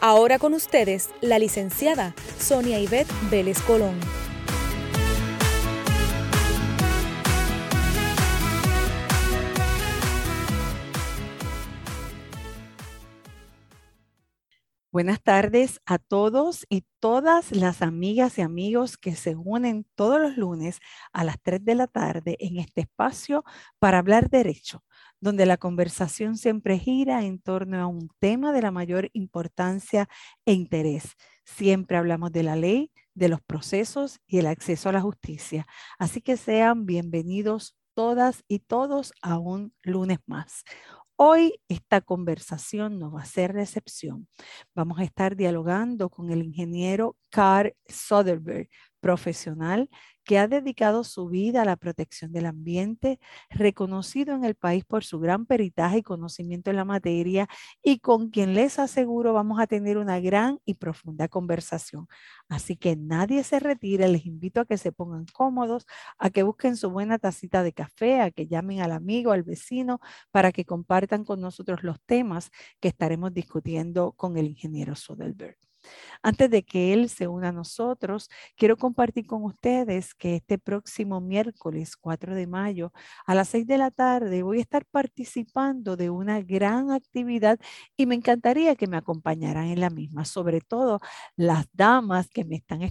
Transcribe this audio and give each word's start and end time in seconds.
Ahora 0.00 0.38
con 0.38 0.52
ustedes, 0.52 1.10
la 1.22 1.38
licenciada 1.38 2.14
Sonia 2.38 2.78
Ivette 2.78 3.10
Vélez 3.30 3.60
Colón. 3.62 3.98
Buenas 14.92 15.22
tardes 15.22 15.80
a 15.84 15.98
todos 15.98 16.66
y 16.70 16.84
todas 17.00 17.52
las 17.52 17.82
amigas 17.82 18.38
y 18.38 18.42
amigos 18.42 18.96
que 18.96 19.14
se 19.14 19.34
unen 19.34 19.86
todos 19.94 20.20
los 20.20 20.36
lunes 20.36 20.78
a 21.12 21.24
las 21.24 21.36
3 21.42 21.64
de 21.64 21.74
la 21.74 21.86
tarde 21.86 22.36
en 22.38 22.58
este 22.58 22.82
espacio 22.82 23.44
para 23.78 23.98
hablar 23.98 24.30
derecho 24.30 24.82
donde 25.20 25.46
la 25.46 25.56
conversación 25.56 26.36
siempre 26.36 26.78
gira 26.78 27.24
en 27.24 27.38
torno 27.38 27.80
a 27.80 27.86
un 27.86 28.08
tema 28.18 28.52
de 28.52 28.62
la 28.62 28.70
mayor 28.70 29.10
importancia 29.12 30.08
e 30.44 30.52
interés. 30.52 31.14
Siempre 31.44 31.96
hablamos 31.96 32.32
de 32.32 32.42
la 32.42 32.56
ley, 32.56 32.92
de 33.14 33.28
los 33.28 33.40
procesos 33.40 34.20
y 34.26 34.38
el 34.38 34.46
acceso 34.46 34.88
a 34.88 34.92
la 34.92 35.00
justicia. 35.00 35.66
Así 35.98 36.20
que 36.20 36.36
sean 36.36 36.86
bienvenidos 36.86 37.76
todas 37.94 38.44
y 38.46 38.58
todos 38.58 39.12
a 39.22 39.38
un 39.38 39.72
lunes 39.82 40.18
más. 40.26 40.64
Hoy 41.18 41.58
esta 41.68 42.02
conversación 42.02 42.98
no 42.98 43.10
va 43.10 43.22
a 43.22 43.24
ser 43.24 43.54
recepción. 43.54 44.28
Vamos 44.74 44.98
a 44.98 45.04
estar 45.04 45.34
dialogando 45.34 46.10
con 46.10 46.30
el 46.30 46.42
ingeniero 46.42 47.16
Carl 47.30 47.74
Soderberg, 47.88 48.68
profesional 49.06 49.88
que 50.24 50.36
ha 50.36 50.48
dedicado 50.48 51.04
su 51.04 51.28
vida 51.28 51.62
a 51.62 51.64
la 51.64 51.76
protección 51.76 52.32
del 52.32 52.46
ambiente, 52.46 53.20
reconocido 53.50 54.34
en 54.34 54.44
el 54.44 54.56
país 54.56 54.84
por 54.84 55.04
su 55.04 55.20
gran 55.20 55.46
peritaje 55.46 55.98
y 55.98 56.02
conocimiento 56.02 56.70
en 56.70 56.76
la 56.76 56.84
materia 56.84 57.46
y 57.84 58.00
con 58.00 58.30
quien 58.30 58.54
les 58.54 58.80
aseguro 58.80 59.32
vamos 59.32 59.60
a 59.60 59.68
tener 59.68 59.96
una 59.96 60.18
gran 60.18 60.58
y 60.64 60.74
profunda 60.74 61.28
conversación. 61.28 62.08
Así 62.48 62.76
que 62.76 62.96
nadie 62.96 63.44
se 63.44 63.60
retire, 63.60 64.08
les 64.08 64.26
invito 64.26 64.60
a 64.60 64.64
que 64.64 64.76
se 64.76 64.90
pongan 64.90 65.26
cómodos, 65.32 65.86
a 66.18 66.30
que 66.30 66.42
busquen 66.42 66.76
su 66.76 66.90
buena 66.90 67.18
tacita 67.20 67.62
de 67.62 67.72
café, 67.72 68.20
a 68.20 68.32
que 68.32 68.48
llamen 68.48 68.80
al 68.80 68.90
amigo, 68.90 69.30
al 69.30 69.44
vecino, 69.44 70.00
para 70.32 70.50
que 70.50 70.64
compartan 70.64 71.24
con 71.24 71.40
nosotros 71.40 71.84
los 71.84 72.00
temas 72.00 72.50
que 72.80 72.88
estaremos 72.88 73.32
discutiendo 73.32 74.10
con 74.16 74.36
el 74.36 74.48
ingeniero 74.48 74.96
Soderberg. 74.96 75.56
Antes 76.22 76.50
de 76.50 76.64
que 76.64 76.92
Él 76.92 77.08
se 77.08 77.28
una 77.28 77.48
a 77.48 77.52
nosotros, 77.52 78.28
quiero 78.56 78.76
compartir 78.76 79.26
con 79.26 79.44
ustedes 79.44 80.14
que 80.14 80.36
este 80.36 80.58
próximo 80.58 81.20
miércoles 81.20 81.96
4 81.96 82.34
de 82.34 82.46
mayo 82.46 82.92
a 83.26 83.34
las 83.34 83.48
6 83.48 83.66
de 83.66 83.78
la 83.78 83.90
tarde 83.90 84.42
voy 84.42 84.58
a 84.58 84.62
estar 84.62 84.84
participando 84.86 85.96
de 85.96 86.10
una 86.10 86.40
gran 86.40 86.90
actividad 86.90 87.58
y 87.96 88.06
me 88.06 88.14
encantaría 88.14 88.76
que 88.76 88.86
me 88.86 88.96
acompañaran 88.96 89.66
en 89.66 89.80
la 89.80 89.90
misma, 89.90 90.24
sobre 90.24 90.60
todo 90.60 91.00
las 91.36 91.66
damas 91.72 92.28
que 92.28 92.44
me 92.44 92.56
están 92.56 92.82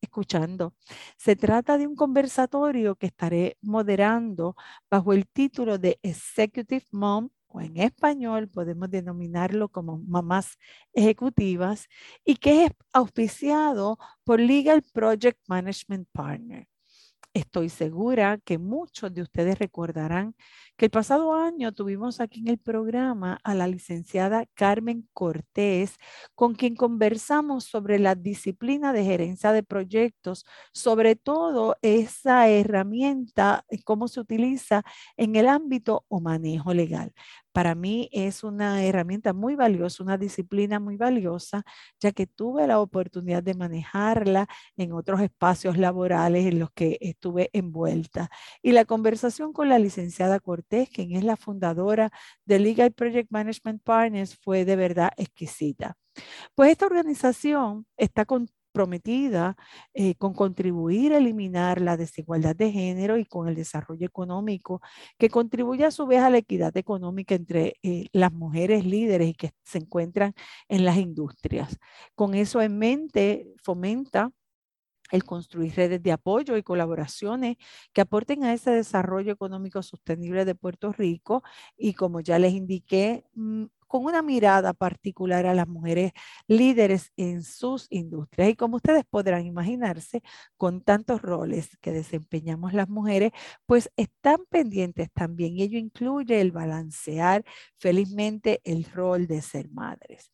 escuchando. 0.00 0.74
Se 1.16 1.36
trata 1.36 1.78
de 1.78 1.86
un 1.86 1.96
conversatorio 1.96 2.96
que 2.96 3.06
estaré 3.06 3.56
moderando 3.62 4.56
bajo 4.90 5.12
el 5.12 5.26
título 5.28 5.78
de 5.78 5.98
Executive 6.02 6.84
Mom 6.92 7.30
o 7.48 7.60
en 7.60 7.76
español 7.78 8.48
podemos 8.48 8.90
denominarlo 8.90 9.68
como 9.68 9.98
mamás 9.98 10.58
ejecutivas 10.92 11.88
y 12.24 12.36
que 12.36 12.66
es 12.66 12.72
auspiciado 12.92 13.98
por 14.24 14.40
Legal 14.40 14.82
Project 14.92 15.40
Management 15.48 16.08
Partner. 16.12 16.68
Estoy 17.34 17.68
segura 17.68 18.38
que 18.44 18.58
muchos 18.58 19.12
de 19.14 19.22
ustedes 19.22 19.58
recordarán 19.58 20.34
que 20.78 20.86
el 20.86 20.90
pasado 20.92 21.34
año 21.34 21.72
tuvimos 21.72 22.20
aquí 22.20 22.38
en 22.40 22.48
el 22.48 22.58
programa 22.58 23.40
a 23.42 23.54
la 23.54 23.66
licenciada 23.66 24.46
Carmen 24.54 25.08
Cortés, 25.12 25.96
con 26.36 26.54
quien 26.54 26.76
conversamos 26.76 27.64
sobre 27.64 27.98
la 27.98 28.14
disciplina 28.14 28.92
de 28.92 29.04
gerencia 29.04 29.50
de 29.50 29.64
proyectos, 29.64 30.46
sobre 30.72 31.16
todo 31.16 31.76
esa 31.82 32.48
herramienta, 32.48 33.64
cómo 33.84 34.06
se 34.06 34.20
utiliza 34.20 34.84
en 35.16 35.34
el 35.34 35.48
ámbito 35.48 36.04
o 36.08 36.20
manejo 36.20 36.72
legal 36.72 37.12
para 37.58 37.74
mí 37.74 38.08
es 38.12 38.44
una 38.44 38.84
herramienta 38.84 39.32
muy 39.32 39.56
valiosa, 39.56 40.04
una 40.04 40.16
disciplina 40.16 40.78
muy 40.78 40.96
valiosa, 40.96 41.64
ya 41.98 42.12
que 42.12 42.24
tuve 42.28 42.68
la 42.68 42.78
oportunidad 42.78 43.42
de 43.42 43.54
manejarla 43.54 44.46
en 44.76 44.92
otros 44.92 45.20
espacios 45.20 45.76
laborales 45.76 46.46
en 46.46 46.60
los 46.60 46.70
que 46.70 46.98
estuve 47.00 47.50
envuelta. 47.52 48.30
Y 48.62 48.70
la 48.70 48.84
conversación 48.84 49.52
con 49.52 49.68
la 49.68 49.80
licenciada 49.80 50.38
Cortés, 50.38 50.67
quien 50.92 51.12
es 51.16 51.24
la 51.24 51.36
fundadora 51.36 52.10
de 52.44 52.58
Legal 52.58 52.92
Project 52.92 53.30
Management 53.30 53.82
Partners, 53.82 54.36
fue 54.42 54.64
de 54.64 54.76
verdad 54.76 55.10
exquisita. 55.16 55.96
Pues 56.54 56.70
esta 56.72 56.86
organización 56.86 57.86
está 57.96 58.24
con, 58.24 58.48
prometida 58.72 59.56
eh, 59.94 60.14
con 60.16 60.34
contribuir 60.34 61.12
a 61.12 61.18
eliminar 61.18 61.80
la 61.80 61.96
desigualdad 61.96 62.54
de 62.56 62.70
género 62.70 63.18
y 63.18 63.24
con 63.24 63.48
el 63.48 63.54
desarrollo 63.54 64.06
económico, 64.06 64.80
que 65.18 65.30
contribuye 65.30 65.84
a 65.84 65.90
su 65.90 66.06
vez 66.06 66.20
a 66.22 66.30
la 66.30 66.38
equidad 66.38 66.76
económica 66.76 67.34
entre 67.34 67.74
eh, 67.82 68.06
las 68.12 68.32
mujeres 68.32 68.84
líderes 68.84 69.30
y 69.30 69.34
que 69.34 69.50
se 69.64 69.78
encuentran 69.78 70.32
en 70.68 70.84
las 70.84 70.96
industrias. 70.96 71.76
Con 72.14 72.34
eso 72.34 72.62
en 72.62 72.78
mente, 72.78 73.48
fomenta 73.62 74.30
el 75.10 75.24
construir 75.24 75.74
redes 75.74 76.02
de 76.02 76.12
apoyo 76.12 76.56
y 76.56 76.62
colaboraciones 76.62 77.56
que 77.92 78.00
aporten 78.00 78.44
a 78.44 78.52
ese 78.52 78.70
desarrollo 78.70 79.32
económico 79.32 79.82
sostenible 79.82 80.44
de 80.44 80.54
Puerto 80.54 80.92
Rico 80.92 81.42
y 81.76 81.94
como 81.94 82.20
ya 82.20 82.38
les 82.38 82.52
indiqué, 82.52 83.24
mm, 83.34 83.64
con 83.88 84.04
una 84.04 84.22
mirada 84.22 84.74
particular 84.74 85.46
a 85.46 85.54
las 85.54 85.66
mujeres 85.66 86.12
líderes 86.46 87.12
en 87.16 87.42
sus 87.42 87.86
industrias. 87.90 88.50
Y 88.50 88.56
como 88.56 88.76
ustedes 88.76 89.04
podrán 89.08 89.46
imaginarse, 89.46 90.22
con 90.56 90.82
tantos 90.82 91.22
roles 91.22 91.76
que 91.80 91.92
desempeñamos 91.92 92.74
las 92.74 92.88
mujeres, 92.88 93.32
pues 93.66 93.90
están 93.96 94.44
pendientes 94.50 95.08
también. 95.12 95.56
Y 95.56 95.62
ello 95.62 95.78
incluye 95.78 96.40
el 96.40 96.52
balancear 96.52 97.44
felizmente 97.78 98.60
el 98.64 98.84
rol 98.84 99.26
de 99.26 99.42
ser 99.42 99.70
madres. 99.70 100.30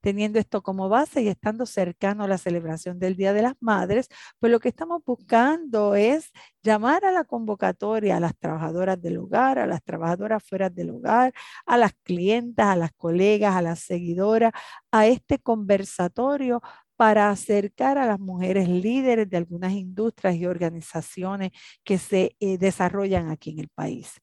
Teniendo 0.00 0.38
esto 0.38 0.62
como 0.62 0.88
base 0.88 1.22
y 1.22 1.28
estando 1.28 1.66
cercano 1.66 2.24
a 2.24 2.28
la 2.28 2.38
celebración 2.38 2.98
del 2.98 3.16
Día 3.16 3.32
de 3.32 3.42
las 3.42 3.54
Madres, 3.60 4.08
pues 4.38 4.52
lo 4.52 4.60
que 4.60 4.68
estamos 4.68 5.02
buscando 5.04 5.94
es 5.94 6.32
llamar 6.62 7.04
a 7.04 7.12
la 7.12 7.24
convocatoria 7.24 8.16
a 8.16 8.20
las 8.20 8.36
trabajadoras 8.36 9.00
del 9.00 9.18
hogar, 9.18 9.58
a 9.58 9.66
las 9.66 9.82
trabajadoras 9.82 10.42
fuera 10.44 10.70
del 10.70 10.90
hogar, 10.90 11.32
a 11.66 11.76
las 11.76 11.92
clientas, 12.02 12.66
a 12.66 12.76
las 12.76 12.92
colegas, 12.96 13.54
a 13.56 13.62
las 13.62 13.80
seguidoras, 13.80 14.52
a 14.92 15.06
este 15.06 15.38
conversatorio 15.38 16.60
para 16.96 17.30
acercar 17.30 17.96
a 17.96 18.06
las 18.06 18.18
mujeres 18.18 18.68
líderes 18.68 19.30
de 19.30 19.36
algunas 19.36 19.72
industrias 19.72 20.34
y 20.34 20.46
organizaciones 20.46 21.52
que 21.84 21.96
se 21.96 22.36
eh, 22.40 22.58
desarrollan 22.58 23.30
aquí 23.30 23.50
en 23.50 23.60
el 23.60 23.68
país. 23.68 24.20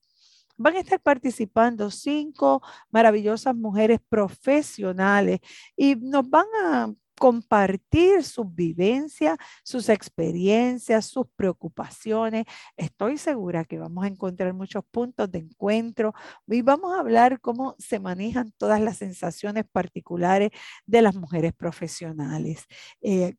Van 0.56 0.76
a 0.76 0.80
estar 0.80 1.00
participando 1.00 1.90
cinco 1.90 2.62
maravillosas 2.90 3.54
mujeres 3.54 4.00
profesionales 4.08 5.40
y 5.76 5.96
nos 5.96 6.28
van 6.28 6.46
a 6.62 6.92
compartir 7.18 8.22
sus 8.24 8.54
vivencias, 8.54 9.38
sus 9.64 9.88
experiencias, 9.88 11.06
sus 11.06 11.26
preocupaciones. 11.34 12.44
Estoy 12.76 13.18
segura 13.18 13.64
que 13.64 13.78
vamos 13.78 14.04
a 14.04 14.08
encontrar 14.08 14.52
muchos 14.54 14.84
puntos 14.90 15.30
de 15.30 15.38
encuentro 15.40 16.14
y 16.46 16.62
vamos 16.62 16.94
a 16.94 17.00
hablar 17.00 17.40
cómo 17.40 17.74
se 17.78 17.98
manejan 18.00 18.52
todas 18.58 18.80
las 18.80 18.98
sensaciones 18.98 19.64
particulares 19.70 20.50
de 20.86 21.02
las 21.02 21.14
mujeres 21.14 21.52
profesionales. 21.54 22.66
Eh, 23.00 23.34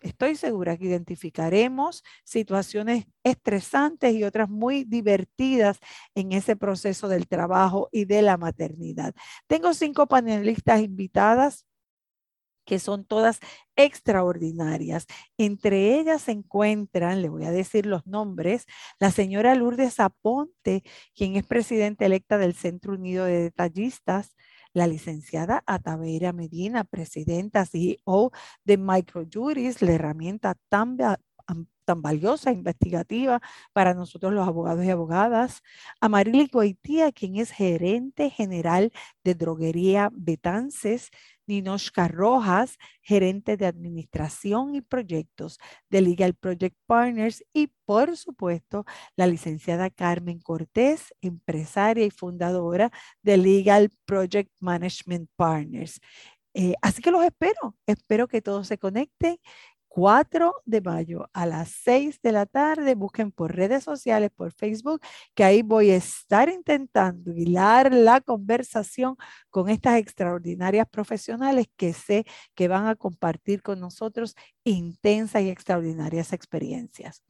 estoy 0.00 0.36
segura 0.36 0.76
que 0.76 0.86
identificaremos 0.86 2.02
situaciones 2.24 3.06
estresantes 3.22 4.14
y 4.14 4.24
otras 4.24 4.48
muy 4.48 4.84
divertidas 4.84 5.78
en 6.14 6.32
ese 6.32 6.56
proceso 6.56 7.08
del 7.08 7.26
trabajo 7.28 7.88
y 7.92 8.04
de 8.04 8.22
la 8.22 8.36
maternidad. 8.36 9.14
Tengo 9.46 9.74
cinco 9.74 10.06
panelistas 10.06 10.80
invitadas 10.80 11.66
que 12.66 12.78
son 12.78 13.04
todas 13.04 13.38
extraordinarias. 13.76 15.06
Entre 15.38 15.98
ellas 15.98 16.22
se 16.22 16.32
encuentran, 16.32 17.22
le 17.22 17.28
voy 17.28 17.44
a 17.44 17.50
decir 17.50 17.86
los 17.86 18.06
nombres, 18.06 18.66
la 18.98 19.10
señora 19.10 19.54
Lourdes 19.54 20.00
Aponte, 20.00 20.82
quien 21.14 21.36
es 21.36 21.46
presidenta 21.46 22.04
electa 22.04 22.38
del 22.38 22.54
Centro 22.54 22.94
Unido 22.94 23.24
de 23.24 23.40
Detallistas, 23.40 24.36
La 24.76 24.86
licenciada 24.86 25.62
Ataveira 25.64 26.34
Medina, 26.34 26.84
presidenta 26.84 27.64
CEO 27.64 28.30
de 28.62 28.76
Microjuris, 28.76 29.80
la 29.80 29.92
herramienta 29.92 30.54
tan 30.68 30.98
tan 31.86 32.02
valiosa, 32.02 32.52
investigativa 32.52 33.40
para 33.72 33.94
nosotros 33.94 34.34
los 34.34 34.46
abogados 34.46 34.84
y 34.84 34.90
abogadas. 34.90 35.62
A 36.00 36.10
Marily 36.10 36.48
Goitía, 36.52 37.12
quien 37.12 37.36
es 37.36 37.52
gerente 37.52 38.28
general 38.28 38.92
de 39.24 39.34
droguería 39.34 40.10
Betances. 40.12 41.10
Ninoshka 41.46 42.08
Rojas, 42.08 42.76
gerente 43.02 43.56
de 43.56 43.66
administración 43.66 44.74
y 44.74 44.80
proyectos 44.82 45.58
de 45.90 46.00
Legal 46.00 46.34
Project 46.34 46.76
Partners 46.86 47.44
y 47.52 47.68
por 47.84 48.16
supuesto 48.16 48.84
la 49.16 49.26
licenciada 49.26 49.90
Carmen 49.90 50.40
Cortés, 50.40 51.14
empresaria 51.20 52.04
y 52.04 52.10
fundadora 52.10 52.90
de 53.22 53.36
Legal 53.36 53.90
Project 54.04 54.50
Management 54.60 55.30
Partners. 55.36 56.00
Eh, 56.58 56.74
así 56.80 57.02
que 57.02 57.10
los 57.10 57.22
espero, 57.22 57.76
espero 57.86 58.28
que 58.28 58.40
todos 58.40 58.66
se 58.66 58.78
conecten 58.78 59.36
4 59.96 60.52
de 60.66 60.82
mayo 60.82 61.30
a 61.32 61.46
las 61.46 61.70
6 61.70 62.20
de 62.20 62.30
la 62.30 62.44
tarde. 62.44 62.94
Busquen 62.94 63.32
por 63.32 63.56
redes 63.56 63.82
sociales, 63.82 64.30
por 64.30 64.52
Facebook, 64.52 65.00
que 65.34 65.42
ahí 65.42 65.62
voy 65.62 65.90
a 65.90 65.96
estar 65.96 66.50
intentando 66.50 67.32
hilar 67.32 67.94
la 67.94 68.20
conversación 68.20 69.16
con 69.48 69.70
estas 69.70 69.96
extraordinarias 69.98 70.86
profesionales 70.90 71.66
que 71.78 71.94
sé 71.94 72.26
que 72.54 72.68
van 72.68 72.86
a 72.88 72.96
compartir 72.96 73.62
con 73.62 73.80
nosotros 73.80 74.34
intensas 74.64 75.40
y 75.42 75.48
extraordinarias 75.48 76.34
experiencias. 76.34 77.22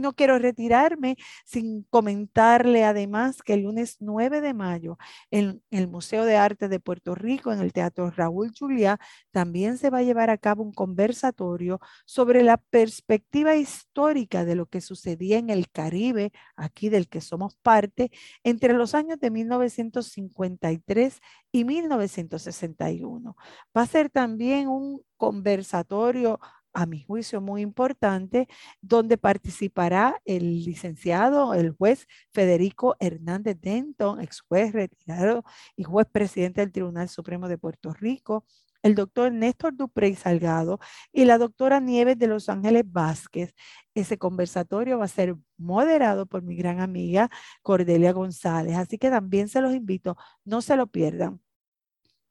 No 0.00 0.12
quiero 0.12 0.38
retirarme 0.38 1.16
sin 1.44 1.84
comentarle 1.84 2.84
además 2.84 3.42
que 3.42 3.54
el 3.54 3.62
lunes 3.62 3.96
9 4.00 4.40
de 4.40 4.54
mayo 4.54 4.98
en 5.30 5.62
el 5.70 5.88
Museo 5.88 6.24
de 6.24 6.36
Arte 6.36 6.68
de 6.68 6.80
Puerto 6.80 7.14
Rico, 7.14 7.52
en 7.52 7.60
el 7.60 7.72
Teatro 7.72 8.10
Raúl 8.10 8.52
Juliá, 8.58 8.98
también 9.30 9.78
se 9.78 9.90
va 9.90 9.98
a 9.98 10.02
llevar 10.02 10.30
a 10.30 10.38
cabo 10.38 10.62
un 10.62 10.72
conversatorio 10.72 11.80
sobre 12.06 12.42
la 12.42 12.56
perspectiva 12.56 13.56
histórica 13.56 14.44
de 14.44 14.54
lo 14.56 14.66
que 14.66 14.80
sucedía 14.80 15.38
en 15.38 15.50
el 15.50 15.70
Caribe, 15.70 16.32
aquí 16.56 16.88
del 16.88 17.08
que 17.08 17.20
somos 17.20 17.56
parte, 17.56 18.10
entre 18.42 18.74
los 18.74 18.94
años 18.94 19.18
de 19.20 19.30
1953 19.30 21.20
y 21.52 21.64
1961. 21.64 23.36
Va 23.76 23.82
a 23.82 23.86
ser 23.86 24.10
también 24.10 24.68
un 24.68 25.02
conversatorio 25.16 26.40
a 26.74 26.86
mi 26.86 27.02
juicio, 27.04 27.40
muy 27.40 27.62
importante, 27.62 28.48
donde 28.82 29.16
participará 29.16 30.20
el 30.24 30.64
licenciado, 30.64 31.54
el 31.54 31.70
juez 31.70 32.06
Federico 32.32 32.96
Hernández 32.98 33.58
Denton, 33.60 34.20
ex 34.20 34.40
juez 34.40 34.72
retirado 34.72 35.44
y 35.76 35.84
juez 35.84 36.06
presidente 36.10 36.60
del 36.60 36.72
Tribunal 36.72 37.08
Supremo 37.08 37.48
de 37.48 37.58
Puerto 37.58 37.92
Rico, 37.94 38.44
el 38.82 38.94
doctor 38.94 39.32
Néstor 39.32 39.74
Duprey 39.74 40.14
Salgado 40.14 40.78
y 41.10 41.24
la 41.24 41.38
doctora 41.38 41.80
Nieves 41.80 42.18
de 42.18 42.26
Los 42.26 42.48
Ángeles 42.50 42.84
Vázquez. 42.86 43.54
Ese 43.94 44.18
conversatorio 44.18 44.98
va 44.98 45.06
a 45.06 45.08
ser 45.08 45.36
moderado 45.56 46.26
por 46.26 46.42
mi 46.42 46.54
gran 46.54 46.80
amiga 46.80 47.30
Cordelia 47.62 48.12
González, 48.12 48.76
así 48.76 48.98
que 48.98 49.10
también 49.10 49.48
se 49.48 49.62
los 49.62 49.74
invito, 49.74 50.16
no 50.44 50.60
se 50.60 50.76
lo 50.76 50.86
pierdan. 50.86 51.40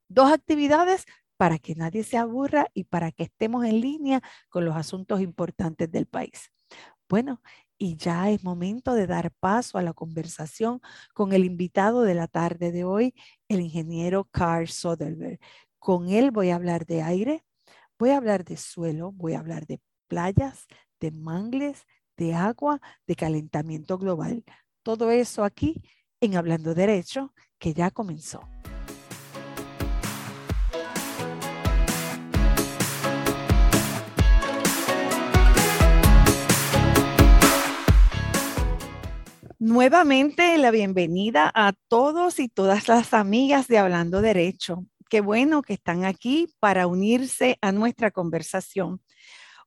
Dos 0.09 0.31
actividades 0.31 1.05
para 1.43 1.59
que 1.59 1.75
nadie 1.75 2.05
se 2.05 2.15
aburra 2.15 2.69
y 2.73 2.85
para 2.85 3.11
que 3.11 3.23
estemos 3.23 3.65
en 3.65 3.81
línea 3.81 4.21
con 4.47 4.63
los 4.63 4.77
asuntos 4.77 5.19
importantes 5.19 5.91
del 5.91 6.05
país. 6.05 6.53
Bueno, 7.09 7.41
y 7.77 7.97
ya 7.97 8.29
es 8.29 8.45
momento 8.45 8.93
de 8.93 9.07
dar 9.07 9.29
paso 9.41 9.77
a 9.77 9.81
la 9.81 9.91
conversación 9.91 10.79
con 11.13 11.33
el 11.33 11.43
invitado 11.43 12.03
de 12.03 12.15
la 12.15 12.29
tarde 12.29 12.71
de 12.71 12.85
hoy, 12.85 13.13
el 13.49 13.59
ingeniero 13.59 14.23
Carl 14.31 14.69
Soderberg. 14.69 15.37
Con 15.79 16.07
él 16.07 16.31
voy 16.31 16.49
a 16.49 16.55
hablar 16.55 16.85
de 16.85 17.01
aire, 17.01 17.43
voy 17.99 18.11
a 18.11 18.17
hablar 18.17 18.45
de 18.45 18.55
suelo, 18.55 19.11
voy 19.11 19.33
a 19.33 19.39
hablar 19.39 19.65
de 19.65 19.81
playas, 20.07 20.65
de 21.01 21.11
mangles, 21.11 21.85
de 22.15 22.35
agua, 22.35 22.79
de 23.05 23.17
calentamiento 23.17 23.97
global. 23.97 24.45
Todo 24.81 25.11
eso 25.11 25.43
aquí 25.43 25.83
en 26.21 26.37
Hablando 26.37 26.73
Derecho, 26.73 27.33
que 27.59 27.73
ya 27.73 27.91
comenzó. 27.91 28.39
Nuevamente 39.65 40.57
la 40.57 40.71
bienvenida 40.71 41.49
a 41.55 41.71
todos 41.87 42.41
y 42.41 42.49
todas 42.49 42.89
las 42.89 43.13
amigas 43.13 43.69
de 43.69 43.77
Hablando 43.77 44.21
Derecho. 44.21 44.83
Qué 45.09 45.21
bueno 45.21 45.61
que 45.61 45.71
están 45.71 46.03
aquí 46.03 46.53
para 46.59 46.85
unirse 46.85 47.59
a 47.61 47.71
nuestra 47.71 48.11
conversación. 48.11 48.99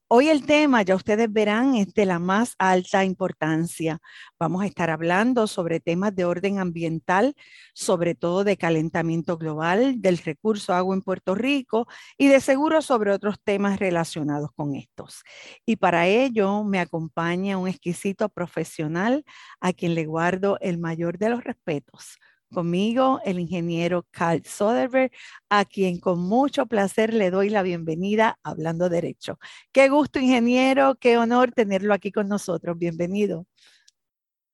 Hoy 0.08 0.28
el 0.28 0.46
tema, 0.46 0.82
ya 0.82 0.94
ustedes 0.94 1.32
verán, 1.32 1.74
es 1.74 1.92
de 1.92 2.06
la 2.06 2.20
más 2.20 2.54
alta 2.60 3.04
importancia. 3.04 3.98
Vamos 4.38 4.62
a 4.62 4.66
estar 4.66 4.88
hablando 4.88 5.48
sobre 5.48 5.80
temas 5.80 6.14
de 6.14 6.24
orden 6.24 6.60
ambiental, 6.60 7.34
sobre 7.74 8.14
todo 8.14 8.44
de 8.44 8.56
calentamiento 8.56 9.36
global, 9.36 10.00
del 10.00 10.18
recurso 10.18 10.74
agua 10.74 10.94
en 10.94 11.02
Puerto 11.02 11.34
Rico 11.34 11.88
y 12.16 12.28
de 12.28 12.40
seguro 12.40 12.82
sobre 12.82 13.10
otros 13.10 13.40
temas 13.42 13.80
relacionados 13.80 14.50
con 14.54 14.76
estos. 14.76 15.24
Y 15.66 15.74
para 15.74 16.06
ello 16.06 16.62
me 16.62 16.78
acompaña 16.78 17.58
un 17.58 17.66
exquisito 17.66 18.28
profesional 18.28 19.24
a 19.60 19.72
quien 19.72 19.96
le 19.96 20.06
guardo 20.06 20.56
el 20.60 20.78
mayor 20.78 21.18
de 21.18 21.30
los 21.30 21.42
respetos 21.42 22.16
Conmigo, 22.52 23.20
el 23.24 23.40
ingeniero 23.40 24.06
Carl 24.10 24.42
Soderberg, 24.44 25.10
a 25.50 25.64
quien 25.64 25.98
con 25.98 26.20
mucho 26.20 26.66
placer 26.66 27.12
le 27.12 27.30
doy 27.30 27.50
la 27.50 27.62
bienvenida 27.62 28.38
hablando 28.42 28.88
derecho. 28.88 29.38
Qué 29.72 29.88
gusto, 29.88 30.20
ingeniero, 30.20 30.94
qué 30.94 31.18
honor 31.18 31.52
tenerlo 31.52 31.92
aquí 31.92 32.12
con 32.12 32.28
nosotros. 32.28 32.78
Bienvenido. 32.78 33.46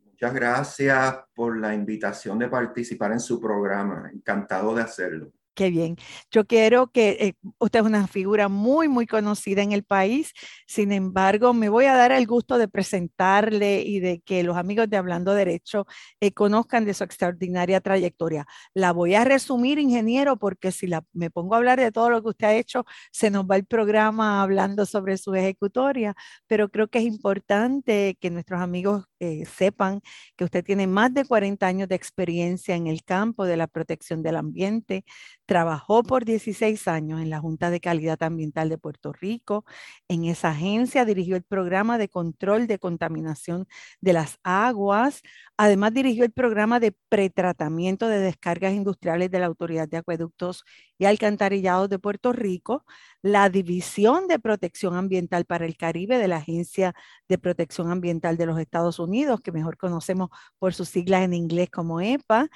Muchas 0.05 0.35
gracias 0.35 1.17
por 1.35 1.59
la 1.59 1.75
invitación 1.75 2.39
de 2.39 2.49
participar 2.49 3.13
en 3.13 3.21
su 3.21 3.41
programa. 3.41 4.11
Encantado 4.13 4.75
de 4.75 4.83
hacerlo. 4.83 5.33
Qué 5.55 5.69
bien. 5.69 5.97
Yo 6.31 6.47
quiero 6.47 6.91
que 6.91 7.11
eh, 7.21 7.35
usted 7.59 7.81
es 7.81 7.85
una 7.85 8.07
figura 8.07 8.49
muy, 8.49 8.89
muy 8.89 9.07
conocida 9.07 9.61
en 9.61 9.73
el 9.73 9.85
país. 9.85 10.33
Sin 10.67 10.93
embargo, 10.93 11.53
me 11.53 11.69
voy 11.69 11.85
a 11.85 11.95
dar 11.95 12.11
el 12.11 12.27
gusto 12.27 12.57
de 12.57 12.69
presentarle 12.69 13.83
y 13.83 14.01
de 14.01 14.21
que 14.21 14.45
los 14.45 14.57
amigos 14.57 14.89
de 14.89 14.97
Hablando 14.97 15.35
Derecho 15.35 15.87
eh, 16.21 16.33
conozcan 16.33 16.87
de 16.87 16.95
su 16.95 17.05
extraordinaria 17.05 17.83
trayectoria. 17.83 18.47
La 18.73 18.93
voy 18.93 19.15
a 19.15 19.25
resumir, 19.25 19.79
ingeniero, 19.79 20.39
porque 20.39 20.73
si 20.73 20.87
la, 20.87 21.05
me 21.13 21.31
pongo 21.31 21.55
a 21.55 21.59
hablar 21.59 21.79
de 21.79 21.93
todo 21.93 22.09
lo 22.09 22.23
que 22.23 22.31
usted 22.31 22.47
ha 22.47 22.55
hecho, 22.55 22.87
se 23.11 23.31
nos 23.31 23.45
va 23.45 23.57
el 23.57 23.67
programa 23.67 24.41
hablando 24.43 24.87
sobre 24.87 25.19
su 25.19 25.35
ejecutoria. 25.35 26.15
Pero 26.47 26.71
creo 26.71 26.89
que 26.89 27.01
es 27.01 27.05
importante 27.05 28.17
que 28.19 28.31
nuestros 28.31 28.63
amigos 28.63 29.05
eh, 29.21 29.45
sepan 29.45 30.01
que 30.35 30.45
usted 30.45 30.65
tiene 30.65 30.87
más 30.87 31.13
de 31.13 31.27
40 31.27 31.67
años 31.67 31.89
de 31.89 31.95
experiencia 31.95 32.75
en 32.75 32.87
el 32.87 33.05
campo 33.05 33.45
de 33.45 33.59
la 33.59 33.67
protección 33.67 34.23
del 34.23 34.37
ambiente 34.37 35.05
Trabajó 35.53 36.03
por 36.03 36.25
16 36.25 36.89
años 36.89 37.21
en 37.21 37.29
la 37.29 37.39
Junta 37.39 37.69
de 37.69 37.79
Calidad 37.79 38.23
Ambiental 38.23 38.71
de 38.71 38.79
Puerto 38.79 39.13
Rico. 39.13 39.67
En 40.09 40.25
esa 40.25 40.49
agencia 40.49 41.05
dirigió 41.05 41.37
el 41.37 41.43
programa 41.43 41.99
de 41.99 42.09
control 42.09 42.67
de 42.67 42.79
contaminación 42.79 43.67
de 44.01 44.15
las 44.15 44.39
aguas. 44.45 45.21
Además 45.59 45.93
dirigió 45.93 46.25
el 46.25 46.33
programa 46.33 46.81
de 46.81 46.97
pretratamiento 47.11 48.09
de 48.09 48.21
descargas 48.21 48.73
industriales 48.73 49.31
de 49.31 49.41
la 49.41 49.45
Autoridad 49.45 49.87
de 49.87 49.99
Acueductos 49.99 50.65
y 50.97 51.05
Alcantarillados 51.05 51.91
de 51.91 51.99
Puerto 51.99 52.33
Rico, 52.33 52.87
la 53.23 53.49
División 53.49 54.27
de 54.27 54.39
Protección 54.39 54.97
Ambiental 54.97 55.45
para 55.45 55.65
el 55.65 55.77
Caribe 55.77 56.19
de 56.19 56.29
la 56.29 56.37
Agencia 56.39 56.95
de 57.29 57.39
Protección 57.39 57.91
Ambiental 57.91 58.37
de 58.37 58.47
los 58.47 58.59
Estados 58.59 58.99
Unidos, 58.99 59.41
que 59.41 59.53
mejor 59.53 59.77
conocemos 59.77 60.31
por 60.59 60.75
sus 60.75 60.89
siglas 60.89 61.23
en 61.23 61.33
inglés 61.33 61.71
como 61.71 62.01
EPA, 62.01 62.49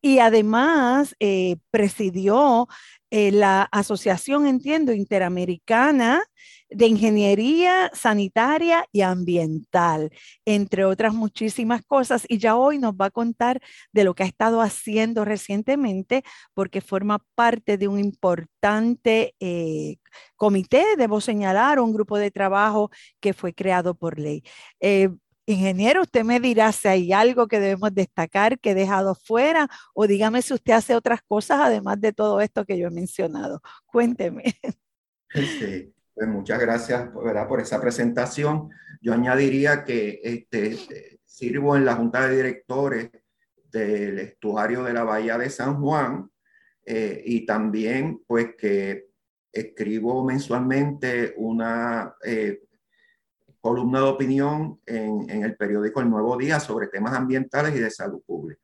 y 0.00 0.18
además 0.18 1.14
eh, 1.20 1.56
presidió 1.70 2.68
eh, 3.16 3.30
la 3.30 3.68
Asociación, 3.70 4.44
entiendo, 4.48 4.92
Interamericana 4.92 6.24
de 6.68 6.88
Ingeniería 6.88 7.88
Sanitaria 7.94 8.86
y 8.90 9.02
Ambiental, 9.02 10.10
entre 10.44 10.84
otras 10.84 11.14
muchísimas 11.14 11.82
cosas. 11.86 12.26
Y 12.28 12.38
ya 12.38 12.56
hoy 12.56 12.78
nos 12.78 12.94
va 12.94 13.06
a 13.06 13.10
contar 13.12 13.60
de 13.92 14.02
lo 14.02 14.16
que 14.16 14.24
ha 14.24 14.26
estado 14.26 14.60
haciendo 14.60 15.24
recientemente, 15.24 16.24
porque 16.54 16.80
forma 16.80 17.20
parte 17.36 17.78
de 17.78 17.86
un 17.86 18.00
importante 18.00 19.36
eh, 19.38 19.98
comité, 20.34 20.84
debo 20.98 21.20
señalar, 21.20 21.78
un 21.78 21.92
grupo 21.92 22.18
de 22.18 22.32
trabajo 22.32 22.90
que 23.20 23.32
fue 23.32 23.54
creado 23.54 23.94
por 23.94 24.18
ley. 24.18 24.42
Ingeniero, 25.46 26.02
usted 26.02 26.24
me 26.24 26.40
dirá 26.40 26.72
si 26.72 26.88
hay 26.88 27.12
algo 27.12 27.46
que 27.48 27.60
debemos 27.60 27.94
destacar 27.94 28.58
que 28.58 28.70
he 28.70 28.74
dejado 28.74 29.14
fuera 29.14 29.68
o 29.94 30.06
dígame 30.06 30.40
si 30.42 30.54
usted 30.54 30.72
hace 30.72 30.94
otras 30.94 31.20
cosas 31.22 31.60
además 31.62 32.00
de 32.00 32.12
todo 32.12 32.40
esto 32.40 32.64
que 32.64 32.78
yo 32.78 32.88
he 32.88 32.90
mencionado. 32.90 33.60
Cuénteme. 33.86 34.44
Sí, 35.34 35.92
pues 36.14 36.28
muchas 36.28 36.60
gracias 36.60 37.08
por 37.10 37.60
esa 37.60 37.80
presentación. 37.80 38.70
Yo 39.02 39.12
añadiría 39.12 39.84
que 39.84 40.20
este, 40.22 41.18
sirvo 41.24 41.76
en 41.76 41.84
la 41.84 41.96
Junta 41.96 42.26
de 42.26 42.36
Directores 42.36 43.10
del 43.70 44.20
Estuario 44.20 44.84
de 44.84 44.92
la 44.92 45.02
Bahía 45.02 45.36
de 45.36 45.50
San 45.50 45.80
Juan, 45.80 46.30
eh, 46.86 47.22
y 47.24 47.46
también 47.46 48.22
pues 48.26 48.54
que 48.56 49.06
escribo 49.50 50.24
mensualmente 50.24 51.34
una 51.36 52.14
eh, 52.24 52.60
columna 53.64 54.00
de 54.00 54.04
opinión 54.04 54.78
en, 54.84 55.42
el 55.42 55.56
periódico 55.56 55.98
El 56.02 56.10
Nuevo 56.10 56.36
Día 56.36 56.60
sobre 56.60 56.88
temas 56.88 57.14
ambientales 57.14 57.74
y 57.74 57.78
de 57.78 57.90
salud 57.90 58.20
pública. 58.26 58.60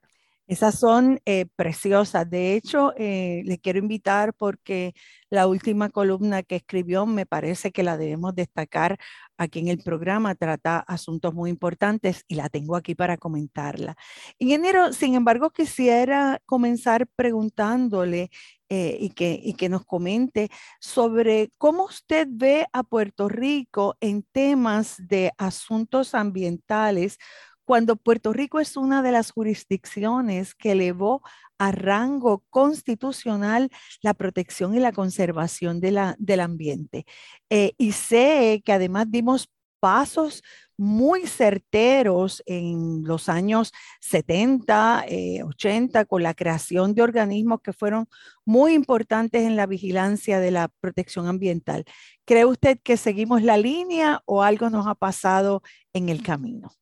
Esas 0.47 0.78
son 0.78 1.19
eh, 1.25 1.47
preciosas. 1.57 2.28
De 2.28 2.54
hecho, 2.54 2.92
eh, 2.99 3.40
le 3.47 3.59
quiero 3.59 3.78
invitar 3.78 4.35
porque 4.35 4.92
la 5.30 5.47
última 5.47 5.88
columna 5.88 6.42
que 6.42 6.57
escribió 6.57 7.07
me 7.07 7.25
parece 7.25 7.73
que 7.73 7.83
la 7.83 7.97
debemos 7.97 8.35
destacar 8.35 8.99
aquí 9.38 9.61
en 9.61 9.69
el 9.69 9.78
programa. 9.78 10.35
Trata 10.35 10.80
asuntos 10.80 11.33
muy 11.33 11.49
importantes 11.49 12.25
y 12.28 12.35
la 12.35 12.50
tengo 12.50 12.76
aquí 12.76 12.95
para 12.95 13.16
comentarla. 13.16 13.97
Ingeniero, 14.38 14.92
sin 14.92 15.14
embargo, 15.14 15.49
quisiera 15.49 16.42
comenzar 16.45 17.07
preguntándole 17.16 18.30
eh, 18.71 18.97
y, 19.00 19.11
que, 19.11 19.41
y 19.43 19.55
que 19.55 19.69
nos 19.69 19.85
comente 19.85 20.49
sobre 20.81 21.50
cómo 21.59 21.87
usted 21.87 22.29
ve 22.31 22.67
a 22.73 22.85
Puerto 22.85 23.29
Rico 23.29 23.97
en 24.00 24.23
temas 24.23 24.97
de 25.09 25.33
asuntos 25.39 26.15
ambientales 26.15 27.19
cuando 27.65 27.97
Puerto 27.97 28.33
Rico 28.33 28.61
es 28.61 28.77
una 28.77 29.03
de 29.03 29.12
las 29.12 29.33
jurisdicciones 29.33 30.55
que 30.55 30.73
elevó 30.73 31.23
a 31.59 31.73
rango 31.73 32.45
constitucional 32.50 33.71
la 34.03 34.15
protección 34.15 34.75
y 34.75 34.81
la 34.81 34.93
conservación 34.93 35.81
de 35.81 36.15
del 36.19 36.41
ambiente. 36.41 37.07
Eh, 37.50 37.73
y 37.77 37.93
sé 37.93 38.62
que 38.65 38.73
además 38.73 39.07
dimos 39.09 39.49
pasos 39.81 40.43
muy 40.81 41.27
certeros 41.27 42.43
en 42.47 43.05
los 43.05 43.29
años 43.29 43.71
70, 44.01 45.05
80, 45.45 46.01
eh, 46.01 46.07
con 46.07 46.23
la 46.23 46.33
creación 46.33 46.95
de 46.95 47.03
organismos 47.03 47.61
que 47.61 47.75
fueron 47.75 48.09
muy 48.47 48.73
importantes 48.73 49.43
en 49.43 49.57
la 49.57 49.67
vigilancia 49.67 50.41
de 50.41 50.51
la 50.51 50.69
protección 50.81 51.27
ambiental. 51.27 51.85
¿Cree 52.25 52.47
usted 52.47 52.79
que 52.83 52.97
seguimos 52.97 53.43
la 53.43 53.59
línea 53.59 54.23
o 54.25 54.43
algo 54.43 54.71
nos 54.71 54.87
ha 54.87 54.95
pasado 54.95 55.61
en 55.93 56.09
el 56.09 56.23
camino? 56.23 56.73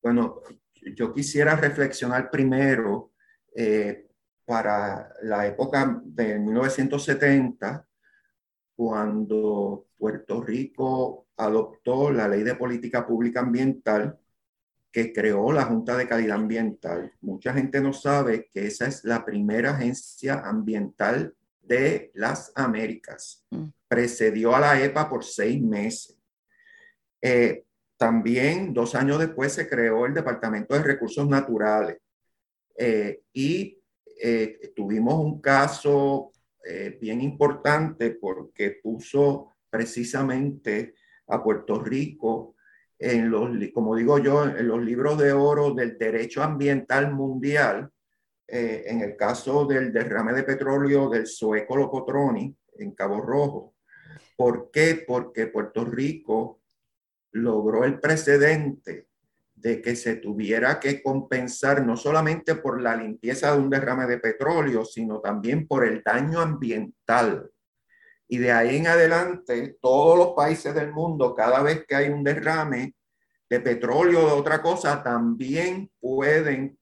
Bueno, 0.00 0.40
yo 0.94 1.12
quisiera 1.12 1.56
reflexionar 1.56 2.30
primero 2.30 3.10
eh, 3.52 4.06
para 4.44 5.12
la 5.22 5.44
época 5.44 6.00
de 6.04 6.38
1970, 6.38 7.84
cuando 8.80 9.88
Puerto 9.98 10.40
Rico 10.40 11.26
adoptó 11.36 12.10
la 12.10 12.26
Ley 12.26 12.42
de 12.42 12.54
Política 12.54 13.06
Pública 13.06 13.40
Ambiental 13.40 14.18
que 14.90 15.12
creó 15.12 15.52
la 15.52 15.64
Junta 15.64 15.98
de 15.98 16.08
Calidad 16.08 16.38
Ambiental. 16.38 17.12
Mucha 17.20 17.52
gente 17.52 17.82
no 17.82 17.92
sabe 17.92 18.48
que 18.50 18.66
esa 18.66 18.86
es 18.86 19.04
la 19.04 19.22
primera 19.22 19.72
agencia 19.72 20.40
ambiental 20.46 21.34
de 21.60 22.10
las 22.14 22.52
Américas. 22.54 23.44
Mm. 23.50 23.64
Precedió 23.86 24.56
a 24.56 24.60
la 24.60 24.82
EPA 24.82 25.10
por 25.10 25.24
seis 25.24 25.60
meses. 25.60 26.16
Eh, 27.20 27.66
también 27.98 28.72
dos 28.72 28.94
años 28.94 29.18
después 29.18 29.52
se 29.52 29.68
creó 29.68 30.06
el 30.06 30.14
Departamento 30.14 30.72
de 30.72 30.84
Recursos 30.84 31.28
Naturales 31.28 31.98
eh, 32.78 33.20
y 33.34 33.78
eh, 34.22 34.72
tuvimos 34.74 35.22
un 35.22 35.38
caso 35.38 36.32
eh, 36.64 36.98
bien 37.00 37.20
importante 37.20 38.10
porque 38.10 38.78
puso 38.82 39.56
precisamente 39.68 40.94
a 41.28 41.42
Puerto 41.42 41.80
Rico 41.80 42.56
en 42.98 43.30
los, 43.30 43.50
como 43.72 43.96
digo 43.96 44.18
yo, 44.18 44.44
en 44.44 44.68
los 44.68 44.82
libros 44.82 45.18
de 45.18 45.32
oro 45.32 45.72
del 45.72 45.96
derecho 45.96 46.42
ambiental 46.42 47.12
mundial, 47.12 47.90
en 48.52 49.00
el 49.00 49.16
caso 49.16 49.64
del 49.64 49.92
derrame 49.92 50.32
de 50.32 50.42
petróleo 50.42 51.08
del 51.08 51.24
Sueco 51.28 51.76
Locotroni 51.76 52.52
en 52.78 52.90
Cabo 52.96 53.20
Rojo. 53.20 53.76
¿Por 54.36 54.72
qué? 54.72 55.04
Porque 55.06 55.46
Puerto 55.46 55.84
Rico 55.84 56.60
logró 57.32 57.84
el 57.84 58.00
precedente 58.00 59.09
de 59.60 59.82
que 59.82 59.94
se 59.94 60.16
tuviera 60.16 60.80
que 60.80 61.02
compensar 61.02 61.84
no 61.84 61.96
solamente 61.96 62.54
por 62.54 62.80
la 62.80 62.96
limpieza 62.96 63.52
de 63.52 63.58
un 63.58 63.68
derrame 63.68 64.06
de 64.06 64.18
petróleo, 64.18 64.84
sino 64.84 65.20
también 65.20 65.66
por 65.66 65.86
el 65.86 66.02
daño 66.02 66.40
ambiental. 66.40 67.50
Y 68.26 68.38
de 68.38 68.52
ahí 68.52 68.76
en 68.76 68.86
adelante, 68.86 69.76
todos 69.80 70.16
los 70.16 70.28
países 70.34 70.74
del 70.74 70.92
mundo, 70.92 71.34
cada 71.34 71.62
vez 71.62 71.84
que 71.86 71.94
hay 71.94 72.08
un 72.08 72.24
derrame 72.24 72.94
de 73.50 73.60
petróleo 73.60 74.24
o 74.24 74.26
de 74.26 74.40
otra 74.40 74.62
cosa, 74.62 75.02
también 75.02 75.90
pueden 76.00 76.78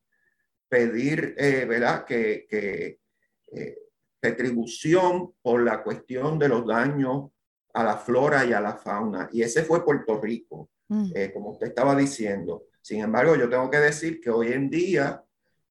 pedir, 0.69 1.35
eh, 1.37 1.65
¿verdad?, 1.65 2.05
que, 2.05 2.47
que 2.49 3.01
eh, 3.53 3.79
retribución 4.23 5.33
por 5.43 5.63
la 5.63 5.83
cuestión 5.83 6.39
de 6.39 6.49
los 6.49 6.67
daños 6.67 7.31
a 7.75 7.83
la 7.83 7.97
flora 7.97 8.45
y 8.45 8.53
a 8.53 8.61
la 8.61 8.77
fauna. 8.77 9.29
Y 9.33 9.43
ese 9.43 9.65
fue 9.65 9.85
Puerto 9.85 10.21
Rico, 10.21 10.71
mm. 10.89 11.11
eh, 11.15 11.33
como 11.33 11.51
usted 11.51 11.69
estaba 11.69 11.97
diciendo. 11.97 12.68
Sin 12.81 13.01
embargo, 13.01 13.37
yo 13.37 13.49
tengo 13.49 13.71
que 13.71 13.79
decir 13.79 14.21
que 14.21 14.31
hoy 14.31 14.53
en 14.53 14.71
día 14.71 15.23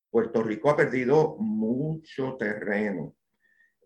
Puerto 0.10 0.44
Rico 0.44 0.70
ha 0.70 0.76
perdido 0.76 1.38
mucho 1.40 2.36
terreno. 2.38 3.16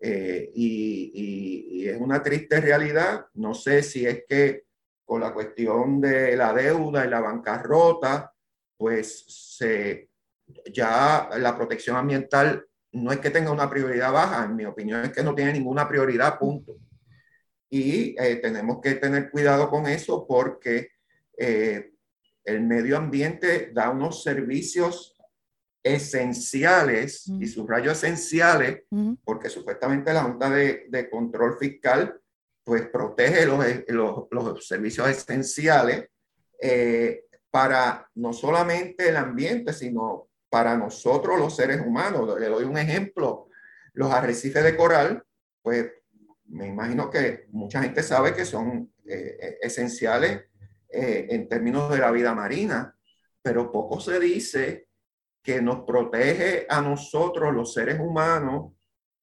Eh, 0.00 0.50
y, 0.54 1.86
es 1.86 2.00
una 2.00 2.22
triste 2.22 2.60
realidad. 2.60 3.26
No 3.34 3.54
sé 3.54 3.82
si 3.82 4.06
es 4.06 4.24
que 4.28 4.64
con 5.04 5.20
la 5.20 5.32
cuestión 5.34 6.00
de 6.00 6.36
la 6.36 6.52
deuda 6.52 7.04
y 7.04 7.10
la 7.10 7.20
bancarrota, 7.20 8.32
pues 8.76 9.24
se, 9.26 10.08
ya 10.72 11.28
la 11.38 11.56
protección 11.56 11.96
ambiental 11.96 12.64
no 12.92 13.10
es 13.10 13.18
que 13.18 13.30
tenga 13.30 13.50
una 13.50 13.68
prioridad 13.68 14.12
baja, 14.12 14.44
en 14.44 14.54
mi 14.54 14.64
opinión 14.64 15.04
es 15.04 15.12
que 15.12 15.22
no 15.22 15.34
tiene 15.34 15.52
ninguna 15.52 15.88
prioridad, 15.88 16.38
punto 16.38 16.76
y 17.72 18.14
eh, 18.18 18.36
tenemos 18.36 18.82
que 18.82 18.96
tener 18.96 19.30
cuidado 19.30 19.70
con 19.70 19.86
eso 19.86 20.26
porque 20.26 20.90
eh, 21.38 21.91
el 22.44 22.60
medio 22.62 22.96
ambiente 22.96 23.70
da 23.72 23.90
unos 23.90 24.22
servicios 24.22 25.16
esenciales 25.84 27.26
y 27.40 27.46
subrayo 27.46 27.90
esenciales 27.90 28.84
porque 29.24 29.48
supuestamente 29.48 30.12
la 30.12 30.22
Junta 30.22 30.48
de, 30.48 30.86
de 30.88 31.10
Control 31.10 31.58
Fiscal 31.58 32.20
pues 32.64 32.86
protege 32.88 33.46
los, 33.46 33.64
eh, 33.66 33.84
los, 33.88 34.28
los 34.30 34.66
servicios 34.66 35.08
esenciales 35.08 36.08
para 37.50 38.08
no 38.14 38.32
solamente 38.32 39.08
el 39.08 39.16
ambiente, 39.16 39.72
sino 39.72 40.28
para 40.48 40.76
nosotros 40.76 41.38
los 41.38 41.54
seres 41.56 41.80
humanos. 41.80 42.38
Le 42.40 42.46
doy 42.46 42.64
un 42.64 42.76
ejemplo, 42.76 43.48
los 43.92 44.10
arrecifes 44.12 44.64
de 44.64 44.76
coral, 44.76 45.22
pues 45.62 45.90
me 46.46 46.66
imagino 46.66 47.10
que 47.10 47.46
mucha 47.50 47.82
gente 47.82 48.02
sabe 48.02 48.34
que 48.34 48.44
son 48.44 48.92
eh, 49.06 49.38
eh, 49.40 49.58
esenciales 49.62 50.44
eh, 50.92 51.26
en 51.30 51.48
términos 51.48 51.90
de 51.90 51.98
la 51.98 52.10
vida 52.10 52.34
marina, 52.34 52.94
pero 53.40 53.72
poco 53.72 54.00
se 54.00 54.20
dice 54.20 54.88
que 55.42 55.60
nos 55.60 55.84
protege 55.84 56.66
a 56.68 56.80
nosotros, 56.80 57.52
los 57.52 57.72
seres 57.72 57.98
humanos, 57.98 58.72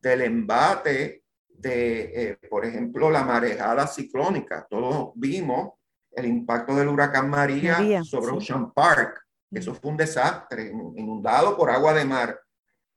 del 0.01 0.21
embate 0.21 1.23
de, 1.47 2.37
por 2.49 2.65
ejemplo, 2.65 3.09
la 3.09 3.23
marejada 3.23 3.87
ciclónica. 3.87 4.65
Todos 4.69 5.11
vimos 5.15 5.73
el 6.11 6.25
impacto 6.25 6.75
del 6.75 6.87
huracán 6.87 7.29
María, 7.29 8.03
sobre 8.03 8.31
Ocean 8.31 8.73
Park. 8.73 9.25
Eso 9.51 9.73
fue 9.73 9.91
un 9.91 9.97
desastre, 9.97 10.67
inundado 10.67 11.57
por 11.57 11.69
agua 11.69 11.93
de 11.93 12.05
mar. 12.05 12.39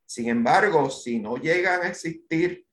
Sin 0.05 0.29
embargo, 0.29 0.91
si 0.91 1.19
no 1.19 1.37
llegan 1.37 1.83
a 1.83 1.89
existir 1.89 2.67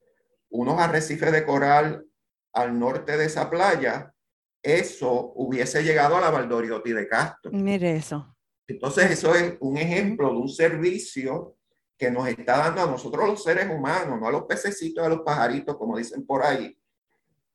unos 0.50 0.80
arrecifes 0.80 1.32
de 1.32 1.46
coral 1.46 2.06
al 2.54 2.78
norte 2.78 3.16
de 3.18 3.26
esa 3.26 3.50
playa, 3.50 4.14
eso 4.62 5.34
hubiese 5.36 5.84
llegado 5.84 6.18
a 6.18 6.22
la 6.22 6.30
Valdoriotti 6.30 6.92
de 6.92 7.08
Castro. 7.08 7.52
Mire 7.52 7.96
eso. 7.96 8.36
Entonces, 8.68 9.12
eso 9.12 9.34
es 9.34 9.56
un 9.60 9.78
ejemplo 9.78 10.30
de 10.30 10.38
un 10.38 10.50
servicio 10.50 11.56
que 11.98 12.12
nos 12.12 12.28
está 12.28 12.58
dando 12.58 12.82
a 12.84 12.92
nosotros 12.92 13.28
los 13.28 13.44
seres 13.44 13.70
humanos, 13.70 14.20
no 14.20 14.28
a 14.28 14.32
los 14.32 14.44
pececitos, 14.44 15.06
a 15.06 15.10
los 15.10 15.22
pajaritos, 15.22 15.76
como 15.76 15.98
dicen 15.98 16.26
por 16.26 16.44
ahí. 16.44 16.78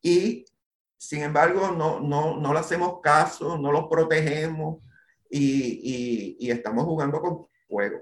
Y, 0.02 0.44
sin 0.98 1.22
embargo, 1.22 1.70
no, 1.70 2.00
no, 2.00 2.36
no 2.36 2.52
le 2.52 2.58
hacemos 2.58 3.00
caso, 3.00 3.56
no 3.56 3.72
los 3.72 3.86
protegemos 3.88 4.82
y, 5.30 5.80
y, 5.82 6.36
y 6.38 6.50
estamos 6.50 6.84
jugando 6.84 7.20
con 7.20 7.46
fuego. 7.68 8.00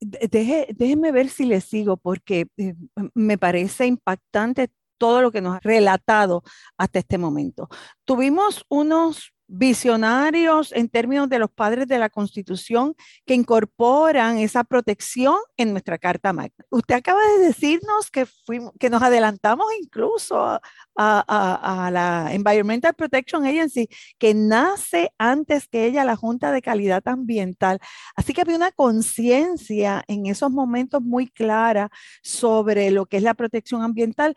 Deje, 0.00 0.68
déjeme 0.76 1.10
ver 1.10 1.28
si 1.28 1.44
le 1.44 1.60
sigo 1.60 1.96
porque 1.96 2.46
eh, 2.56 2.74
me 3.14 3.36
parece 3.36 3.86
impactante 3.86 4.68
todo 4.98 5.22
lo 5.22 5.30
que 5.32 5.40
nos 5.40 5.56
ha 5.56 5.60
relatado 5.60 6.42
hasta 6.76 6.98
este 6.98 7.18
momento. 7.18 7.68
Tuvimos 8.04 8.64
unos 8.68 9.32
visionarios 9.48 10.72
en 10.72 10.88
términos 10.90 11.28
de 11.28 11.38
los 11.38 11.50
padres 11.50 11.88
de 11.88 11.98
la 11.98 12.10
Constitución 12.10 12.94
que 13.24 13.34
incorporan 13.34 14.36
esa 14.36 14.62
protección 14.62 15.36
en 15.56 15.72
nuestra 15.72 15.96
Carta 15.96 16.34
Magna. 16.34 16.64
Usted 16.68 16.96
acaba 16.96 17.20
de 17.26 17.46
decirnos 17.46 18.10
que, 18.10 18.26
fuimos, 18.26 18.72
que 18.78 18.90
nos 18.90 19.02
adelantamos 19.02 19.66
incluso 19.80 20.38
a, 20.38 20.60
a, 20.96 21.90
la 21.90 22.28
Environmental 22.32 22.92
Protection 22.94 23.46
Agency, 23.46 23.88
que 24.18 24.34
nace 24.34 25.12
antes 25.16 25.66
que 25.66 25.86
ella 25.86 26.04
la 26.04 26.16
Junta 26.16 26.52
de 26.52 26.60
Calidad 26.60 27.02
Ambiental. 27.06 27.80
Así 28.16 28.34
que 28.34 28.42
había 28.42 28.56
una 28.56 28.72
conciencia 28.72 30.04
en 30.08 30.26
esos 30.26 30.50
momentos 30.50 31.00
muy 31.00 31.26
clara 31.26 31.90
sobre 32.22 32.90
lo 32.90 33.06
que 33.06 33.16
es 33.16 33.22
la 33.22 33.34
protección 33.34 33.82
ambiental. 33.82 34.34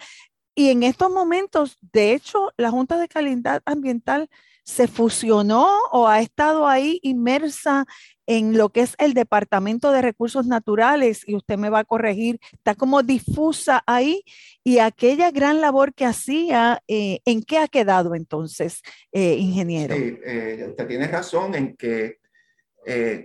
Y 0.55 0.69
en 0.69 0.83
estos 0.83 1.11
momentos, 1.11 1.77
de 1.93 2.13
hecho, 2.13 2.51
la 2.57 2.71
Junta 2.71 2.97
de 2.97 3.07
Calidad 3.07 3.61
Ambiental 3.65 4.29
se 4.63 4.87
fusionó 4.87 5.67
o 5.91 6.07
ha 6.07 6.21
estado 6.21 6.67
ahí 6.67 6.99
inmersa 7.03 7.85
en 8.27 8.57
lo 8.57 8.69
que 8.69 8.81
es 8.81 8.95
el 8.97 9.13
Departamento 9.13 9.91
de 9.91 10.01
Recursos 10.01 10.45
Naturales, 10.45 11.23
y 11.27 11.35
usted 11.35 11.57
me 11.57 11.69
va 11.69 11.79
a 11.79 11.83
corregir, 11.83 12.39
está 12.53 12.75
como 12.75 13.03
difusa 13.03 13.83
ahí, 13.85 14.23
y 14.63 14.77
aquella 14.79 15.31
gran 15.31 15.59
labor 15.59 15.93
que 15.93 16.05
hacía, 16.05 16.81
eh, 16.87 17.19
¿en 17.25 17.43
qué 17.43 17.57
ha 17.57 17.67
quedado 17.67 18.15
entonces, 18.15 18.81
eh, 19.11 19.35
ingeniero? 19.35 19.95
Sí, 19.95 20.17
eh, 20.23 20.65
usted 20.69 20.87
tiene 20.87 21.07
razón 21.07 21.55
en 21.55 21.75
que 21.75 22.21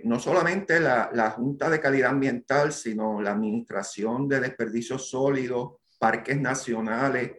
no 0.03 0.19
solamente 0.19 0.79
la, 0.79 1.09
la 1.13 1.31
Junta 1.31 1.69
de 1.69 1.79
Calidad 1.79 2.11
Ambiental, 2.11 2.71
sino 2.71 3.21
la 3.21 3.31
Administración 3.31 4.27
de 4.27 4.39
Desperdicios 4.39 5.09
Sólidos, 5.09 5.76
Parques 5.97 6.39
Nacionales, 6.39 7.31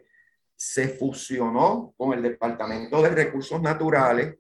se 0.59 0.89
fusionó 0.89 1.95
con 1.97 2.13
el 2.15 2.23
Departamento 2.23 3.01
de 3.01 3.11
Recursos 3.11 3.63
Naturales 3.63 4.37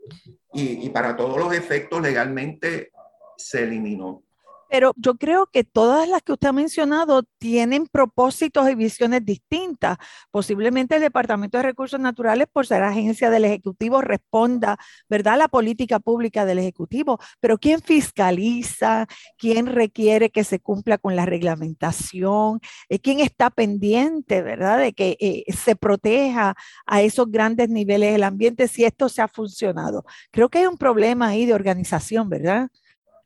y, 0.52 0.88
para 0.90 1.16
todos 1.16 1.38
los 1.38 1.54
efectos 1.54 2.02
legalmente 2.02 2.90
se 3.36 3.62
eliminó. 3.62 4.24
Pero 4.68 4.92
yo 4.96 5.14
creo 5.16 5.46
que 5.46 5.64
todas 5.64 6.08
las 6.08 6.22
que 6.22 6.32
usted 6.32 6.48
ha 6.48 6.52
mencionado 6.52 7.22
tienen 7.38 7.86
propósitos 7.86 8.68
y 8.70 8.74
visiones 8.74 9.24
distintas. 9.24 9.98
Posiblemente 10.30 10.96
el 10.96 11.02
Departamento 11.02 11.58
de 11.58 11.64
Recursos 11.64 11.98
Naturales, 12.00 12.46
por 12.52 12.66
ser 12.66 12.82
agencia 12.82 13.30
del 13.30 13.44
Ejecutivo, 13.44 14.00
responda, 14.00 14.78
¿verdad?, 15.08 15.34
a 15.34 15.36
la 15.38 15.48
política 15.48 16.00
pública 16.00 16.44
del 16.44 16.58
Ejecutivo. 16.58 17.18
Pero 17.40 17.58
¿quién 17.58 17.80
fiscaliza? 17.80 19.06
¿Quién 19.38 19.66
requiere 19.66 20.30
que 20.30 20.44
se 20.44 20.60
cumpla 20.60 20.98
con 20.98 21.16
la 21.16 21.26
reglamentación? 21.26 22.60
Eh, 22.88 22.98
¿Quién 22.98 23.20
está 23.20 23.50
pendiente, 23.50 24.42
¿verdad?, 24.42 24.78
de 24.78 24.92
que 24.92 25.16
eh, 25.20 25.44
se 25.52 25.76
proteja 25.76 26.54
a 26.86 27.02
esos 27.02 27.30
grandes 27.30 27.68
niveles 27.70 28.12
del 28.12 28.24
ambiente 28.24 28.68
si 28.68 28.84
esto 28.84 29.08
se 29.08 29.22
ha 29.22 29.28
funcionado. 29.28 30.04
Creo 30.30 30.48
que 30.48 30.58
hay 30.58 30.66
un 30.66 30.76
problema 30.78 31.28
ahí 31.28 31.46
de 31.46 31.54
organización, 31.54 32.28
¿verdad? 32.28 32.68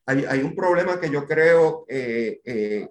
Hay, 0.07 0.43
un 0.43 0.55
problema 0.55 0.99
que 1.01 1.11
yo 1.11 1.27
creo 1.27 1.85
eh, 1.89 2.41
eh, 2.45 2.89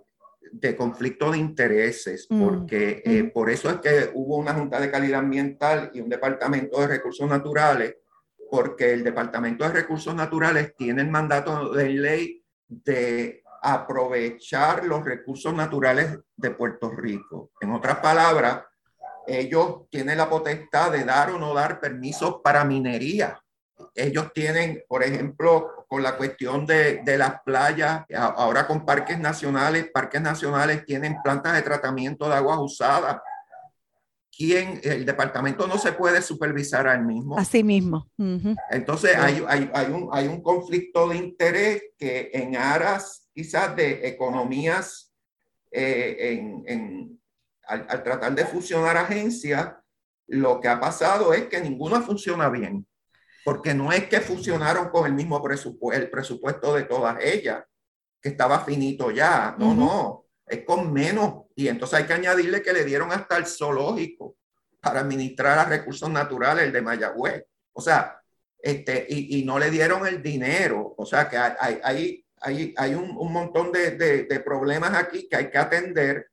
de 0.52 0.76
conflicto 0.76 1.32
de 1.32 1.38
intereses, 1.38 2.28
mm, 2.30 2.44
porque 2.44 3.02
eh, 3.06 3.24
por 3.26 3.50
eso 3.50 3.70
es 3.70 3.78
que 3.78 4.12
hubo 4.14 4.38
una 4.38 4.54
Junta 4.54 4.80
de 4.80 4.92
Calidad 4.92 5.20
Ambiental 5.20 5.92
y 5.94 6.02
un 6.02 6.10
Departamento 6.10 6.80
de 6.80 6.88
Recursos 6.88 7.28
Naturales, 7.28 7.98
porque 8.50 8.94
el 8.94 9.04
Departamento 9.04 9.64
de 9.66 9.74
Recursos 9.74 10.14
Naturales 10.16 10.76
tiene 10.76 11.02
el 11.02 11.10
mandato 11.10 11.74
de 11.74 11.90
ley 11.90 12.44
de 12.68 13.44
aprovechar 13.64 14.86
los 14.86 15.06
recursos 15.06 15.54
naturales 15.54 16.18
de 16.36 16.52
Puerto 16.52 16.90
Rico. 16.90 17.52
En 17.62 17.72
otras 17.72 17.98
palabras, 17.98 18.64
ellos 19.28 19.88
tienen 19.90 20.18
la 20.18 20.30
potestad 20.30 20.92
de 20.92 21.04
dar 21.04 21.30
o 21.30 21.38
no 21.38 21.54
dar 21.54 21.80
permisos 21.80 22.38
para 22.44 22.66
minería 22.66 23.40
ellos 23.96 24.32
tienen, 24.34 24.84
por 24.88 25.04
ejemplo, 25.04 25.86
con 25.88 26.04
la 26.04 26.16
cuestión 26.16 26.66
de, 26.66 27.02
de, 27.04 27.18
las 27.18 27.42
playas, 27.42 28.06
ahora 28.16 28.66
con 28.66 28.86
parques 28.86 29.20
nacionales, 29.20 29.90
parques 29.94 30.22
nacionales 30.22 30.86
tienen 30.86 31.18
plantas 31.22 31.54
de 31.54 31.62
tratamiento 31.62 32.30
de 32.30 32.36
aguas 32.36 32.60
usadas. 32.60 33.18
¿Quién, 34.36 34.80
el 34.84 35.06
departamento 35.06 35.68
no 35.68 35.78
se 35.78 35.92
puede 35.92 36.22
supervisar 36.22 36.88
al 36.88 37.06
mismo? 37.06 37.38
Así 37.38 37.64
mismo. 37.64 38.10
Entonces 38.70 39.16
hay, 39.18 39.44
hay, 39.48 39.70
hay, 39.74 39.92
un, 39.92 40.10
hay 40.14 40.28
un 40.28 40.42
conflicto 40.42 41.10
de 41.10 41.18
interés 41.18 41.84
que 41.98 42.32
en 42.34 42.56
aras 42.56 43.30
quizás 43.34 43.76
de 43.76 44.08
economías, 44.08 45.14
eh, 45.72 46.16
en, 46.20 46.64
en, 46.66 47.22
al, 47.68 47.86
al 47.90 48.04
tratar 48.04 48.34
de 48.34 48.46
fusionar 48.46 48.96
agencias, 48.96 49.74
lo 50.28 50.62
que 50.62 50.70
ha 50.70 50.80
pasado 50.80 51.34
es 51.34 51.48
que 51.48 51.60
ninguna 51.60 52.02
funciona 52.02 52.50
bien 52.50 52.88
porque 53.44 53.74
no 53.74 53.92
es 53.92 54.08
que 54.08 54.22
funcionaron 54.22 54.90
con 54.90 55.06
el 55.06 55.14
mismo 55.14 55.42
presupuesto, 55.42 56.02
el 56.02 56.10
presupuesto 56.10 56.74
de 56.74 56.84
todas 56.84 57.18
ellas, 57.24 57.64
que 58.22 58.30
estaba 58.30 58.64
finito 58.64 59.10
ya, 59.10 59.56
no, 59.58 59.74
no, 59.74 60.26
es 60.46 60.64
con 60.64 60.94
menos. 60.94 61.46
Y 61.56 61.68
entonces 61.68 62.00
hay 62.00 62.06
que 62.06 62.14
añadirle 62.14 62.62
que 62.62 62.74
le 62.74 62.86
dieron 62.86 63.12
hasta 63.12 63.38
el 63.38 63.48
zoológico 63.48 64.36
para 64.80 65.00
administrar 65.00 65.58
los 65.58 65.70
recursos 65.70 66.10
naturales, 66.10 66.66
el 66.66 66.72
de 66.72 66.82
Mayagüez. 66.82 67.46
O 67.74 67.82
sea, 67.82 68.22
este, 68.60 69.08
y, 69.10 69.40
y 69.40 69.46
no 69.46 69.58
le 69.58 69.72
dieron 69.72 70.06
el 70.06 70.22
dinero. 70.22 70.94
O 70.98 71.06
sea, 71.06 71.28
que 71.28 71.38
hay, 71.38 71.80
hay, 71.84 72.26
hay, 72.42 72.74
hay 72.78 72.94
un, 72.94 73.16
un, 73.18 73.34
montón 73.34 73.72
de, 73.72 73.92
de, 73.92 74.24
de 74.24 74.40
problemas 74.40 74.94
aquí 74.94 75.28
que 75.28 75.36
hay 75.36 75.50
que 75.50 75.58
atender 75.58 76.32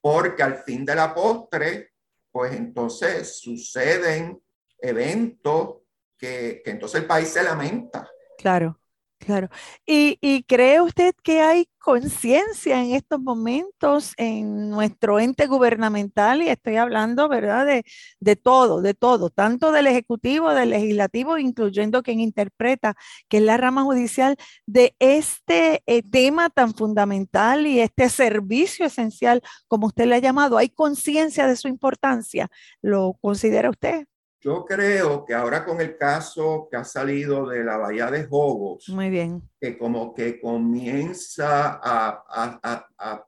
porque 0.00 0.42
al 0.42 0.58
fin 0.58 0.84
de 0.84 0.94
la 0.94 1.14
postre, 1.14 1.90
pues 2.30 2.52
entonces 2.52 3.40
suceden 3.40 4.40
eventos 4.80 5.78
que, 6.18 6.62
entonces 6.66 7.02
el 7.02 7.06
país 7.06 7.28
se 7.28 7.42
lamenta. 7.42 8.10
Claro, 8.36 8.78
claro. 9.18 9.48
¿Y, 9.86 10.42
cree 10.44 10.80
usted 10.80 11.14
que 11.22 11.40
hay 11.40 11.68
conciencia 11.78 12.82
en 12.82 12.92
estos 12.94 13.20
momentos 13.20 14.12
en 14.16 14.68
nuestro 14.70 15.20
ente 15.20 15.46
gubernamental? 15.46 16.42
Y 16.42 16.48
estoy 16.48 16.76
hablando, 16.76 17.28
¿verdad? 17.28 17.64
De, 17.66 17.84
de, 18.20 18.36
todo, 18.36 18.82
de 18.82 18.94
todo, 18.94 19.30
tanto 19.30 19.72
del 19.72 19.86
Ejecutivo, 19.86 20.52
del 20.52 20.70
Legislativo, 20.70 21.38
incluyendo 21.38 22.02
quien 22.02 22.20
interpreta, 22.20 22.94
que 23.28 23.38
es 23.38 23.42
la 23.44 23.56
rama 23.56 23.84
judicial, 23.84 24.36
de 24.66 24.96
este 24.98 25.82
eh, 25.86 26.02
tema 26.02 26.50
tan 26.50 26.74
fundamental 26.74 27.66
y 27.66 27.80
este 27.80 28.08
servicio 28.08 28.86
esencial, 28.86 29.42
como 29.68 29.86
usted 29.86 30.06
le 30.06 30.16
ha 30.16 30.18
llamado. 30.18 30.58
¿Hay 30.58 30.68
conciencia 30.68 31.46
de 31.46 31.56
su 31.56 31.68
importancia? 31.68 32.50
¿Lo 32.82 33.14
considera 33.20 33.70
usted? 33.70 34.07
Yo 34.40 34.64
creo 34.64 35.24
que 35.24 35.34
ahora 35.34 35.64
con 35.64 35.80
el 35.80 35.96
caso 35.96 36.68
que 36.70 36.76
ha 36.76 36.84
salido 36.84 37.48
de 37.48 37.64
la 37.64 37.76
Bahía 37.76 38.10
de 38.10 38.24
Jobos, 38.26 38.88
Muy 38.88 39.10
bien. 39.10 39.42
que 39.60 39.76
como 39.76 40.14
que 40.14 40.40
comienza 40.40 41.80
a, 41.82 42.24
a, 42.28 42.88
a, 42.98 43.26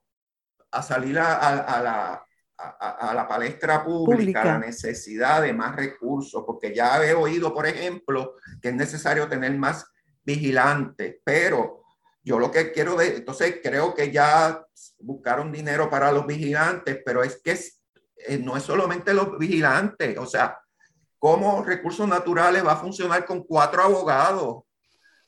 a 0.70 0.82
salir 0.82 1.18
a, 1.18 1.82
la, 1.82 2.24
a, 2.56 3.14
la 3.14 3.26
palestra 3.26 3.84
pública, 3.84 4.44
la 4.44 4.58
necesidad 4.58 5.42
de 5.42 5.52
más 5.52 5.74
recursos, 5.74 6.44
porque 6.46 6.74
ya 6.74 7.04
he 7.04 7.14
oído, 7.14 7.52
por 7.52 7.66
ejemplo, 7.66 8.34
que 8.62 8.68
es 8.68 8.74
necesario 8.74 9.28
tener 9.28 9.52
más 9.56 9.84
vigilantes, 10.22 11.16
pero 11.24 11.82
yo 12.22 12.38
lo 12.38 12.50
que 12.50 12.70
quiero 12.70 12.96
de, 12.96 13.16
entonces 13.16 13.56
creo 13.62 13.94
que 13.94 14.12
ya 14.12 14.64
buscaron 15.00 15.50
dinero 15.50 15.88
para 15.90 16.12
los 16.12 16.26
vigilantes, 16.26 17.00
pero 17.04 17.24
es 17.24 17.40
que 17.42 17.58
eh, 18.16 18.38
no 18.38 18.56
es 18.56 18.62
solamente 18.62 19.14
los 19.14 19.38
vigilantes, 19.38 20.16
o 20.18 20.26
sea, 20.26 20.59
cómo 21.20 21.62
recursos 21.62 22.08
naturales 22.08 22.66
va 22.66 22.72
a 22.72 22.76
funcionar 22.80 23.26
con 23.26 23.44
cuatro 23.44 23.82
abogados, 23.82 24.64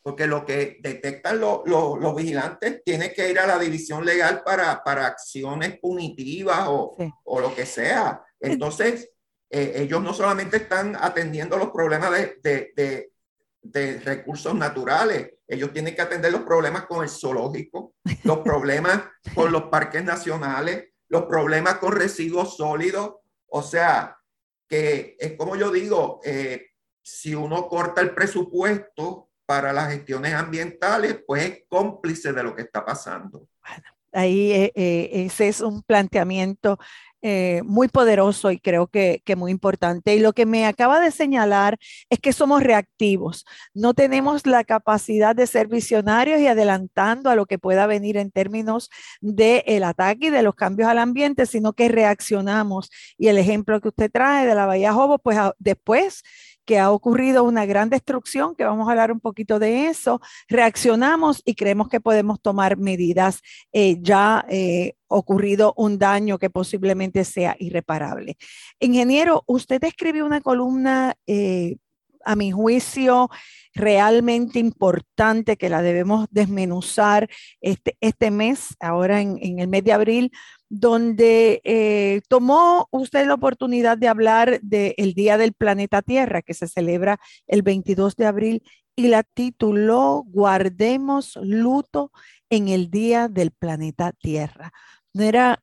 porque 0.03 0.27
lo 0.27 0.45
que 0.45 0.79
detectan 0.81 1.39
los 1.39 2.17
vigilantes 2.17 2.83
tiene 2.83 3.13
que 3.13 3.31
ir 3.31 3.39
a 3.39 3.47
la 3.47 3.59
división 3.59 4.05
legal 4.05 4.43
para, 4.43 4.83
para 4.83 5.07
acciones 5.07 5.79
punitivas 5.79 6.65
o, 6.67 6.97
o, 7.25 7.41
lo 7.41 7.55
que 7.55 7.67
sea. 7.67 8.25
Entonces, 8.41 9.11
eh, 9.51 9.75
ellos 9.77 10.03
no 10.03 10.15
solamente 10.15 10.57
están 10.57 10.97
atendiendo 10.99 11.59
los 11.59 11.71
problemas 11.71 12.11
de, 12.11 12.39
de, 12.43 12.73
de, 12.75 13.13
de, 13.61 14.01
recursos 14.01 14.55
naturales, 14.55 15.35
ellos 15.47 15.73
tienen 15.75 15.95
que 15.95 16.03
atender 16.03 16.33
los 16.33 16.43
problemas 16.43 16.87
con 16.87 17.05
el 17.05 17.11
zoológico, 17.11 17.95
los 18.25 18.39
problemas 18.45 19.03
con 19.35 19.53
los 19.53 19.65
parques 19.65 20.03
nacionales, 20.03 20.89
los 21.09 21.27
problemas 21.27 21.75
con 21.75 21.93
residuos 21.93 22.57
sólidos. 22.57 23.17
O 23.47 23.63
sea, 23.63 24.17
que 24.73 25.17
es 25.19 25.37
como 25.37 25.55
yo 25.55 25.71
digo, 25.71 26.23
eh, 26.25 26.71
si 27.03 27.35
uno 27.35 27.69
corta 27.69 28.01
el 28.01 28.15
presupuesto 28.15 29.29
para 29.45 29.71
las 29.71 29.93
gestiones 29.93 30.33
ambientales, 30.33 31.19
pues 31.27 31.45
es 31.45 31.65
cómplice 31.69 32.33
de 32.33 32.43
lo 32.43 32.57
que 32.57 32.63
está 32.63 32.83
pasando. 32.83 33.47
Ahí 34.13 34.51
eh, 34.51 34.73
eh, 34.75 35.11
ese 35.27 35.49
es 35.49 35.61
un 35.61 35.83
planteamiento 35.83 36.79
eh, 37.23 37.63
muy 37.65 37.87
poderoso 37.89 38.51
y 38.51 38.59
creo 38.59 38.89
que, 38.89 39.23
muy 39.37 39.53
importante. 39.53 40.15
Y 40.15 40.19
lo 40.19 40.33
que 40.33 40.45
me 40.45 40.67
acaba 40.67 41.01
de 41.01 41.11
señalar 41.13 41.79
es 42.11 42.19
que 42.19 42.33
somos 42.33 42.63
reactivos. 42.63 43.45
No 43.75 43.95
tenemos 43.95 44.47
la 44.47 44.65
capacidad 44.65 45.35
de 45.37 45.47
ser 45.47 45.69
visionarios 45.69 46.41
y 46.41 46.49
adelantando 46.49 47.31
a 47.31 47.37
lo 47.37 47.47
que 47.47 47.59
pueda 47.59 47.87
venir 47.87 48.17
en 48.17 48.31
términos 48.31 48.91
del 49.21 49.63
el 49.67 49.85
ataque 49.85 50.27
y 50.27 50.31
de 50.31 50.43
los 50.43 50.55
cambios 50.57 50.89
al 50.89 50.99
ambiente, 50.99 51.47
sino 51.47 51.73
que 51.73 51.89
reaccionamos. 51.89 52.91
Y 53.17 53.29
el 53.29 53.39
ejemplo 53.39 53.81
que 53.81 53.89
usted 53.89 54.11
trae 54.13 54.47
de 54.47 54.55
la 54.55 54.67
Bahía 54.67 54.93
Jobo, 54.93 55.19
pues 55.19 55.39
después 55.59 56.23
que 56.65 56.79
ha 56.79 56.91
ocurrido 56.91 57.45
una 57.45 57.67
gran 57.67 57.91
destrucción, 57.91 58.55
que 58.55 58.65
vamos 58.65 58.89
a 58.89 58.93
hablar 58.93 59.13
un 59.13 59.21
poquito 59.21 59.59
de 59.59 59.87
eso. 59.87 60.21
Reaccionamos 60.49 61.43
y 61.45 61.55
creemos 61.55 61.89
que 61.89 62.01
podemos 62.01 62.41
tomar 62.41 62.77
medidas 62.77 63.41
eh, 63.73 63.99
ya 64.01 64.45
eh, 64.49 64.95
ocurrido 65.09 65.75
un 65.77 65.99
daño 65.99 66.39
que 66.39 66.51
posiblemente 66.51 67.25
sea 67.25 67.57
irreparable. 67.59 68.37
Ingeniero, 68.81 69.45
usted 69.47 69.83
escribió 69.85 70.25
una 70.25 70.41
columna, 70.41 71.15
eh, 71.27 71.77
a 72.25 72.37
mi 72.37 72.53
juicio, 72.53 73.31
realmente 73.75 74.59
importante 74.59 75.57
que 75.57 75.69
la 75.69 75.83
debemos 75.83 76.27
desmenuzar 76.31 77.29
este, 77.61 77.97
este 78.01 78.31
mes, 78.31 78.77
ahora 78.81 79.21
en, 79.21 79.59
el 79.59 79.69
mes 79.69 79.85
de 79.85 79.93
abril, 79.93 80.33
donde 80.69 81.61
eh, 81.65 82.21
tomó 82.29 82.89
usted 82.91 83.27
la 83.27 83.35
oportunidad 83.35 83.99
de 83.99 84.09
hablar 84.09 84.61
del 84.63 85.15
Día 85.15 85.39
del 85.39 85.53
Planeta 85.53 86.03
Tierra, 86.03 86.43
que 86.43 86.55
se 86.55 86.69
celebra 86.69 87.19
el 87.47 87.63
22 87.63 88.17
de 88.17 88.27
abril, 88.27 88.63
y 88.97 89.09
la 89.09 89.23
tituló 89.23 90.25
Guardemos 90.27 91.39
luto 91.43 92.13
en 92.51 92.69
el 92.69 92.91
Día 92.91 93.29
del 93.29 93.51
Planeta 93.51 94.13
Tierra. 94.13 94.73
No 95.15 95.25
era, 95.25 95.63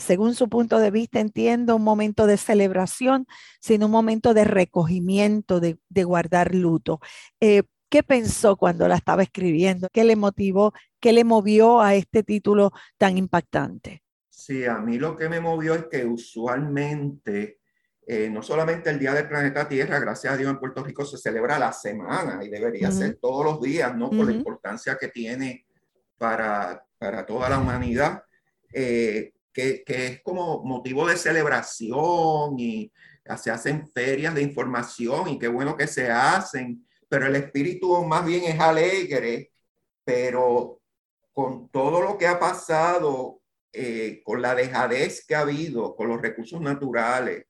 según 0.00 0.34
su 0.34 0.48
punto 0.48 0.78
de 0.78 0.90
vista, 0.90 1.20
entiendo, 1.20 1.76
un 1.76 1.84
momento 1.84 2.26
de 2.26 2.36
celebración, 2.36 3.26
sino 3.60 3.86
un 3.86 3.92
momento 3.92 4.34
de 4.34 4.44
recogimiento, 4.44 5.60
de, 5.60 5.78
guardar 6.04 6.54
luto. 6.54 7.00
Eh, 7.40 7.62
¿Qué 7.88 8.02
pensó 8.02 8.56
cuando 8.56 8.86
la 8.86 8.96
estaba 8.96 9.22
escribiendo? 9.22 9.88
¿Qué 9.92 10.04
le 10.04 10.16
motivó? 10.16 10.72
¿Qué 11.00 11.12
le 11.12 11.24
movió 11.24 11.80
a 11.80 11.94
este 11.94 12.22
título 12.22 12.72
tan 12.98 13.18
impactante? 13.18 14.04
Sí, 14.28 14.64
a 14.64 14.78
mí 14.78 14.96
lo 14.96 15.16
que 15.16 15.28
me 15.28 15.40
movió 15.40 15.74
es 15.74 15.86
que 15.86 16.04
usualmente, 16.04 17.58
eh, 18.06 18.30
no 18.30 18.42
solamente 18.42 18.90
el 18.90 18.98
Día 18.98 19.12
del 19.12 19.28
Planeta 19.28 19.68
Tierra, 19.68 19.98
gracias 19.98 20.32
a 20.32 20.36
Dios 20.36 20.50
en 20.50 20.60
Puerto 20.60 20.84
Rico 20.84 21.04
se 21.04 21.18
celebra 21.18 21.58
la 21.58 21.72
semana 21.72 22.42
y 22.44 22.48
debería 22.48 22.92
ser 22.92 23.18
todos 23.20 23.44
los 23.44 23.60
días, 23.60 23.94
¿no? 23.96 24.08
Por 24.08 24.26
la 24.26 24.32
importancia 24.32 24.96
que 24.96 25.08
tiene 25.08 25.66
para, 26.16 26.86
para 26.96 27.26
toda 27.26 27.48
la 27.48 27.58
humanidad, 27.58 28.22
eh, 28.72 29.32
que, 29.52 29.82
que, 29.84 30.06
es 30.06 30.22
como 30.22 30.62
motivo 30.64 31.06
de 31.06 31.16
celebración 31.16 32.58
y 32.58 32.92
se 33.36 33.50
hacen 33.50 33.88
ferias 33.92 34.34
de 34.34 34.42
información 34.42 35.28
y 35.28 35.38
qué 35.38 35.48
bueno 35.48 35.76
que 35.76 35.86
se 35.86 36.10
hacen, 36.10 36.86
pero 37.08 37.26
el 37.26 37.36
espíritu 37.36 38.04
más 38.04 38.24
bien 38.24 38.44
es 38.44 38.58
alegre, 38.60 39.52
pero 40.04 40.80
con 41.32 41.68
todo 41.70 42.00
lo 42.00 42.18
que 42.18 42.26
ha 42.26 42.38
pasado 42.38 43.40
eh, 43.72 44.20
con 44.24 44.42
la 44.42 44.54
dejadez 44.54 45.24
que 45.24 45.36
ha 45.36 45.40
habido 45.40 45.94
con 45.94 46.08
los 46.08 46.20
recursos 46.20 46.60
naturales, 46.60 47.46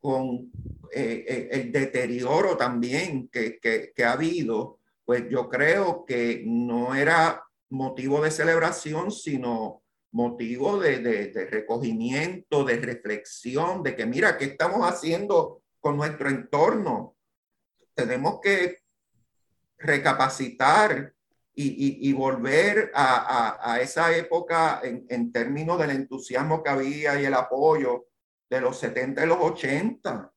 con 0.00 0.50
eh, 0.90 1.24
eh, 1.28 1.48
el 1.52 1.70
deterioro 1.70 2.56
también 2.56 3.28
que, 3.28 3.58
que, 3.60 4.04
ha 4.04 4.12
habido, 4.12 4.80
pues 5.04 5.28
yo 5.28 5.48
creo 5.48 6.04
que 6.06 6.42
no 6.46 6.94
era 6.94 7.42
motivo 7.68 8.22
de 8.22 8.30
celebración, 8.30 9.10
sino 9.10 9.83
motivo 10.14 10.78
de, 10.78 11.00
de, 11.00 11.26
de, 11.26 11.44
recogimiento, 11.46 12.64
de 12.64 12.76
reflexión, 12.76 13.82
de 13.82 13.96
que 13.96 14.06
mira, 14.06 14.38
¿qué 14.38 14.44
estamos 14.44 14.88
haciendo 14.88 15.62
con 15.80 15.96
nuestro 15.96 16.28
entorno? 16.28 17.16
Tenemos 17.94 18.40
que 18.40 18.78
recapacitar 19.76 21.12
y, 21.56 22.08
y, 22.08 22.12
volver 22.12 22.92
a, 22.94 23.58
a, 23.58 23.74
a, 23.74 23.80
esa 23.80 24.16
época 24.16 24.80
en, 24.82 25.04
en, 25.08 25.32
términos 25.32 25.78
del 25.78 25.90
entusiasmo 25.90 26.62
que 26.62 26.70
había 26.70 27.20
y 27.20 27.24
el 27.24 27.34
apoyo 27.34 28.06
de 28.50 28.60
los 28.60 28.78
70 28.78 29.24
y 29.24 29.28
los 29.28 29.38
80. 29.40 30.32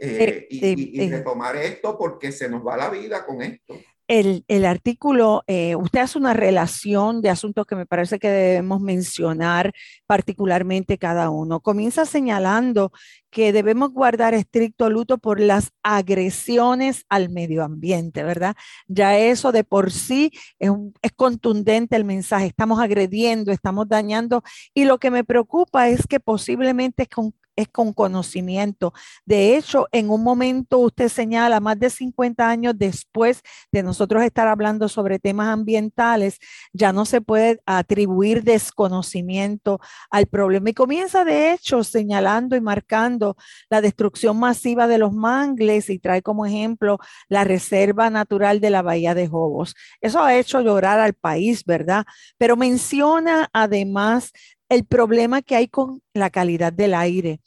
Eh, 0.00 0.46
y, 0.50 1.00
y, 1.00 1.10
retomar 1.10 1.56
esto 1.56 1.96
porque 1.96 2.32
se 2.32 2.48
nos 2.48 2.66
va 2.66 2.76
la 2.76 2.90
vida 2.90 3.24
con 3.24 3.40
esto. 3.40 3.74
El, 4.12 4.44
el 4.46 4.66
artículo, 4.66 5.42
eh, 5.46 5.74
usted 5.74 6.00
hace 6.00 6.18
una 6.18 6.34
relación 6.34 7.22
de 7.22 7.30
asuntos 7.30 7.64
que 7.64 7.76
me 7.76 7.86
parece 7.86 8.18
que 8.18 8.28
debemos 8.28 8.82
mencionar 8.82 9.72
particularmente 10.06 10.98
cada 10.98 11.30
uno. 11.30 11.60
Comienza 11.60 12.04
señalando 12.04 12.92
que 13.30 13.54
debemos 13.54 13.90
guardar 13.90 14.34
estricto 14.34 14.90
luto 14.90 15.16
por 15.16 15.40
las 15.40 15.70
agresiones 15.82 17.06
al 17.08 17.30
medio 17.30 17.64
ambiente, 17.64 18.22
¿verdad? 18.22 18.54
Ya 18.86 19.16
eso 19.16 19.50
de 19.50 19.64
por 19.64 19.90
sí 19.90 20.30
es, 20.58 20.70
es 21.00 21.12
contundente 21.12 21.96
el 21.96 22.04
mensaje. 22.04 22.44
Estamos 22.44 22.80
agrediendo, 22.80 23.50
estamos 23.50 23.88
dañando 23.88 24.42
y 24.74 24.84
lo 24.84 24.98
que 24.98 25.10
me 25.10 25.24
preocupa 25.24 25.88
es 25.88 26.06
que 26.06 26.20
posiblemente 26.20 27.06
con 27.06 27.32
es 27.56 27.68
con 27.68 27.92
conocimiento. 27.92 28.92
De 29.24 29.56
hecho, 29.56 29.86
en 29.92 30.10
un 30.10 30.22
momento 30.22 30.78
usted 30.78 31.08
señala, 31.08 31.60
más 31.60 31.78
de 31.78 31.90
50 31.90 32.48
años 32.48 32.74
después 32.76 33.42
de 33.70 33.82
nosotros 33.82 34.22
estar 34.22 34.48
hablando 34.48 34.88
sobre 34.88 35.18
temas 35.18 35.48
ambientales, 35.48 36.38
ya 36.72 36.92
no 36.92 37.04
se 37.04 37.20
puede 37.20 37.60
atribuir 37.66 38.42
desconocimiento 38.42 39.80
al 40.10 40.26
problema. 40.26 40.70
Y 40.70 40.74
comienza, 40.74 41.24
de 41.24 41.52
hecho, 41.52 41.84
señalando 41.84 42.56
y 42.56 42.60
marcando 42.60 43.36
la 43.68 43.80
destrucción 43.80 44.38
masiva 44.38 44.86
de 44.86 44.98
los 44.98 45.12
mangles 45.12 45.90
y 45.90 45.98
trae 45.98 46.22
como 46.22 46.46
ejemplo 46.46 46.98
la 47.28 47.44
Reserva 47.44 48.10
Natural 48.10 48.60
de 48.60 48.70
la 48.70 48.82
Bahía 48.82 49.14
de 49.14 49.28
Jobos. 49.28 49.74
Eso 50.00 50.22
ha 50.22 50.36
hecho 50.36 50.60
llorar 50.60 51.00
al 51.00 51.14
país, 51.14 51.64
¿verdad? 51.64 52.04
Pero 52.38 52.56
menciona 52.56 53.48
además 53.52 54.32
el 54.72 54.84
problema 54.86 55.42
que 55.42 55.54
hay 55.54 55.68
con 55.68 56.00
la 56.14 56.30
calidad 56.30 56.72
del 56.72 56.94
aire, 56.94 57.40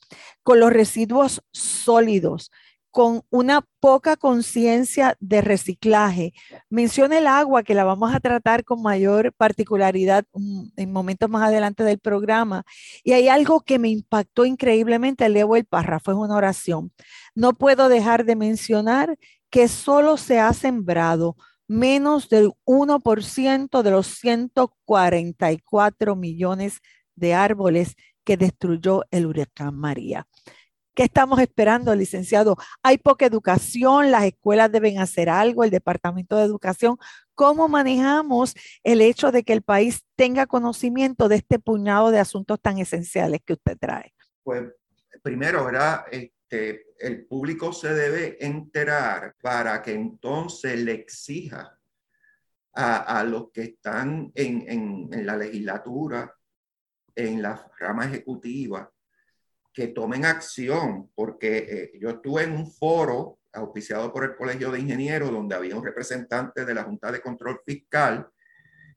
con 0.44 0.60
los 0.60 0.72
residuos 0.72 1.42
sólidos, 1.52 2.52
con 2.92 3.24
una 3.32 3.66
poca 3.80 4.16
conciencia 4.16 5.18
de 5.20 5.42
reciclaje. 5.42 6.34
Menciona 6.70 7.18
el 7.18 7.26
agua, 7.26 7.64
que 7.64 7.74
la 7.74 7.84
vamos 7.84 8.14
a 8.14 8.20
tratar 8.20 8.64
con 8.64 8.84
mayor 8.84 9.34
particularidad 9.34 10.24
mm, 10.34 10.66
en 10.78 10.94
momentos 10.94 11.28
más 11.28 11.48
adelante 11.48 11.84
del 11.84 11.98
programa. 11.98 12.64
Y 13.04 13.14
hay 13.14 13.28
algo 13.28 13.62
que 13.62 13.80
me 13.80 13.90
impactó 13.90 14.46
increíblemente, 14.46 15.28
leo 15.28 15.56
el 15.56 15.66
párrafo, 15.66 16.12
es 16.12 16.18
una 16.18 16.36
oración. 16.36 16.92
No 17.34 17.54
puedo 17.54 17.90
dejar 17.90 18.26
de 18.26 18.36
mencionar 18.36 19.18
que 19.50 19.68
solo 19.68 20.18
se 20.18 20.40
ha 20.40 20.54
sembrado 20.54 21.38
menos 21.68 22.30
del 22.30 22.52
1% 22.66 23.82
de 23.82 23.92
los 23.92 24.08
144 24.08 26.16
millones 26.16 26.82
de 27.16 27.34
árboles 27.34 27.96
que 28.24 28.38
destruyó 28.38 29.04
el 29.12 29.26
huracán 29.26 29.76
María. 29.76 30.28
¿Qué 30.96 31.04
estamos 31.04 31.40
esperando, 31.40 31.94
licenciado? 31.94 32.56
Hay 32.82 32.98
poca 32.98 33.26
educación, 33.26 34.12
las 34.12 34.24
escuelas 34.24 34.72
deben 34.72 35.00
hacer 35.00 35.30
algo, 35.30 35.66
el 35.66 35.70
Departamento 35.70 36.38
de 36.38 36.46
Educación. 36.46 36.98
¿Cómo 37.34 37.68
manejamos 37.68 38.56
el 38.82 39.02
hecho 39.02 39.34
de 39.34 39.44
que 39.44 39.52
el 39.52 39.62
país 39.62 40.06
tenga 40.16 40.48
conocimiento 40.48 41.28
de 41.28 41.36
este 41.36 41.60
puñado 41.60 42.12
de 42.12 42.20
asuntos 42.20 42.62
tan 42.62 42.78
esenciales 42.80 43.42
que 43.46 43.54
usted 43.54 43.78
trae? 43.78 44.14
Pues 44.42 44.72
primero, 45.22 45.66
¿verdad? 45.66 46.06
Este, 46.10 46.86
el 46.98 47.26
público 47.26 47.74
se 47.74 47.94
debe 47.94 48.38
enterar 48.40 49.36
para 49.42 49.82
que 49.82 49.92
entonces 49.92 50.80
le 50.80 50.94
exija 50.94 51.78
a, 52.74 53.24
los 53.26 53.52
que 53.52 53.64
están 53.64 54.32
en, 54.34 55.10
en 55.14 55.26
la 55.26 55.38
legislatura 55.38 56.34
en 57.16 57.42
la 57.42 57.72
rama 57.80 58.06
ejecutiva 58.06 58.92
que 59.76 59.88
tomen 59.88 60.26
acción, 60.26 61.12
porque 61.14 61.58
eh, 61.58 61.92
yo 62.00 62.10
estuve 62.10 62.44
en 62.44 62.54
un 62.54 62.72
foro 62.72 63.40
auspiciado 63.52 64.12
por 64.12 64.24
el 64.24 64.36
Colegio 64.36 64.72
de 64.72 64.80
Ingenieros, 64.80 65.32
donde 65.32 65.54
había 65.54 65.76
un 65.76 65.84
representante 65.84 66.64
de 66.64 66.74
la 66.74 66.84
Junta 66.84 67.12
de 67.12 67.22
Control 67.22 67.60
Fiscal, 67.66 68.28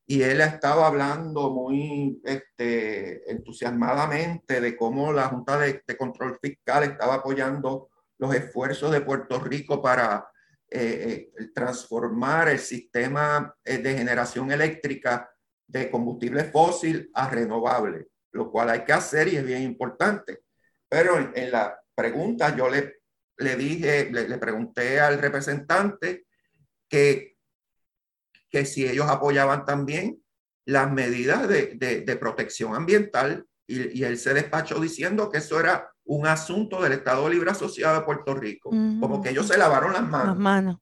y 0.07 0.23
él 0.23 0.41
estaba 0.41 0.87
hablando 0.87 1.51
muy 1.51 2.21
este, 2.25 3.31
entusiasmadamente 3.31 4.61
de 4.61 4.77
cómo 4.77 5.13
la 5.13 5.27
Junta 5.29 5.59
de, 5.59 5.83
Control 5.99 6.39
Fiscal 6.41 6.85
estaba 6.85 7.15
apoyando 7.15 7.91
los 8.17 8.35
esfuerzos 8.35 8.93
de 8.93 9.01
Puerto 9.01 9.39
Rico 9.41 9.83
para 9.83 10.31
eh, 10.71 11.31
eh, 11.39 11.49
transformar 11.55 12.49
el 12.49 12.59
sistema 12.59 13.55
de 13.65 13.95
generación 13.95 14.51
eléctrica 14.53 15.29
de 15.69 15.91
combustible 15.91 16.45
fósil 16.45 17.11
a 17.15 17.29
renovable, 17.29 18.09
lo 18.33 18.51
cual 18.51 18.71
hay 18.71 18.85
que 18.85 18.93
hacer 18.93 19.29
y 19.29 19.37
es 19.37 19.45
bien 19.45 19.63
importante. 19.63 20.41
Pero 20.89 21.19
en, 21.35 21.51
la 21.53 21.79
pregunta 21.95 22.57
yo 22.57 22.69
le, 22.69 23.03
le 23.37 23.57
dije, 23.57 24.11
le, 24.11 24.39
pregunté 24.39 24.99
al 24.99 25.21
representante 25.21 26.25
que, 26.89 27.37
que 28.51 28.65
si 28.65 28.89
ellos 28.89 29.07
apoyaban 29.09 29.65
también 29.67 30.21
las 30.65 30.91
medidas 30.91 31.47
de, 31.49 31.77
de, 32.05 32.17
protección 32.17 32.75
ambiental 32.75 33.47
y, 33.67 34.01
y, 34.01 34.05
él 34.05 34.19
se 34.19 34.35
despachó 34.35 34.81
diciendo 34.81 35.31
que 35.31 35.39
eso 35.39 35.61
era 35.61 35.91
un 36.05 36.27
asunto 36.27 36.83
del 36.83 36.93
Estado 36.93 37.29
Libre 37.29 37.51
Asociado 37.51 37.99
de 37.99 38.07
Puerto 38.07 38.35
Rico, 38.35 38.71
como 38.71 39.23
que 39.23 39.31
ellos 39.31 39.47
se 39.47 39.59
lavaron 39.59 39.93
las 39.93 40.03
manos. 40.03 40.29
Las 40.29 40.39
manos. 40.39 40.77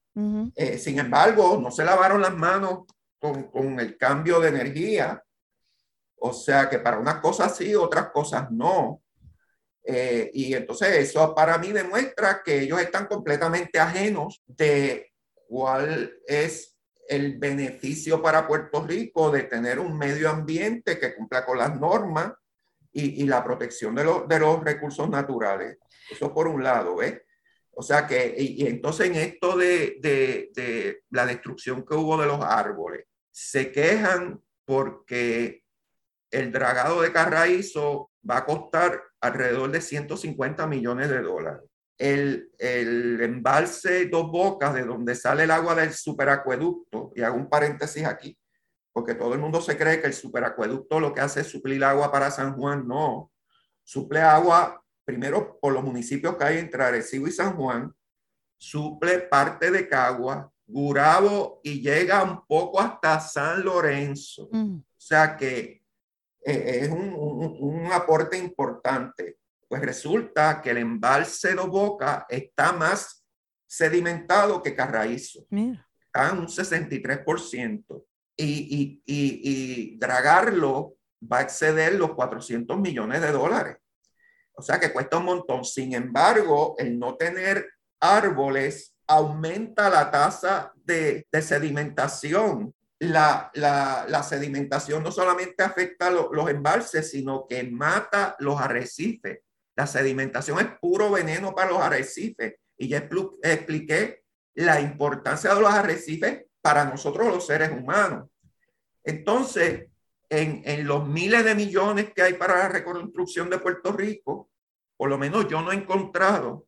Eh, 0.54 0.78
sin 0.78 0.98
embargo, 0.98 1.58
no 1.60 1.70
se 1.70 1.84
lavaron 1.84 2.22
las 2.22 2.34
manos 2.34 2.84
con, 3.18 3.80
el 3.80 3.96
cambio 3.96 4.40
de 4.40 4.48
energía. 4.48 5.22
O 6.16 6.32
sea 6.32 6.68
que 6.68 6.78
para 6.78 6.98
unas 6.98 7.16
cosas 7.16 7.56
sí, 7.56 7.74
otras 7.74 8.10
cosas 8.10 8.50
no. 8.50 9.02
Eh, 9.84 10.30
y 10.34 10.54
entonces 10.54 10.88
eso 10.96 11.34
para 11.34 11.58
mí 11.58 11.70
demuestra 11.70 12.42
que 12.44 12.60
ellos 12.62 12.80
están 12.80 13.06
completamente 13.06 13.78
ajenos 13.78 14.42
de 14.46 15.12
cuál 15.46 16.18
es 16.26 16.76
el 17.08 17.38
beneficio 17.38 18.20
para 18.20 18.48
Puerto 18.48 18.84
Rico 18.84 19.30
de 19.30 19.44
tener 19.44 19.78
un 19.78 19.96
medio 19.96 20.28
ambiente 20.28 20.98
que 20.98 21.14
cumpla 21.14 21.44
con 21.44 21.58
las 21.58 21.78
normas 21.78 22.32
y, 22.92 23.22
y 23.22 23.26
la 23.26 23.44
protección 23.44 23.94
de, 23.94 24.04
de, 24.26 24.38
los 24.40 24.64
recursos 24.64 25.08
naturales. 25.08 25.78
Eso 26.10 26.34
por 26.34 26.48
un 26.48 26.64
lado, 26.64 26.96
¿ves? 26.96 27.20
O 27.78 27.82
sea 27.82 28.06
que, 28.06 28.34
y, 28.38 28.62
y 28.62 28.66
entonces 28.66 29.08
en 29.08 29.16
esto 29.16 29.54
de, 29.54 29.98
de, 30.00 30.50
de, 30.54 31.02
la 31.10 31.26
destrucción 31.26 31.84
que 31.84 31.94
hubo 31.94 32.16
de 32.16 32.26
los 32.26 32.40
árboles, 32.40 33.04
se 33.30 33.70
quejan 33.70 34.40
porque 34.64 35.62
el 36.30 36.52
dragado 36.52 37.02
de 37.02 37.12
Carraízo 37.12 38.10
va 38.28 38.38
a 38.38 38.46
costar 38.46 39.02
alrededor 39.20 39.70
de 39.70 39.82
150 39.82 40.66
millones 40.66 41.10
de 41.10 41.20
dólares. 41.20 41.68
El, 41.98 42.50
el, 42.58 43.20
embalse 43.20 44.06
Dos 44.06 44.30
Bocas, 44.30 44.72
de 44.72 44.84
donde 44.84 45.14
sale 45.14 45.44
el 45.44 45.50
agua 45.50 45.74
del 45.74 45.92
superacueducto, 45.92 47.12
y 47.14 47.20
hago 47.20 47.36
un 47.36 47.50
paréntesis 47.50 48.06
aquí, 48.06 48.38
porque 48.94 49.14
todo 49.14 49.34
el 49.34 49.40
mundo 49.40 49.60
se 49.60 49.76
cree 49.76 50.00
que 50.00 50.06
el 50.06 50.14
superacueducto 50.14 50.98
lo 50.98 51.12
que 51.12 51.20
hace 51.20 51.42
es 51.42 51.48
suplir 51.48 51.84
agua 51.84 52.10
para 52.10 52.30
San 52.30 52.54
Juan, 52.54 52.88
no, 52.88 53.30
suple 53.84 54.22
agua 54.22 54.82
primero 55.06 55.58
por 55.60 55.72
los 55.72 55.84
municipios 55.84 56.36
que 56.36 56.44
hay 56.44 56.58
entre 56.58 56.82
Arecibo 56.82 57.28
y 57.28 57.32
San 57.32 57.56
Juan, 57.56 57.94
suple 58.58 59.20
parte 59.20 59.70
de 59.70 59.88
Cagua, 59.88 60.52
Gurabo 60.66 61.60
y 61.62 61.80
llega 61.80 62.24
un 62.24 62.44
poco 62.44 62.80
hasta 62.80 63.20
San 63.20 63.64
Lorenzo. 63.64 64.48
Mm. 64.50 64.78
O 64.78 64.84
sea 65.00 65.36
que 65.36 65.84
eh, 66.44 66.80
es 66.82 66.90
un, 66.90 67.14
un, 67.14 67.56
un, 67.60 67.92
aporte 67.92 68.36
importante. 68.36 69.38
Pues 69.68 69.80
resulta 69.82 70.60
que 70.60 70.70
el 70.70 70.78
embalse 70.78 71.54
de 71.54 71.62
Boca 71.62 72.26
está 72.28 72.72
más 72.72 73.24
sedimentado 73.66 74.60
que 74.60 74.74
Carraízo. 74.74 75.46
Mira. 75.50 75.88
Está 76.04 76.30
en 76.30 76.38
un 76.38 76.46
63%. 76.46 78.04
Y, 78.38 78.44
y, 78.44 79.02
y, 79.06 79.40
y 79.44 79.98
dragarlo 79.98 80.96
va 81.22 81.38
a 81.38 81.42
exceder 81.42 81.94
los 81.94 82.14
400 82.14 82.78
millones 82.78 83.22
de 83.22 83.32
dólares. 83.32 83.78
O 84.56 84.62
sea 84.62 84.80
que 84.80 84.92
cuesta 84.92 85.18
un 85.18 85.26
montón. 85.26 85.64
Sin 85.64 85.94
embargo, 85.94 86.74
el 86.78 86.98
no 86.98 87.16
tener 87.16 87.68
árboles 88.00 88.94
aumenta 89.06 89.88
la 89.88 90.10
tasa 90.10 90.72
de, 90.74 91.26
de 91.30 91.42
sedimentación 91.42 92.74
la, 92.98 94.26
sedimentación 94.28 95.02
no 95.02 95.12
solamente 95.12 95.62
afecta 95.62 96.10
lo, 96.10 96.32
los 96.32 96.48
embalses, 96.48 97.10
sino 97.10 97.46
que 97.46 97.62
mata 97.64 98.36
los 98.38 98.60
arrecifes. 98.60 99.40
La 99.76 99.86
sedimentación 99.86 100.58
es 100.60 100.66
puro 100.80 101.10
veneno 101.10 101.54
para 101.54 101.70
los 101.70 101.80
arrecifes. 101.80 102.54
Y 102.78 102.88
ya 102.88 103.08
expliqué 103.42 104.22
la 104.54 104.80
importancia 104.80 105.54
de 105.54 105.60
los 105.60 105.70
arrecifes 105.70 106.44
para 106.62 106.84
nosotros 106.84 107.28
los 107.28 107.46
seres 107.46 107.70
humanos. 107.70 108.28
Entonces, 109.04 109.88
en, 110.28 110.86
los 110.86 111.06
miles 111.06 111.44
de 111.44 111.54
millones 111.54 112.12
que 112.14 112.22
hay 112.22 112.34
para 112.34 112.58
la 112.58 112.68
reconstrucción 112.68 113.50
de 113.50 113.58
Puerto 113.58 113.92
Rico, 113.92 114.50
por 114.96 115.08
lo 115.08 115.18
menos 115.18 115.48
yo 115.48 115.60
no 115.62 115.72
he 115.72 115.76
encontrado 115.76 116.66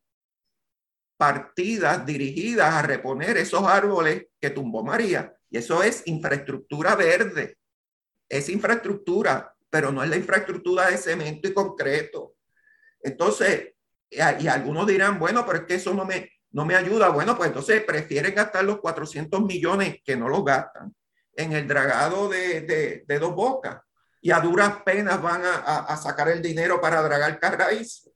partidas 1.16 2.06
dirigidas 2.06 2.74
a 2.74 2.82
reponer 2.82 3.36
esos 3.36 3.64
árboles 3.64 4.26
que 4.40 4.50
tumbó 4.50 4.84
María. 4.84 5.34
Y 5.50 5.58
eso 5.58 5.82
es 5.82 6.06
infraestructura 6.06 6.94
verde. 6.94 7.58
Es 8.28 8.48
infraestructura, 8.48 9.54
pero 9.70 9.90
no 9.90 10.02
es 10.04 10.10
la 10.10 10.16
infraestructura 10.16 10.90
de 10.90 10.98
cemento 10.98 11.48
y 11.48 11.54
concreto. 11.54 12.34
Entonces, 13.00 13.74
y 14.10 14.46
algunos 14.46 14.86
dirán, 14.86 15.18
bueno, 15.18 15.44
pero 15.44 15.60
es 15.60 15.64
que 15.64 15.74
eso 15.74 15.92
no 15.92 16.04
me, 16.04 16.30
no 16.52 16.64
me 16.64 16.76
ayuda. 16.76 17.08
Bueno, 17.08 17.36
pues 17.36 17.48
entonces 17.48 17.82
prefieren 17.82 18.34
gastar 18.34 18.64
los 18.64 18.78
400 18.78 19.40
millones 19.42 20.00
que 20.04 20.16
no 20.16 20.28
los 20.28 20.44
gastan 20.44 20.94
en 21.38 21.52
el 21.52 21.68
dragado 21.68 22.28
de, 22.28 22.62
de, 22.62 23.04
de 23.06 23.18
dos 23.18 23.34
bocas 23.34 23.80
y 24.20 24.32
a 24.32 24.40
duras 24.40 24.82
penas 24.84 25.22
van 25.22 25.44
a, 25.44 25.54
a, 25.54 25.96
sacar 25.96 26.28
el 26.28 26.42
dinero 26.42 26.80
para 26.80 27.00
dragar 27.00 27.38
Carraízo. 27.38 28.10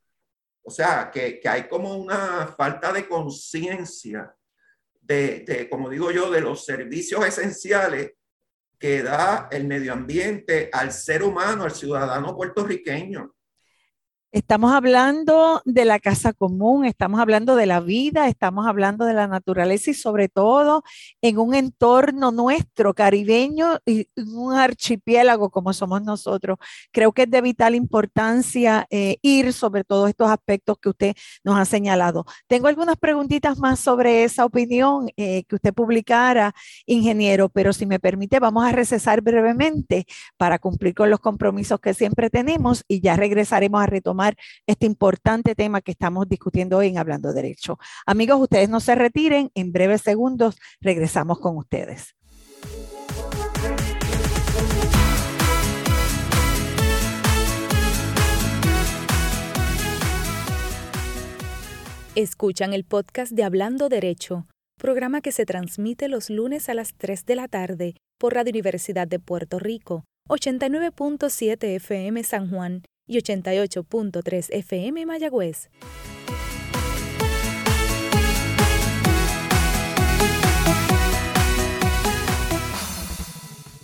O 0.65 0.71
sea, 0.71 1.09
que, 1.13 1.39
que 1.39 1.49
hay 1.49 1.69
como 1.69 1.97
una 1.97 2.49
falta 2.49 2.93
de 2.93 3.09
conciencia 3.09 4.35
de, 5.01 5.69
como 5.71 5.89
digo 5.89 6.11
yo, 6.11 6.31
de 6.31 6.41
los 6.41 6.65
servicios 6.65 7.25
esenciales 7.25 8.13
que 8.79 9.03
da 9.03 9.49
el 9.53 9.67
medio 9.69 9.93
ambiente 9.93 10.69
al 10.73 10.93
ser 10.93 11.23
humano, 11.23 11.65
al 11.65 11.73
ciudadano 11.73 12.35
puertorriqueño. 12.35 13.33
Estamos 14.35 14.73
hablando 14.73 15.61
de 15.67 15.85
la 15.85 15.99
casa 15.99 16.33
común, 16.33 16.87
estamos 16.87 17.21
hablando 17.21 17.55
de 17.55 17.67
la 17.67 17.81
vida, 17.81 18.29
estamos 18.29 18.67
hablando 18.67 19.05
de 19.05 19.13
la 19.13 19.27
naturaleza 19.27 19.91
y 19.91 19.95
sobre 19.95 20.31
todo 20.31 20.85
en 21.21 21.37
un 21.37 21.55
entorno 21.55 22.33
nuestro 22.33 22.95
caribeño 22.95 23.81
y 23.85 24.07
un 24.17 24.55
archipiélago 24.55 25.51
como 25.51 25.75
somos 25.75 26.03
nosotros. 26.03 26.57
Creo 26.93 27.13
que 27.13 27.25
es 27.25 27.31
de 27.31 27.43
vital 27.43 27.75
importancia 27.75 28.87
eh, 28.89 29.19
ir 29.21 29.53
sobre 29.53 29.85
todos 29.85 30.09
estos 30.09 30.31
aspectos 30.31 30.79
que 30.81 30.89
usted 30.89 31.15
nos 31.45 31.59
ha 31.59 31.67
señalado. 31.67 32.25
Tengo 32.47 32.69
algunas 32.69 32.97
preguntitas 32.97 33.59
más 33.59 33.81
sobre 33.81 34.25
esa 34.25 34.47
opinión 34.47 35.11
eh, 35.19 35.45
que 35.45 35.57
usted 35.57 35.75
publicara, 35.75 36.55
ingeniero, 36.87 37.51
pero 37.51 37.75
si 37.75 37.85
me 37.85 38.01
permite, 38.01 38.41
vamos 38.41 38.65
a 38.65 38.73
recesar 38.73 39.21
brevemente 39.21 40.07
para 40.39 40.59
cumplir 40.59 40.95
con 40.95 41.11
los 41.11 41.21
compromisos 41.21 41.79
que 41.81 41.93
siempre 41.93 42.31
tenemos 42.31 42.83
y 42.89 43.03
ya 43.03 43.15
regresaremos 43.15 43.83
a 43.83 43.87
retomar 43.87 44.22
este 44.67 44.87
importante 44.87 45.55
tema 45.55 45.81
que 45.81 45.93
estamos 45.93 46.29
discutiendo 46.29 46.79
hoy 46.79 46.89
en 46.89 46.99
Hablando 46.99 47.33
Derecho. 47.33 47.79
Amigos, 48.07 48.41
ustedes 48.41 48.69
no 48.69 48.81
se 48.81 48.95
retiren, 48.95 49.51
en 49.55 49.73
breves 49.73 50.03
segundos 50.03 50.57
regresamos 50.81 51.39
con 51.39 51.57
ustedes. 51.57 52.15
Escuchan 62.15 62.75
el 62.75 62.85
podcast 62.85 63.33
de 63.33 63.43
Hablando 63.43 63.89
Derecho, 63.89 64.47
programa 64.79 65.23
que 65.23 65.33
se 65.33 65.47
transmite 65.47 66.09
los 66.09 66.29
lunes 66.29 66.69
a 66.69 66.75
las 66.75 66.95
3 66.99 67.25
de 67.25 67.37
la 67.37 67.49
tarde 67.49 67.95
por 68.19 68.35
Radio 68.35 68.51
Universidad 68.51 69.09
de 69.09 69.19
Puerto 69.19 69.59
Rico, 69.59 70.05
89.7 70.29 71.65
FM 71.77 72.23
San 72.23 72.51
Juan 72.51 72.83
y 73.13 73.19
88.3 73.19 74.49
FM 74.51 75.07
Mayagüez. 75.07 75.69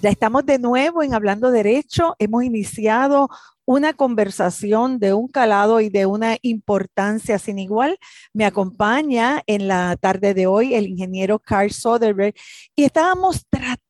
Ya 0.01 0.11
estamos 0.11 0.47
de 0.47 0.59
nuevo 0.59 1.03
en 1.03 1.13
Hablando 1.13 1.51
Derecho. 1.51 2.15
Hemos 2.21 2.45
iniciado 2.45 3.29
una 3.65 3.93
conversación 3.93 4.99
de 4.99 5.13
un 5.13 5.29
calado 5.29 5.81
y 5.81 5.91
de 5.91 6.07
una 6.07 6.39
importancia 6.41 7.39
sin 7.39 7.59
igual. 7.59 7.99
Me 8.33 8.47
acompaña 8.47 9.43
en 9.47 9.69
la 9.69 9.97
tarde 10.01 10.33
de 10.33 10.47
hoy 10.47 10.75
el 10.75 10.87
ingeniero 10.87 11.39
Carl 11.39 11.71
Soderberg 11.71 12.35
y 12.77 12.85
estábamos 12.85 13.45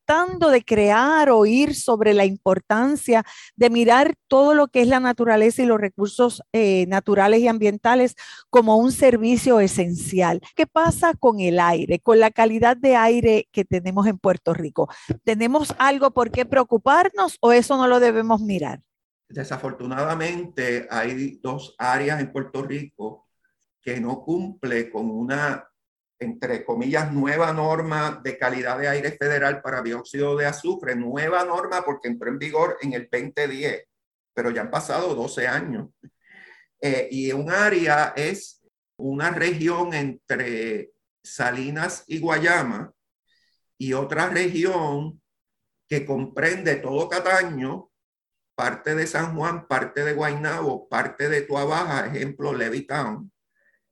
tratando 0.09 0.49
de 0.49 0.63
crear, 0.63 1.29
oír 1.29 1.75
sobre 1.75 2.15
la 2.15 2.25
importancia 2.25 3.23
de 3.55 3.69
mirar 3.69 4.15
todo 4.27 4.55
lo 4.55 4.67
que 4.67 4.81
es 4.81 4.87
la 4.87 4.99
naturaleza 4.99 5.61
y 5.61 5.67
los 5.67 5.79
recursos 5.79 6.41
eh, 6.51 6.87
naturales 6.87 7.41
y 7.41 7.47
ambientales 7.47 8.15
como 8.49 8.77
un 8.77 8.91
servicio 8.91 9.59
esencial. 9.59 10.41
¿Qué 10.55 10.65
pasa 10.65 11.13
con 11.13 11.39
el 11.41 11.59
aire, 11.59 11.99
con 11.99 12.19
la 12.19 12.31
calidad 12.31 12.75
de 12.75 12.95
aire 12.95 13.47
que 13.51 13.65
tenemos 13.65 14.07
en 14.07 14.17
Puerto 14.17 14.55
Rico? 14.55 14.89
¿Tenemos 15.23 15.75
algo 15.77 16.09
por 16.09 16.31
qué 16.31 16.43
preocuparnos 16.43 17.37
o 17.41 17.51
eso 17.51 17.77
no 17.77 17.87
lo 17.87 17.99
debemos 17.99 18.41
mirar? 18.41 18.81
Desafortunadamente 19.27 20.87
hay 20.89 21.39
dos 21.39 21.75
áreas 21.77 22.19
en 22.19 22.31
Puerto 22.31 22.63
Rico 22.63 23.27
que 23.79 23.99
no 24.01 24.23
cumple 24.23 24.89
con 24.89 25.07
una, 25.11 25.69
entre 26.19 26.65
comillas, 26.65 27.11
nueva 27.13 27.53
norma 27.53 28.19
de 28.23 28.37
calidad 28.37 28.77
de 28.77 28.89
aire 28.89 29.11
federal 29.11 29.61
para 29.61 29.81
dióxido 29.81 30.35
de 30.35 30.45
azufre, 30.45 30.95
nueva 30.95 31.45
norma 31.45 31.83
porque 31.83 32.09
entró 32.09 32.29
en 32.29 32.39
vigor 32.39 32.77
en 32.81 32.93
el 32.93 33.09
2010, 33.11 33.85
pero 34.33 34.51
ya 34.51 34.61
han 34.61 34.71
pasado 34.71 35.15
12 35.15 35.47
años. 35.47 35.89
Eh, 36.81 37.07
y 37.11 37.31
un 37.31 37.49
área 37.49 38.13
es 38.15 38.61
una 38.97 39.31
región 39.31 39.93
entre 39.93 40.91
Salinas 41.23 42.03
y 42.07 42.19
Guayama 42.19 42.93
y 43.77 43.93
otra 43.93 44.29
región 44.29 45.21
que 45.87 46.05
comprende 46.05 46.75
todo 46.75 47.07
Cataño 47.07 47.89
parte 48.59 48.93
de 48.93 49.07
San 49.07 49.37
Juan, 49.37 49.69
parte 49.69 50.03
de 50.03 50.13
Guaynabo, 50.13 50.89
parte 50.89 51.29
de 51.29 51.43
Tuabaja, 51.43 52.07
ejemplo, 52.07 52.53
Levittown, 52.53 53.31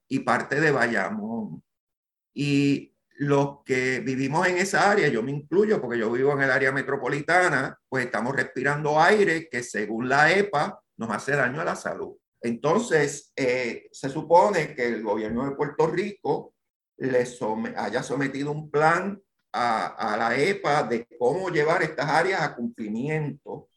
y 0.10 0.20
parte 0.20 0.60
de 0.60 0.72
Bayamón. 0.72 1.64
Y 2.40 2.94
los 3.16 3.64
que 3.66 4.00
vivimos 4.00 4.48
en 4.48 4.60
esa 4.60 4.92
área, 4.92 5.08
yo 5.08 5.24
me 5.24 5.32
incluyo 5.32 5.82
porque 5.82 5.98
yo 5.98 6.12
vivo 6.12 6.34
en 6.34 6.44
el 6.44 6.52
área 6.52 6.72
metropolitana, 6.72 7.80
pues 7.90 8.06
estamos 8.06 8.36
respirando 8.36 9.02
aire 9.02 9.50
que 9.50 9.64
según 9.64 10.08
la 10.08 10.32
EPA 10.32 10.80
nos 10.98 11.10
hace 11.10 11.36
daño 11.36 11.62
a 11.62 11.66
la 11.66 11.76
salud. 11.76 12.16
Entonces, 12.40 13.34
eh, 13.36 13.88
se 13.92 14.10
supone 14.10 14.76
que 14.76 14.86
el 14.86 15.02
gobierno 15.02 15.50
de 15.50 15.56
Puerto 15.56 15.88
Rico 15.88 16.54
le 16.98 17.26
haya 17.76 18.04
sometido 18.04 18.52
un 18.52 18.70
plan 18.70 19.20
a, 19.52 19.88
a, 19.88 20.16
la 20.16 20.38
EPA 20.38 20.84
de 20.84 21.08
cómo 21.18 21.50
llevar 21.50 21.82
estas 21.82 22.08
áreas 22.08 22.42
a 22.42 22.56
cumplimiento 22.56 23.70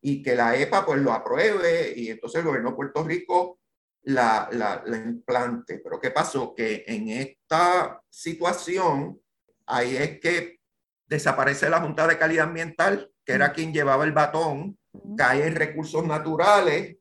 y 0.00 0.22
que 0.22 0.36
la 0.36 0.56
EPA 0.56 0.86
pues 0.86 1.00
lo 1.00 1.12
apruebe 1.12 1.92
y 1.96 2.10
entonces 2.10 2.38
el 2.38 2.46
gobierno 2.46 2.70
de 2.70 2.76
Puerto 2.76 3.02
Rico 3.02 3.58
la, 4.06 4.48
la, 4.52 4.82
la 4.86 4.96
implante. 4.96 5.80
Pero 5.82 6.00
¿qué 6.00 6.10
pasó? 6.10 6.54
Que 6.54 6.84
en 6.86 7.08
esta 7.08 8.00
situación, 8.08 9.20
ahí 9.66 9.96
es 9.96 10.20
que 10.20 10.60
desaparece 11.06 11.68
la 11.68 11.80
Junta 11.80 12.06
de 12.06 12.18
Calidad 12.18 12.46
Ambiental, 12.46 13.10
que 13.24 13.32
era 13.32 13.52
quien 13.52 13.72
llevaba 13.72 14.04
el 14.04 14.12
batón, 14.12 14.78
cae 15.16 15.46
en 15.46 15.56
recursos 15.56 16.06
naturales 16.06 16.96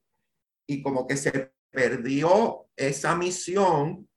y 0.67 0.81
como 0.81 1.07
que 1.07 1.17
se 1.17 1.53
perdió 1.71 2.67
esa 2.75 3.15
misión 3.15 4.09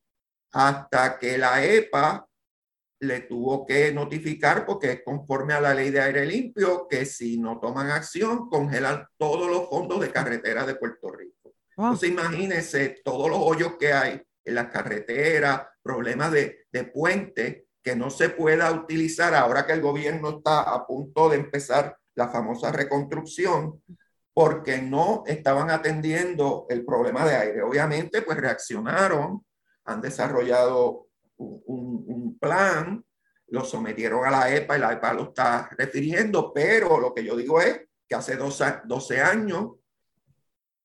hasta 0.53 1.19
que 1.19 1.37
la 1.37 1.65
EPA 1.65 2.27
le 3.01 3.21
tuvo 3.21 3.65
que 3.65 3.93
notificar, 3.93 4.67
porque 4.67 4.93
es 4.93 5.03
conforme 5.05 5.55
a 5.55 5.61
la 5.61 5.75
ley 5.75 5.91
de 5.91 6.01
aire 6.01 6.27
limpio, 6.27 6.89
que 6.89 7.05
si 7.05 7.39
no 7.39 7.61
toman 7.61 7.91
acción, 7.91 8.49
congelan 8.49 9.07
todos 9.17 9.49
los 9.49 9.69
fondos 9.69 10.01
de 10.01 10.11
carretera 10.11 10.67
de 10.67 10.75
Puerto 10.75 11.11
Rico. 11.11 11.38
Entonces 11.79 12.11
imagínense 12.11 13.01
todos 13.05 13.31
los 13.31 13.39
hoyos 13.41 13.77
que 13.79 13.93
hay 13.93 14.21
en 14.45 14.55
las 14.55 14.67
carreteras, 14.67 15.63
problemas 15.81 16.33
de, 16.33 16.67
de 16.73 16.85
puente 16.85 17.69
que 17.81 17.95
no 17.95 18.11
se 18.11 18.31
pueda 18.31 18.73
utilizar 18.73 19.33
ahora 19.35 19.65
que 19.65 19.75
el 19.75 19.81
gobierno 19.81 20.39
está 20.39 20.63
a 20.63 20.85
punto 20.85 21.29
de 21.29 21.37
empezar 21.37 21.97
la 22.17 22.29
famosa 22.29 22.73
reconstrucción, 22.73 23.81
porque 24.35 24.83
no 24.83 25.23
estaban 25.27 25.71
atendiendo 25.71 26.67
el 26.69 26.85
problema 26.85 27.25
de 27.25 27.37
aire. 27.37 27.63
Obviamente, 27.63 28.23
pues 28.23 28.39
reaccionaron, 28.39 29.45
han 29.85 30.01
desarrollado 30.01 31.07
un, 31.37 32.05
un, 32.07 32.39
plan, 32.39 33.05
lo 33.49 33.65
sometieron 33.65 34.25
a 34.25 34.31
la 34.31 34.55
EPA 34.55 34.77
y 34.77 34.81
la 34.81 34.93
EPA 34.95 35.13
lo 35.13 35.23
está 35.29 35.71
refiriendo, 35.79 36.53
pero 36.53 36.99
lo 36.99 37.15
que 37.15 37.25
yo 37.25 37.37
digo 37.37 37.61
es 37.61 37.83
que 38.09 38.17
hace 38.17 38.37
12, 38.37 38.83
12 38.85 39.21
años 39.21 39.78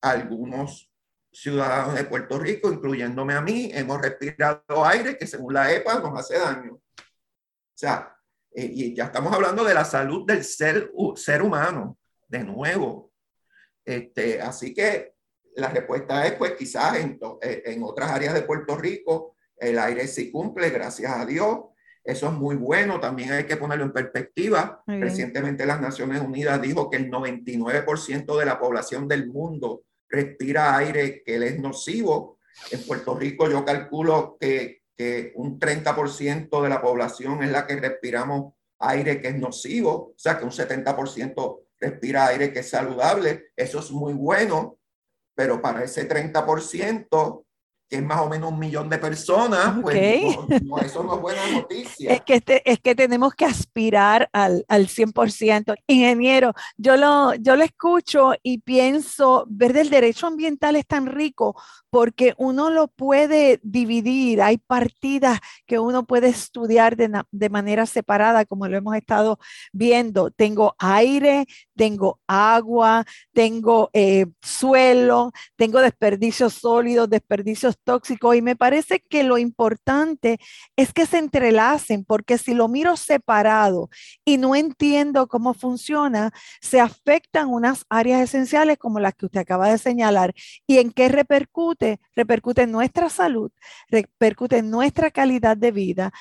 algunos 0.03 0.91
ciudadanos 1.31 1.95
de 1.95 2.03
Puerto 2.03 2.37
Rico, 2.37 2.71
incluyéndome 2.71 3.33
a 3.33 3.41
mí, 3.41 3.71
hemos 3.73 4.01
respirado 4.01 4.85
aire 4.85 5.17
que 5.17 5.25
según 5.25 5.53
la 5.53 5.73
EPA 5.73 5.99
nos 5.99 6.19
hace 6.19 6.37
daño. 6.37 6.73
O 6.73 7.75
sea, 7.75 8.15
eh, 8.53 8.69
y 8.71 8.93
ya 8.93 9.05
estamos 9.05 9.33
hablando 9.33 9.63
de 9.63 9.73
la 9.73 9.85
salud 9.85 10.25
del 10.27 10.43
ser, 10.43 10.91
ser 11.15 11.41
humano, 11.41 11.97
de 12.27 12.43
nuevo. 12.43 13.11
Este, 13.83 14.41
así 14.41 14.73
que 14.73 15.15
la 15.55 15.69
respuesta 15.69 16.27
es, 16.27 16.33
pues 16.33 16.53
quizás 16.53 16.97
en, 16.97 17.19
eh, 17.41 17.63
en 17.65 17.83
otras 17.83 18.11
áreas 18.11 18.33
de 18.33 18.43
Puerto 18.43 18.75
Rico 18.75 19.35
el 19.57 19.79
aire 19.79 20.07
sí 20.07 20.31
cumple, 20.31 20.69
gracias 20.69 21.11
a 21.11 21.25
Dios. 21.25 21.59
Eso 22.03 22.27
es 22.27 22.33
muy 22.33 22.55
bueno, 22.55 22.99
también 22.99 23.31
hay 23.31 23.45
que 23.45 23.55
ponerlo 23.55 23.85
en 23.85 23.93
perspectiva. 23.93 24.83
Recientemente 24.85 25.65
las 25.65 25.79
Naciones 25.79 26.21
Unidas 26.21 26.61
dijo 26.61 26.89
que 26.89 26.97
el 26.97 27.09
99% 27.09 28.37
de 28.37 28.45
la 28.45 28.59
población 28.59 29.07
del 29.07 29.27
mundo 29.27 29.83
respira 30.13 30.77
aire 30.77 31.23
que 31.23 31.35
es 31.35 31.59
nocivo. 31.59 32.37
En 32.71 32.85
Puerto 32.85 33.15
Rico 33.15 33.49
yo 33.49 33.65
calculo 33.65 34.37
que, 34.39 34.83
que 34.95 35.33
un 35.35 35.59
30% 35.59 36.61
de 36.61 36.69
la 36.69 36.81
población 36.81 37.43
es 37.43 37.49
la 37.49 37.65
que 37.65 37.77
respiramos 37.77 38.53
aire 38.79 39.19
que 39.19 39.29
es 39.29 39.35
nocivo, 39.35 39.91
o 39.91 40.13
sea 40.17 40.37
que 40.37 40.45
un 40.45 40.51
70% 40.51 41.61
respira 41.79 42.27
aire 42.27 42.53
que 42.53 42.59
es 42.59 42.69
saludable, 42.69 43.51
eso 43.55 43.79
es 43.79 43.91
muy 43.91 44.13
bueno, 44.13 44.77
pero 45.35 45.61
para 45.61 45.83
ese 45.83 46.07
30%, 46.07 47.45
que 47.93 47.99
es 47.99 48.05
más 48.05 48.21
o 48.21 48.27
menos 48.27 48.51
un 48.51 48.57
millón 48.57 48.89
de 48.89 48.97
personas, 48.97 49.77
pues 49.79 50.35
no, 50.63 50.79
eso 50.79 51.03
no 51.03 51.13
es 51.13 51.21
buena 51.21 51.47
noticia. 51.51 52.11
Es 52.11 52.21
que, 52.21 52.33
este, 52.33 52.67
es 52.71 52.79
que 52.79 52.95
tenemos 52.95 53.35
que 53.35 53.45
aspirar 53.45 54.31
al, 54.33 54.65
al 54.67 54.87
100%. 54.87 55.75
Ingeniero, 55.85 56.53
yo 56.75 56.97
lo, 56.97 57.35
yo 57.35 57.55
lo 57.55 57.63
escucho 57.63 58.31
y 58.41 58.57
pienso, 58.57 59.45
ver 59.47 59.77
el 59.77 59.91
derecho 59.91 60.25
ambiental 60.25 60.75
es 60.75 60.87
tan 60.87 61.05
rico 61.05 61.55
porque 61.91 62.33
uno 62.39 62.71
lo 62.71 62.87
puede 62.87 63.59
dividir, 63.61 64.41
hay 64.41 64.57
partidas 64.57 65.39
que 65.67 65.77
uno 65.77 66.07
puede 66.07 66.29
estudiar 66.29 66.95
de, 66.95 67.21
de, 67.29 67.49
manera 67.51 67.85
separada, 67.85 68.45
como 68.45 68.67
lo 68.67 68.75
hemos 68.75 68.95
estado 68.95 69.37
viendo. 69.71 70.31
Tengo 70.31 70.75
aire, 70.79 71.45
tengo 71.75 72.19
agua, 72.27 73.05
tengo 73.33 73.89
eh, 73.93 74.25
suelo, 74.41 75.31
tengo 75.55 75.81
desperdicios 75.81 76.53
sólidos, 76.53 77.09
desperdicios 77.09 77.77
tóxicos, 77.83 78.35
y 78.35 78.41
me 78.41 78.55
parece 78.55 78.99
que 79.01 79.23
lo 79.23 79.37
importante 79.37 80.39
es 80.75 80.93
que 80.93 81.05
se 81.05 81.17
entrelacen, 81.17 82.05
porque 82.05 82.37
si 82.37 82.53
lo 82.53 82.67
miro 82.67 82.97
separado 82.97 83.89
y 84.25 84.37
no 84.37 84.55
entiendo 84.55 85.27
cómo 85.27 85.53
funciona, 85.53 86.31
se 86.61 86.79
afectan 86.79 87.49
unas 87.49 87.85
áreas 87.89 88.21
esenciales 88.21 88.77
como 88.77 88.99
las 88.99 89.13
que 89.15 89.25
usted 89.25 89.41
acaba 89.41 89.69
de 89.69 89.77
señalar. 89.77 90.33
Y 90.67 90.77
en 90.77 90.91
qué 90.91 91.09
repercute 91.09 91.53
repercute, 92.15 92.63
en 92.63 92.71
nuestra 92.71 93.09
salud, 93.09 93.51
repercute 93.89 94.57
en 94.57 94.69
nuestra 94.69 95.11
calidad 95.11 95.57
de 95.57 95.71
vida, 95.71 96.13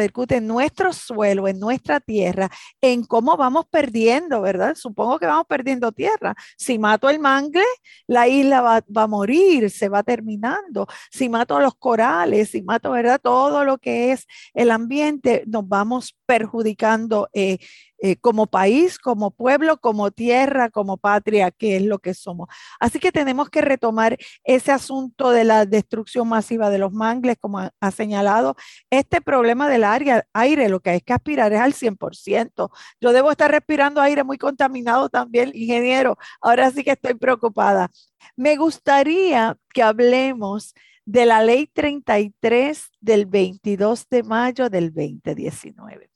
repercute 0.00 0.36
en 0.36 0.46
nuestro 0.46 0.92
suelo, 0.92 1.46
en 1.46 1.58
nuestra 1.60 2.00
tierra, 2.00 2.50
en 2.80 3.04
cómo 3.04 3.36
vamos 3.36 3.66
perdiendo, 3.70 4.40
¿verdad? 4.40 4.74
Supongo 4.74 5.18
que 5.18 5.26
vamos 5.26 5.44
perdiendo 5.46 5.92
tierra. 5.92 6.34
Si 6.56 6.78
mato 6.78 7.10
el 7.10 7.18
mangle, 7.18 7.64
la 8.06 8.26
isla 8.26 8.62
va, 8.62 8.82
a 8.94 9.06
morir, 9.06 9.70
se 9.70 9.90
va 9.90 10.02
terminando. 10.02 10.86
Si 11.10 11.28
mato 11.28 11.60
los 11.60 11.74
corales, 11.74 12.50
si 12.50 12.62
mato, 12.62 12.92
¿verdad? 12.92 13.20
Todo 13.22 13.64
lo 13.64 13.76
que 13.76 14.12
es 14.12 14.26
el 14.54 14.70
ambiente, 14.70 15.44
nos 15.46 15.68
vamos 15.68 16.16
perjudicando. 16.24 17.28
Eh, 17.34 17.58
eh, 18.02 18.16
como 18.16 18.46
país, 18.46 18.98
como 18.98 19.30
pueblo, 19.30 19.78
como 19.78 20.10
tierra, 20.10 20.70
como 20.70 20.96
patria, 20.96 21.50
que 21.50 21.76
es 21.76 21.82
lo 21.82 21.98
que 21.98 22.14
somos. 22.14 22.48
Así 22.78 22.98
que 22.98 23.12
tenemos 23.12 23.50
que 23.50 23.60
retomar 23.60 24.16
ese 24.44 24.72
asunto 24.72 25.30
de 25.30 25.44
la 25.44 25.66
destrucción 25.66 26.28
masiva 26.28 26.70
de 26.70 26.78
los 26.78 26.92
mangles, 26.92 27.36
como 27.38 27.58
ha, 27.58 27.90
señalado. 27.90 28.56
Este 28.90 29.20
problema 29.20 29.68
del 29.68 29.84
área, 29.84 30.26
aire, 30.32 30.68
lo 30.68 30.80
que 30.80 30.90
hay 30.90 31.00
que 31.00 31.12
aspirar 31.12 31.52
es 31.52 31.60
al 31.60 31.74
100%. 31.74 32.70
Yo 33.00 33.12
debo 33.12 33.30
estar 33.30 33.50
respirando 33.50 34.00
aire 34.00 34.24
muy 34.24 34.38
contaminado 34.38 35.08
también, 35.10 35.50
ingeniero. 35.54 36.16
Ahora 36.40 36.70
sí 36.70 36.84
que 36.84 36.92
estoy 36.92 37.14
preocupada. 37.14 37.90
Me 38.36 38.56
gustaría 38.56 39.56
que 39.74 39.82
hablemos 39.82 40.74
de 41.04 41.26
la 41.26 41.42
ley 41.42 41.66
33 41.66 42.90
del 43.00 43.26
22 43.26 44.06
de 44.08 44.22
mayo 44.22 44.70
del 44.70 44.92
2019. 44.92 46.10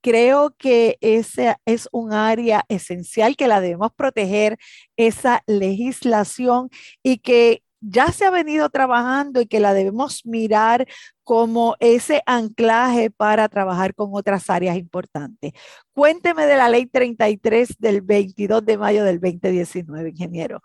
Creo 0.00 0.54
que 0.56 0.98
ese 1.00 1.56
es 1.64 1.88
un 1.92 2.12
área 2.12 2.64
esencial 2.68 3.36
que 3.36 3.48
la 3.48 3.60
debemos 3.60 3.92
proteger, 3.94 4.58
esa 4.96 5.42
legislación 5.46 6.70
y 7.02 7.18
que 7.18 7.62
ya 7.80 8.10
se 8.12 8.24
ha 8.24 8.30
venido 8.30 8.68
trabajando 8.70 9.40
y 9.40 9.46
que 9.46 9.60
la 9.60 9.74
debemos 9.74 10.24
mirar 10.24 10.86
como 11.22 11.76
ese 11.80 12.22
anclaje 12.26 13.10
para 13.10 13.48
trabajar 13.48 13.94
con 13.94 14.10
otras 14.12 14.48
áreas 14.50 14.76
importantes. 14.76 15.52
Cuénteme 15.92 16.46
de 16.46 16.56
la 16.56 16.68
ley 16.68 16.86
33 16.86 17.76
del 17.78 18.00
22 18.00 18.64
de 18.64 18.78
mayo 18.78 19.04
del 19.04 19.20
2019, 19.20 20.10
ingeniero. 20.10 20.62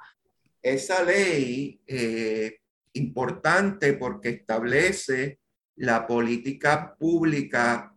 Esa 0.62 1.03
ley 1.03 1.81
eh, 1.88 2.61
importante 2.93 3.93
porque 3.93 4.30
establece 4.30 5.39
la 5.75 6.06
política 6.06 6.95
pública 6.97 7.95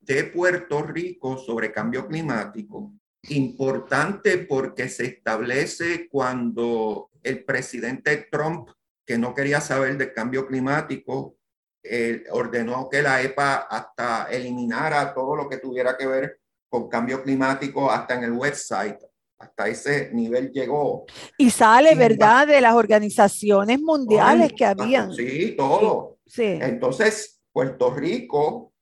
de 0.00 0.24
Puerto 0.24 0.82
Rico 0.82 1.36
sobre 1.36 1.72
cambio 1.72 2.06
climático. 2.06 2.92
Importante 3.28 4.38
porque 4.38 4.88
se 4.88 5.06
establece 5.06 6.08
cuando 6.08 7.10
el 7.22 7.44
presidente 7.44 8.28
Trump, 8.30 8.70
que 9.04 9.18
no 9.18 9.34
quería 9.34 9.60
saber 9.60 9.98
del 9.98 10.12
cambio 10.12 10.46
climático, 10.46 11.36
eh, 11.82 12.24
ordenó 12.30 12.88
que 12.88 13.02
la 13.02 13.22
EPA 13.22 13.66
hasta 13.68 14.24
eliminara 14.30 15.12
todo 15.12 15.36
lo 15.36 15.48
que 15.48 15.58
tuviera 15.58 15.96
que 15.96 16.06
ver 16.06 16.40
con 16.68 16.88
cambio 16.88 17.22
climático 17.22 17.90
hasta 17.90 18.14
en 18.14 18.24
el 18.24 18.32
website 18.32 18.98
hasta 19.38 19.68
ese 19.68 20.10
nivel 20.12 20.50
llegó. 20.50 21.06
Y 21.36 21.50
sale, 21.50 21.94
¿verdad?, 21.94 22.46
de 22.46 22.60
las 22.60 22.74
organizaciones 22.74 23.80
mundiales 23.80 24.52
que 24.52 24.64
habían. 24.64 25.12
Sí, 25.12 25.54
todo. 25.56 26.18
Sí. 26.26 26.58
Entonces, 26.60 27.40
Puerto 27.52 27.94
Rico, 27.94 28.72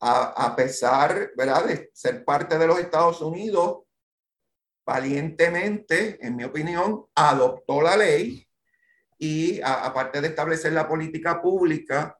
a, 0.00 0.46
a, 0.46 0.56
pesar, 0.56 1.30
¿verdad?, 1.36 1.66
de 1.66 1.90
ser 1.92 2.24
parte 2.24 2.58
de 2.58 2.66
los 2.66 2.78
Estados 2.78 3.20
Unidos, 3.20 3.82
valientemente, 4.86 6.18
en 6.24 6.36
mi 6.36 6.44
opinión, 6.44 7.06
adoptó 7.14 7.82
la 7.82 7.96
ley 7.96 8.46
y 9.18 9.60
aparte 9.62 10.20
de 10.20 10.28
establecer 10.28 10.72
la 10.72 10.86
política 10.86 11.40
pública, 11.40 12.16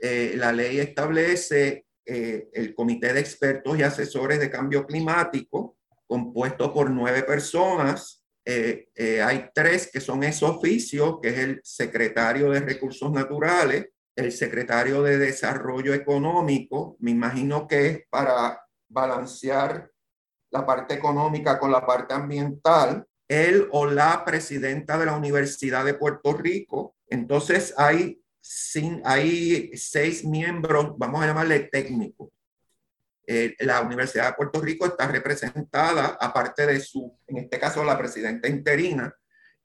eh, 0.00 0.34
la 0.36 0.52
ley 0.52 0.80
establece 0.80 1.86
eh, 2.04 2.48
el 2.52 2.74
Comité 2.74 3.12
de 3.12 3.20
Expertos 3.20 3.78
y 3.78 3.82
Asesores 3.82 4.38
de 4.40 4.50
Cambio 4.50 4.86
Climático, 4.86 5.78
compuesto 6.14 6.72
por 6.72 6.90
nueve 6.90 7.24
personas 7.24 8.24
eh, 8.46 8.88
eh, 8.94 9.20
hay 9.20 9.50
tres 9.52 9.90
que 9.92 10.00
son 10.00 10.22
ex 10.22 10.44
oficio, 10.44 11.20
que 11.20 11.30
es 11.30 11.38
el 11.38 11.60
secretario 11.64 12.50
de 12.50 12.60
Recursos 12.60 13.10
Naturales, 13.10 13.88
el 14.14 14.30
secretario 14.30 15.02
de 15.02 15.18
Desarrollo 15.18 15.92
Económico, 15.92 16.96
me 17.00 17.10
imagino 17.10 17.66
que 17.66 17.86
es 17.86 18.02
para 18.08 18.60
balancear 18.88 19.90
la 20.52 20.64
parte 20.64 20.94
económica 20.94 21.58
con 21.58 21.72
la 21.72 21.84
parte 21.84 22.14
ambiental, 22.14 23.04
él 23.26 23.66
o 23.72 23.86
la 23.86 24.24
presidenta 24.24 24.98
de 24.98 25.06
la 25.06 25.16
Universidad 25.16 25.84
de 25.84 25.94
Puerto 25.94 26.32
Rico. 26.34 26.94
Entonces 27.08 27.74
hay, 27.76 28.22
sin, 28.40 29.02
hay 29.04 29.72
seis 29.74 30.24
miembros, 30.24 30.94
vamos 30.96 31.24
a 31.24 31.26
llamarle 31.26 31.58
técnicos. 31.72 32.28
Eh, 33.26 33.54
la 33.60 33.80
Universidad 33.80 34.28
de 34.28 34.34
Puerto 34.34 34.60
Rico 34.60 34.86
está 34.86 35.06
representada, 35.08 36.18
aparte 36.20 36.66
de 36.66 36.80
su, 36.80 37.18
en 37.26 37.38
este 37.38 37.58
caso, 37.58 37.84
la 37.84 37.98
presidenta 37.98 38.48
interina, 38.48 39.14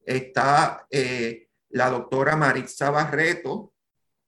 está 0.05 0.87
eh, 0.89 1.49
la 1.69 1.89
doctora 1.89 2.35
Maritza 2.35 2.89
Barreto, 2.89 3.73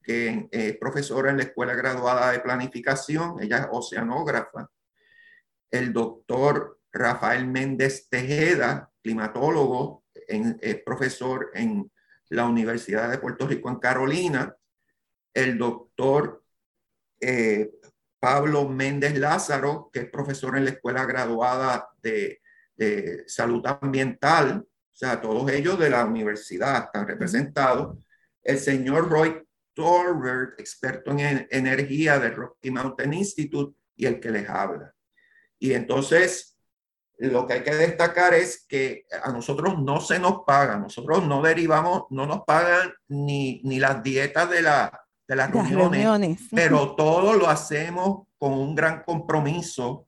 que 0.03 0.49
es 0.51 0.77
profesora 0.77 1.31
en 1.31 1.37
la 1.37 1.43
Escuela 1.43 1.75
Graduada 1.75 2.31
de 2.31 2.39
Planificación, 2.39 3.41
ella 3.41 3.59
es 3.59 3.67
oceanógrafa. 3.71 4.69
El 5.69 5.93
doctor 5.93 6.79
Rafael 6.91 7.47
Méndez 7.47 8.09
Tejeda, 8.09 8.91
climatólogo, 9.01 10.03
en, 10.27 10.59
profesor 10.85 11.51
en 11.53 11.91
la 12.29 12.45
Universidad 12.45 13.09
de 13.09 13.17
Puerto 13.17 13.47
Rico 13.47 13.69
en 13.69 13.75
Carolina, 13.77 14.55
el 15.33 15.57
doctor 15.57 16.43
eh, 17.19 17.71
Pablo 18.21 18.69
Méndez 18.69 19.17
Lázaro, 19.17 19.89
que 19.91 20.01
es 20.01 20.09
profesor 20.09 20.55
en 20.55 20.65
la 20.65 20.71
Escuela 20.71 21.05
Graduada 21.05 21.89
de, 22.01 22.39
Salud 23.27 23.63
Ambiental, 23.67 24.65
o 24.65 24.95
sea, 24.95 25.21
todos 25.21 25.51
ellos 25.51 25.77
de 25.77 25.91
la 25.91 26.03
universidad 26.03 26.85
están 26.85 27.07
representados, 27.07 28.03
el 28.41 28.57
señor 28.57 29.07
Roy 29.07 29.39
Torbert, 29.75 30.59
experto 30.59 31.11
en 31.11 31.47
energía 31.51 32.17
del 32.17 32.35
Rocky 32.35 32.71
Mountain 32.71 33.13
Institute, 33.13 33.77
y 33.95 34.07
el 34.07 34.19
que 34.19 34.31
les 34.31 34.49
habla. 34.49 34.95
Y 35.59 35.73
entonces, 35.73 36.57
lo 37.19 37.45
que 37.45 37.53
hay 37.53 37.63
que 37.63 37.75
destacar 37.75 38.33
es 38.33 38.65
que 38.67 39.05
a 39.21 39.31
nosotros 39.31 39.79
no 39.79 40.01
se 40.01 40.17
nos 40.17 40.41
paga, 40.43 40.77
nosotros 40.77 41.23
no 41.27 41.43
derivamos, 41.43 42.05
no 42.09 42.25
nos 42.25 42.41
pagan 42.45 42.93
ni, 43.09 43.61
ni 43.63 43.77
las 43.77 44.01
dietas 44.01 44.49
de, 44.49 44.63
la, 44.63 45.05
de 45.31 45.37
las, 45.37 45.49
reuniones, 45.49 46.41
pero 46.51 46.93
todo 46.97 47.33
lo 47.33 47.47
hacemos 47.47 48.27
con 48.37 48.51
un 48.51 48.75
gran 48.75 49.01
compromiso 49.03 50.05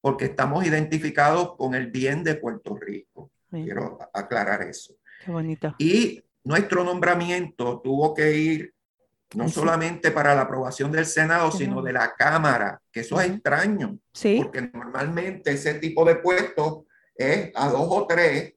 porque 0.00 0.24
estamos 0.24 0.66
identificados 0.66 1.54
con 1.56 1.76
el 1.76 1.92
bien 1.92 2.24
de 2.24 2.34
Puerto 2.34 2.76
Rico. 2.76 3.30
Quiero 3.50 4.00
aclarar 4.12 4.62
eso. 4.62 4.96
Qué 5.24 5.30
bonito. 5.30 5.76
Y 5.78 6.20
nuestro 6.42 6.82
nombramiento 6.82 7.80
tuvo 7.84 8.12
que 8.12 8.36
ir 8.36 8.74
no 9.34 9.48
solamente 9.48 10.10
para 10.10 10.34
la 10.34 10.42
aprobación 10.42 10.90
del 10.90 11.06
Senado, 11.06 11.52
sino 11.52 11.80
de 11.80 11.92
la 11.92 12.12
Cámara, 12.16 12.80
que 12.90 13.00
eso 13.00 13.20
es 13.20 13.30
extraño, 13.30 13.96
¿Sí? 14.12 14.40
porque 14.42 14.60
normalmente 14.72 15.52
ese 15.52 15.74
tipo 15.74 16.04
de 16.04 16.16
puestos 16.16 16.80
es 17.14 17.52
a 17.54 17.68
dos 17.68 17.86
o 17.88 18.06
tres, 18.08 18.53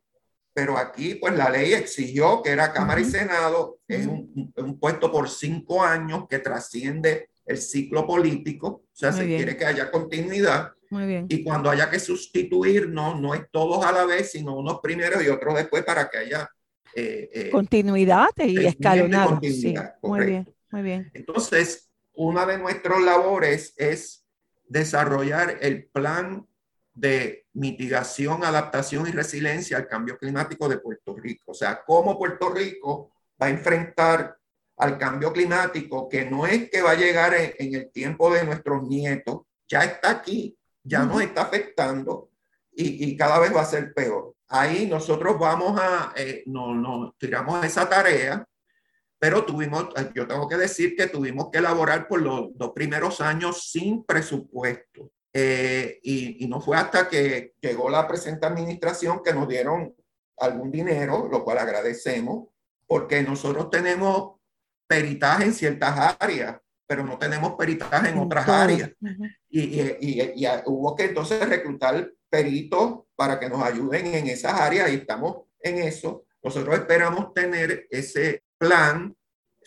pero 0.57 0.75
aquí 0.75 1.13
pues 1.13 1.35
la 1.35 1.51
ley 1.51 1.73
exigió 1.73 2.41
que 2.41 2.49
era 2.49 2.73
Cámara 2.73 2.99
y 2.99 3.05
Senado, 3.05 3.77
es 3.87 4.07
un, 4.07 4.51
un, 4.55 4.79
puesto 4.79 5.11
por 5.11 5.29
cinco 5.29 5.83
años 5.83 6.25
que 6.27 6.39
trasciende 6.39 7.29
el 7.45 7.59
ciclo 7.59 8.07
político, 8.07 8.67
o 8.67 8.89
sea, 8.91 9.13
se 9.13 9.27
quiere 9.27 9.55
que 9.55 9.65
haya 9.65 9.91
continuidad. 9.91 10.71
Muy 10.89 11.05
bien. 11.05 11.27
Y 11.29 11.43
cuando 11.43 11.69
haya 11.69 11.91
que 11.91 11.99
sustituir, 11.99 12.89
no, 12.89 13.13
no 13.13 13.35
es 13.35 13.43
todos 13.51 13.85
a 13.85 13.91
la 13.91 14.05
vez, 14.07 14.31
sino 14.31 14.57
unos 14.57 14.79
primero 14.81 15.21
y 15.21 15.27
otros 15.27 15.53
después 15.53 15.83
para 15.83 16.09
que 16.09 16.17
haya 16.17 16.49
eh, 16.95 17.29
eh, 17.31 17.49
continuidad 17.51 18.29
y 18.37 18.65
escalonado. 18.65 19.39
Sí, 19.43 19.75
muy 20.01 20.25
bien. 20.25 20.55
Muy 20.71 20.81
bien. 20.81 21.11
Entonces, 21.13 21.91
una 22.13 22.47
de 22.47 22.57
nuestras 22.57 22.99
labores 23.03 23.75
es 23.77 24.25
desarrollar 24.67 25.59
el 25.61 25.85
plan 25.85 26.47
de 26.97 27.45
mitigación, 27.53 28.43
adaptación 28.43 29.07
y 29.07 29.11
resiliencia 29.11 29.77
al 29.77 29.87
cambio 29.87 30.17
climático 30.17 30.67
de 30.67 30.79
Puerto 30.79 31.15
Rico. 31.15 31.51
O 31.51 31.53
sea, 31.53 31.83
cómo 31.85 32.17
Puerto 32.17 32.49
Rico 32.49 33.11
va 33.41 33.47
a 33.47 33.51
enfrentar 33.51 34.35
al 34.77 34.97
cambio 34.97 35.31
climático, 35.31 36.09
que 36.09 36.25
no 36.25 36.45
es 36.47 36.69
que 36.69 36.81
va 36.81 36.91
a 36.91 36.95
llegar 36.95 37.33
en, 37.35 37.75
el 37.75 37.91
tiempo 37.91 38.31
de 38.31 38.45
nuestros 38.45 38.83
nietos, 38.83 39.41
ya 39.67 39.83
está 39.83 40.09
aquí, 40.11 40.57
ya 40.83 41.03
nos 41.03 41.21
está 41.21 41.43
afectando 41.43 42.29
y, 42.71 43.15
cada 43.15 43.39
vez 43.39 43.55
va 43.55 43.61
a 43.61 43.65
ser 43.65 43.93
peor. 43.93 44.35
Ahí 44.47 44.87
nosotros 44.87 45.37
vamos 45.37 45.79
a, 45.79 46.13
eh, 46.15 46.43
nos 46.45 46.75
no, 46.75 47.15
tiramos 47.19 47.63
esa 47.65 47.89
tarea 47.89 48.47
pero 49.19 49.45
tuvimos, 49.45 49.87
yo 50.13 50.27
tengo 50.27 50.47
que 50.47 50.57
decir 50.57 50.95
que 50.95 51.07
tuvimos 51.07 51.49
que 51.51 51.57
elaborar 51.57 52.07
por 52.07 52.21
los 52.21 52.55
dos 52.55 52.71
primeros 52.73 53.19
años 53.19 53.69
sin 53.71 54.03
presupuesto. 54.03 55.11
Eh, 55.39 55.99
y, 56.01 56.43
y, 56.43 56.47
no 56.47 56.59
fue 56.59 56.77
hasta 56.77 57.07
que 57.07 57.53
llegó 57.61 57.91
la 57.91 58.07
presente 58.07 58.47
administración 58.47 59.21
que 59.23 59.33
nos 59.33 59.47
dieron 59.47 59.95
algún 60.39 60.71
dinero, 60.71 61.29
lo 61.31 61.43
cual 61.43 61.59
agradecemos, 61.59 62.47
porque 62.87 63.21
nosotros 63.21 63.69
tenemos 63.69 64.39
peritaje 64.87 65.43
en 65.43 65.53
ciertas 65.53 66.17
áreas, 66.19 66.57
pero 66.87 67.03
no 67.03 67.19
tenemos 67.19 67.53
peritaje 67.53 68.09
en 68.09 68.17
otras 68.17 68.49
áreas. 68.49 68.89
y, 69.47 69.61
y, 69.61 70.33
y, 70.35 70.47
hubo 70.65 70.95
que 70.95 71.03
entonces 71.03 71.47
reclutar 71.47 72.11
peritos 72.31 73.01
para 73.15 73.39
que 73.39 73.47
nos 73.47 73.61
ayuden 73.61 74.15
en 74.15 74.25
esas 74.25 74.59
áreas 74.59 74.89
y 74.89 74.95
estamos 74.95 75.43
en 75.59 75.77
eso. 75.77 76.25
Nosotros 76.41 76.79
esperamos 76.79 77.31
tener 77.35 77.85
ese 77.91 78.43
plan 78.57 79.15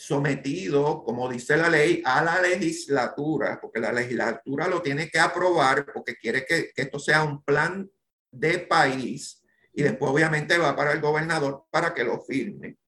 sometido, 0.00 1.04
como 1.04 1.28
dice 1.28 1.58
la 1.58 1.68
ley, 1.68 2.02
a 2.06 2.24
la 2.24 2.40
legislatura, 2.40 3.58
porque 3.60 3.80
la 3.80 3.92
legislatura 3.92 4.66
lo 4.66 4.80
tiene 4.80 5.10
que 5.10 5.18
aprobar 5.18 5.84
porque 5.92 6.16
quiere 6.16 6.46
que, 6.46 6.70
esto 6.74 6.98
sea 6.98 7.22
un 7.22 7.44
plan 7.44 7.86
de 8.30 8.60
país 8.60 9.42
y 9.74 9.82
después 9.82 10.10
obviamente 10.10 10.56
va 10.56 10.74
para 10.74 10.92
el 10.92 11.02
gobernador 11.02 11.66
para 11.70 11.92
que 11.92 12.04
lo 12.04 12.18
firme. 12.18 12.78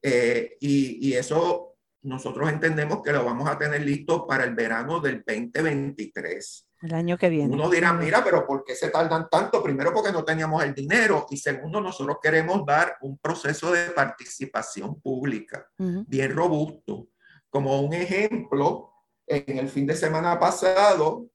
Eh, 0.00 0.56
y, 0.60 1.10
y, 1.10 1.12
eso 1.12 1.76
nosotros 2.00 2.48
entendemos 2.48 3.02
que 3.02 3.12
lo 3.12 3.22
vamos 3.22 3.50
a 3.50 3.58
tener 3.58 3.82
listo 3.82 4.26
para 4.26 4.44
el 4.44 4.54
verano 4.54 4.98
del 4.98 5.22
2023. 5.26 6.65
El 6.82 6.94
año 6.94 7.16
que 7.16 7.28
viene. 7.30 7.54
Uno 7.54 7.70
dirá, 7.70 7.92
mira, 7.92 8.22
pero 8.22 8.46
¿por 8.46 8.62
qué 8.62 8.74
se 8.74 8.90
tardan 8.90 9.28
tanto? 9.30 9.62
Primero 9.62 9.92
porque 9.94 10.12
no 10.12 10.24
teníamos 10.24 10.62
el 10.62 10.74
dinero 10.74 11.26
y 11.30 11.36
segundo, 11.38 11.80
nosotros 11.80 12.18
queremos 12.22 12.66
dar 12.66 12.96
un 13.00 13.18
proceso 13.18 13.72
de 13.72 13.90
participación 13.90 15.00
pública 15.00 15.66
bien 15.78 16.34
robusto. 16.34 17.08
Como 17.48 17.80
un 17.80 17.94
ejemplo, 17.94 18.92
en 19.26 19.58
el 19.58 19.68
fin 19.68 19.86
de 19.86 19.94
semana 19.94 20.38
pasado 20.38 21.28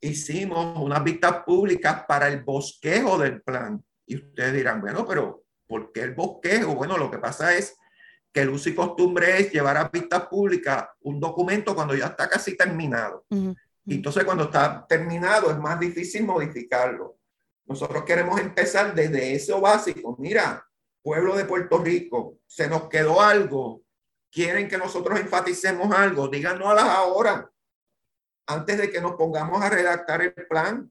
hicimos 0.00 0.78
unas 0.78 1.02
vistas 1.02 1.42
públicas 1.44 2.04
para 2.06 2.28
el 2.28 2.42
bosquejo 2.42 3.18
del 3.18 3.40
plan. 3.42 3.82
Y 4.06 4.16
ustedes 4.16 4.52
dirán, 4.52 4.82
bueno, 4.82 5.06
pero 5.06 5.44
¿por 5.66 5.92
qué 5.92 6.02
el 6.02 6.14
bosquejo? 6.14 6.74
Bueno, 6.74 6.98
lo 6.98 7.10
que 7.10 7.18
pasa 7.18 7.56
es 7.56 7.74
que 8.30 8.42
el 8.42 8.50
uso 8.50 8.68
y 8.68 8.74
costumbre 8.74 9.38
es 9.38 9.52
llevar 9.52 9.76
a 9.76 9.88
vistas 9.88 10.26
públicas 10.26 10.88
un 11.02 11.20
documento 11.20 11.74
cuando 11.74 11.94
ya 11.94 12.06
está 12.06 12.28
casi 12.28 12.56
terminado. 12.56 13.24
Y 13.86 13.96
entonces 13.96 14.24
cuando 14.24 14.44
está 14.44 14.86
terminado 14.86 15.50
es 15.50 15.58
más 15.58 15.78
difícil 15.78 16.24
modificarlo. 16.24 17.18
Nosotros 17.66 18.04
queremos 18.04 18.40
empezar 18.40 18.94
desde 18.94 19.34
eso 19.34 19.60
básico. 19.60 20.16
Mira, 20.18 20.66
pueblo 21.02 21.36
de 21.36 21.44
Puerto 21.44 21.78
Rico, 21.78 22.38
se 22.46 22.68
nos 22.68 22.88
quedó 22.88 23.20
algo. 23.20 23.82
Quieren 24.30 24.68
que 24.68 24.78
nosotros 24.78 25.18
enfaticemos 25.18 25.92
algo. 25.94 26.28
Díganos 26.28 26.66
a 26.68 26.74
las 26.74 26.88
ahora, 26.88 27.50
antes 28.46 28.78
de 28.78 28.90
que 28.90 29.00
nos 29.00 29.12
pongamos 29.12 29.62
a 29.62 29.70
redactar 29.70 30.22
el 30.22 30.32
plan. 30.32 30.90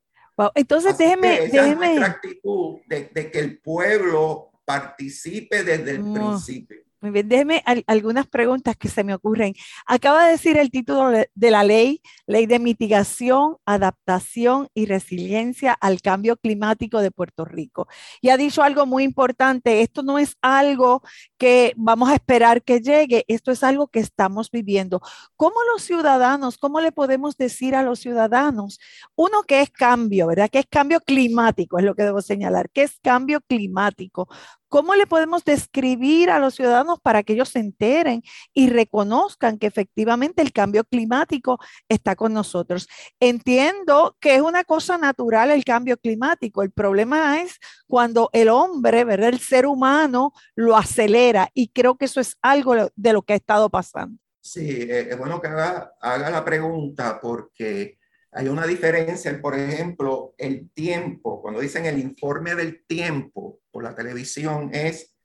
Entonces 0.56 0.98
déjeme, 0.98 1.48
déjeme. 1.48 2.04
actitud 2.04 2.80
de, 2.88 3.12
de, 3.14 3.30
que 3.30 3.40
el 3.40 3.60
pueblo 3.60 4.52
participe 4.66 5.64
desde 5.64 5.92
el 5.92 6.14
principio. 6.14 6.84
Muy 7.04 7.12
bien, 7.12 7.28
déjeme 7.28 7.62
algunas 7.88 8.28
preguntas 8.28 8.78
que 8.78 8.88
se 8.88 9.04
me 9.04 9.14
ocurren. 9.14 9.54
Acaba 9.86 10.24
de 10.24 10.32
decir 10.32 10.56
el 10.58 10.72
título 10.72 11.10
de 11.10 11.52
la 11.52 11.66
ley, 11.66 12.02
Ley 12.28 12.46
de 12.46 12.60
Mitigación, 12.60 13.58
Adaptación 13.66 14.70
y 14.74 14.86
Resiliencia 14.86 15.74
al 15.74 16.02
Cambio 16.02 16.38
Climático 16.38 17.02
de 17.02 17.12
Puerto 17.12 17.44
Rico. 17.44 17.90
Y 18.22 18.30
ha 18.30 18.38
dicho 18.38 18.64
algo 18.64 18.86
muy 18.86 19.04
importante, 19.04 19.82
esto 19.82 20.02
no 20.02 20.18
es 20.18 20.38
algo 20.42 21.02
que 21.38 21.74
vamos 21.76 22.10
a 22.10 22.14
esperar 22.14 22.64
que 22.64 22.80
llegue, 22.80 23.26
esto 23.28 23.52
es 23.52 23.66
algo 23.66 23.88
que 23.88 24.00
estamos 24.00 24.50
viviendo. 24.50 25.02
¿Cómo 25.36 25.56
los 25.74 25.84
ciudadanos, 25.84 26.58
cómo 26.58 26.80
le 26.80 26.94
podemos 26.94 27.36
decir 27.36 27.76
a 27.76 27.84
los 27.84 28.00
ciudadanos? 28.00 28.80
Uno, 29.16 29.44
que 29.44 29.60
es 29.60 29.70
cambio, 29.70 30.28
¿verdad? 30.28 30.50
Que 30.50 30.60
es 30.60 30.68
cambio 30.70 31.02
climático, 31.02 31.80
es 31.80 31.84
lo 31.84 31.96
que 31.96 32.04
debo 32.04 32.22
señalar, 32.22 32.70
que 32.70 32.84
es 32.84 32.98
cambio 33.02 33.42
climático. 33.42 34.30
¿Cómo 34.74 34.96
le 34.96 35.06
podemos 35.06 35.46
describir 35.46 36.32
a 36.32 36.40
los 36.40 36.56
ciudadanos 36.56 37.00
para 37.00 37.22
que 37.22 37.34
ellos 37.34 37.50
se 37.50 37.60
enteren 37.60 38.24
y 38.56 38.72
reconozcan 38.72 39.60
que 39.60 39.68
efectivamente 39.68 40.42
el 40.42 40.52
cambio 40.52 40.84
climático 40.84 41.60
está 41.88 42.16
con 42.16 42.34
nosotros? 42.34 42.88
Entiendo 43.20 44.18
que 44.20 44.34
es 44.34 44.42
una 44.42 44.64
cosa 44.64 44.98
natural 44.98 45.52
el 45.52 45.64
cambio 45.64 45.96
climático. 45.98 46.64
El 46.64 46.72
problema 46.72 47.40
es 47.40 47.60
cuando 47.86 48.32
el 48.34 48.50
hombre. 48.50 49.02
El 49.02 49.40
ser 49.40 49.68
humano 49.68 50.34
lo 50.56 50.76
acelera 50.76 51.52
y 51.54 51.68
creo 51.68 51.96
que 51.96 52.06
eso 52.06 52.20
es 52.20 52.36
algo 52.42 52.74
de 52.96 53.14
lo 53.14 53.22
que 53.22 53.34
ha 53.34 53.36
estado 53.36 53.70
pasando. 53.70 54.18
Sí, 54.42 54.68
eh, 54.72 55.10
es 55.12 55.18
bueno 55.20 55.40
que 55.40 55.50
haga 55.50 55.94
la 56.02 56.44
pregunta 56.44 57.20
porque 57.22 58.00
hay 58.36 58.48
una 58.48 58.66
diferencia, 58.66 59.40
por 59.42 59.56
ejemplo, 59.56 60.34
el 60.38 60.72
tiempo, 60.72 61.42
cuando 61.42 61.60
dicen 61.60 61.86
el 61.86 62.00
informe 62.00 62.56
del 62.56 62.86
tiempo 62.86 63.60
por 63.72 63.84
la 63.84 63.94
televisión 63.94 64.70
es, 64.74 65.16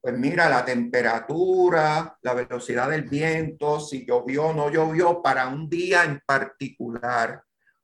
pues 0.00 0.16
mira, 0.18 0.48
la 0.48 0.64
temperatura, 0.64 2.18
la 2.22 2.34
velocidad 2.34 2.90
del 2.90 3.02
viento, 3.02 3.80
si 3.80 4.06
llovió 4.06 4.48
o 4.48 4.54
no 4.54 4.70
llovió 4.70 5.22
para 5.22 5.48
un 5.48 5.68
día 5.68 6.04
en 6.04 6.20
particular, 6.24 7.42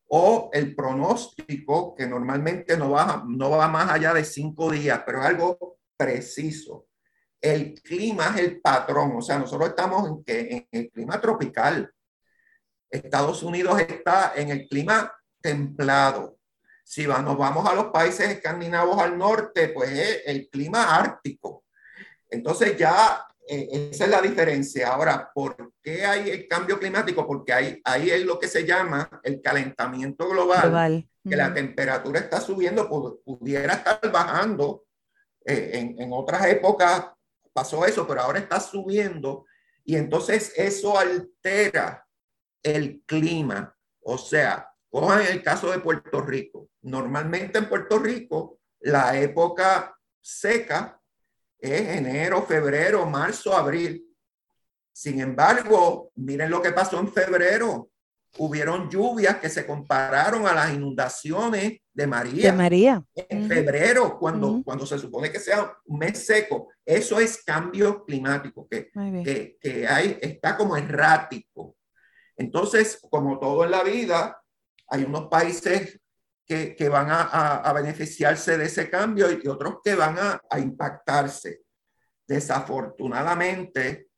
o 0.08 0.50
el 0.52 0.74
pronóstico, 0.74 1.94
que 1.94 2.06
normalmente 2.06 2.76
no 2.76 2.90
va, 2.90 3.24
no 3.26 3.50
va 3.50 3.68
más 3.68 3.90
allá 3.90 4.14
de 4.14 4.24
cinco 4.24 4.70
días, 4.70 5.02
pero 5.04 5.20
es 5.20 5.26
algo 5.26 5.78
preciso. 5.96 6.86
El 7.40 7.74
clima 7.82 8.32
es 8.34 8.42
el 8.42 8.60
patrón, 8.60 9.16
o 9.16 9.22
sea, 9.22 9.38
nosotros 9.38 9.70
estamos 9.70 10.22
en, 10.26 10.52
en 10.52 10.68
el 10.70 10.90
clima 10.90 11.20
tropical 11.20 11.92
Estados 12.90 13.42
Unidos 13.42 13.80
está 13.80 14.32
en 14.36 14.50
el 14.50 14.68
clima 14.68 15.12
templado. 15.40 16.38
Si 16.84 17.06
nos 17.06 17.36
vamos 17.36 17.68
a 17.68 17.74
los 17.74 17.86
países 17.86 18.28
escandinavos 18.28 18.98
al 19.00 19.18
norte, 19.18 19.68
pues 19.68 19.90
es 19.90 20.22
el 20.26 20.48
clima 20.48 20.96
ártico. 20.96 21.64
Entonces 22.30 22.76
ya 22.76 23.26
eh, 23.48 23.90
esa 23.92 24.04
es 24.04 24.10
la 24.10 24.20
diferencia. 24.20 24.88
Ahora, 24.88 25.30
¿por 25.34 25.72
qué 25.82 26.04
hay 26.04 26.30
el 26.30 26.46
cambio 26.46 26.78
climático? 26.78 27.26
Porque 27.26 27.52
ahí, 27.52 27.80
ahí 27.84 28.10
es 28.10 28.24
lo 28.24 28.38
que 28.38 28.48
se 28.48 28.64
llama 28.64 29.20
el 29.22 29.40
calentamiento 29.40 30.28
global, 30.28 31.08
que 31.28 31.36
la 31.36 31.52
temperatura 31.52 32.20
está 32.20 32.40
subiendo, 32.40 32.88
pudiera 33.24 33.74
estar 33.74 34.00
bajando. 34.12 34.84
Eh, 35.44 35.70
en, 35.74 36.00
en 36.00 36.12
otras 36.12 36.44
épocas 36.46 37.06
pasó 37.52 37.86
eso, 37.86 38.06
pero 38.06 38.20
ahora 38.20 38.40
está 38.40 38.58
subiendo 38.58 39.46
y 39.84 39.94
entonces 39.94 40.52
eso 40.56 40.98
altera 40.98 42.05
el 42.62 43.02
clima. 43.06 43.76
O 44.00 44.18
sea, 44.18 44.70
cojan 44.88 45.22
el 45.22 45.42
caso 45.42 45.70
de 45.70 45.78
Puerto 45.78 46.20
Rico. 46.20 46.68
Normalmente 46.82 47.58
en 47.58 47.68
Puerto 47.68 47.98
Rico 47.98 48.60
la 48.80 49.18
época 49.18 49.96
seca 50.20 51.00
es 51.58 51.96
enero, 51.96 52.42
febrero, 52.42 53.06
marzo, 53.06 53.56
abril. 53.56 54.04
Sin 54.92 55.20
embargo, 55.20 56.12
miren 56.14 56.50
lo 56.50 56.62
que 56.62 56.72
pasó 56.72 57.00
en 57.00 57.12
febrero. 57.12 57.90
Hubieron 58.38 58.90
lluvias 58.90 59.36
que 59.36 59.48
se 59.48 59.66
compararon 59.66 60.46
a 60.46 60.52
las 60.52 60.72
inundaciones 60.72 61.80
de 61.92 62.06
María. 62.06 62.50
De 62.50 62.56
María. 62.56 63.04
En 63.14 63.48
febrero, 63.48 64.18
cuando, 64.18 64.62
cuando 64.62 64.84
se 64.86 64.98
supone 64.98 65.32
que 65.32 65.40
sea 65.40 65.74
un 65.86 65.98
mes 65.98 66.24
seco. 66.24 66.68
Eso 66.84 67.18
es 67.18 67.42
cambio 67.42 68.04
climático, 68.04 68.68
que, 68.68 68.90
que, 69.24 69.56
que 69.60 69.86
hay, 69.88 70.18
está 70.20 70.56
como 70.56 70.76
errático. 70.76 71.76
Entonces, 72.36 73.00
como 73.10 73.38
todo 73.38 73.64
en 73.64 73.70
la 73.70 73.82
vida, 73.82 74.42
hay 74.88 75.04
unos 75.04 75.28
países 75.28 76.00
que, 76.46 76.76
que 76.76 76.88
van 76.88 77.08
a, 77.10 77.72
beneficiarse 77.72 78.56
de 78.56 78.66
ese 78.66 78.88
cambio 78.88 79.26
y 79.30 79.48
otros 79.48 79.78
que 79.82 79.94
van 79.94 80.18
a, 80.18 80.40
a 80.48 80.60
impactarse. 80.60 81.62
Desafortunadamente, 82.26 84.10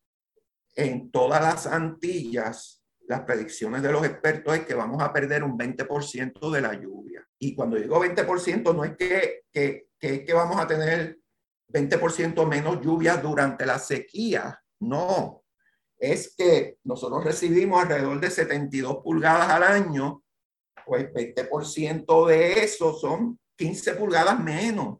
en 0.74 1.10
todas 1.10 1.40
las 1.40 1.66
Antillas, 1.66 2.82
las 3.06 3.22
predicciones 3.22 3.82
de 3.82 3.90
los 3.90 4.04
expertos 4.04 4.54
es 4.54 4.66
que 4.66 4.74
vamos 4.74 5.02
a 5.02 5.12
perder 5.12 5.42
un 5.42 5.58
20% 5.58 6.50
de 6.50 6.60
la 6.60 6.74
lluvia. 6.74 7.26
Y 7.38 7.54
cuando 7.54 7.76
digo 7.76 8.04
20%, 8.04 8.74
no 8.74 8.84
es 8.84 8.96
que, 8.96 9.44
que, 9.50 9.88
que, 9.98 10.24
que 10.24 10.34
vamos 10.34 10.60
a 10.60 10.66
tener 10.66 11.18
20% 11.68 12.46
menos 12.46 12.80
lluvia 12.80 13.16
durante 13.16 13.64
la 13.64 13.78
sequía, 13.78 14.62
no, 14.80 15.37
es 15.98 16.34
que 16.36 16.78
nosotros 16.84 17.24
recibimos 17.24 17.82
alrededor 17.82 18.20
de 18.20 18.30
72 18.30 18.98
pulgadas 19.02 19.48
al 19.48 19.62
año, 19.62 20.22
pues 20.86 21.12
20% 21.12 22.26
de 22.26 22.64
eso 22.64 22.94
son 22.94 23.38
15 23.56 23.94
pulgadas 23.94 24.40
menos. 24.40 24.98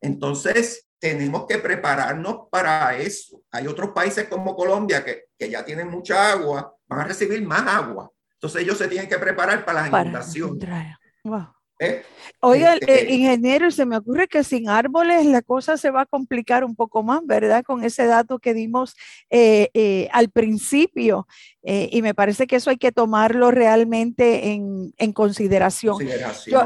Entonces, 0.00 0.88
tenemos 0.98 1.46
que 1.46 1.58
prepararnos 1.58 2.48
para 2.50 2.96
eso. 2.96 3.42
Hay 3.50 3.66
otros 3.66 3.90
países 3.90 4.28
como 4.28 4.56
Colombia 4.56 5.04
que, 5.04 5.24
que 5.36 5.50
ya 5.50 5.64
tienen 5.64 5.90
mucha 5.90 6.30
agua, 6.32 6.74
van 6.86 7.00
a 7.00 7.04
recibir 7.04 7.44
más 7.44 7.66
agua. 7.66 8.10
Entonces, 8.34 8.62
ellos 8.62 8.78
se 8.78 8.88
tienen 8.88 9.08
que 9.08 9.18
preparar 9.18 9.64
para 9.64 9.82
las 9.82 10.02
inundaciones. 10.02 10.96
Wow. 11.24 11.46
¿Eh? 11.78 12.02
Oiga, 12.40 12.74
este, 12.74 13.08
eh, 13.08 13.14
ingeniero, 13.14 13.70
se 13.70 13.86
me 13.86 13.96
ocurre 13.96 14.28
que 14.28 14.44
sin 14.44 14.68
árboles 14.68 15.26
la 15.26 15.42
cosa 15.42 15.76
se 15.76 15.90
va 15.90 16.02
a 16.02 16.06
complicar 16.06 16.64
un 16.64 16.74
poco 16.74 17.02
más, 17.02 17.20
¿verdad? 17.24 17.62
Con 17.64 17.84
ese 17.84 18.06
dato 18.06 18.38
que 18.38 18.54
dimos 18.54 18.96
eh, 19.30 20.08
al 20.12 20.30
principio. 20.30 21.26
y 21.64 22.02
me 22.02 22.14
parece 22.14 22.46
que 22.46 22.56
eso 22.56 22.70
hay 22.70 22.76
que 22.76 22.90
tomarlo 22.90 23.50
realmente 23.52 24.52
en, 24.52 24.92
en 24.98 25.12
consideración. 25.12 25.96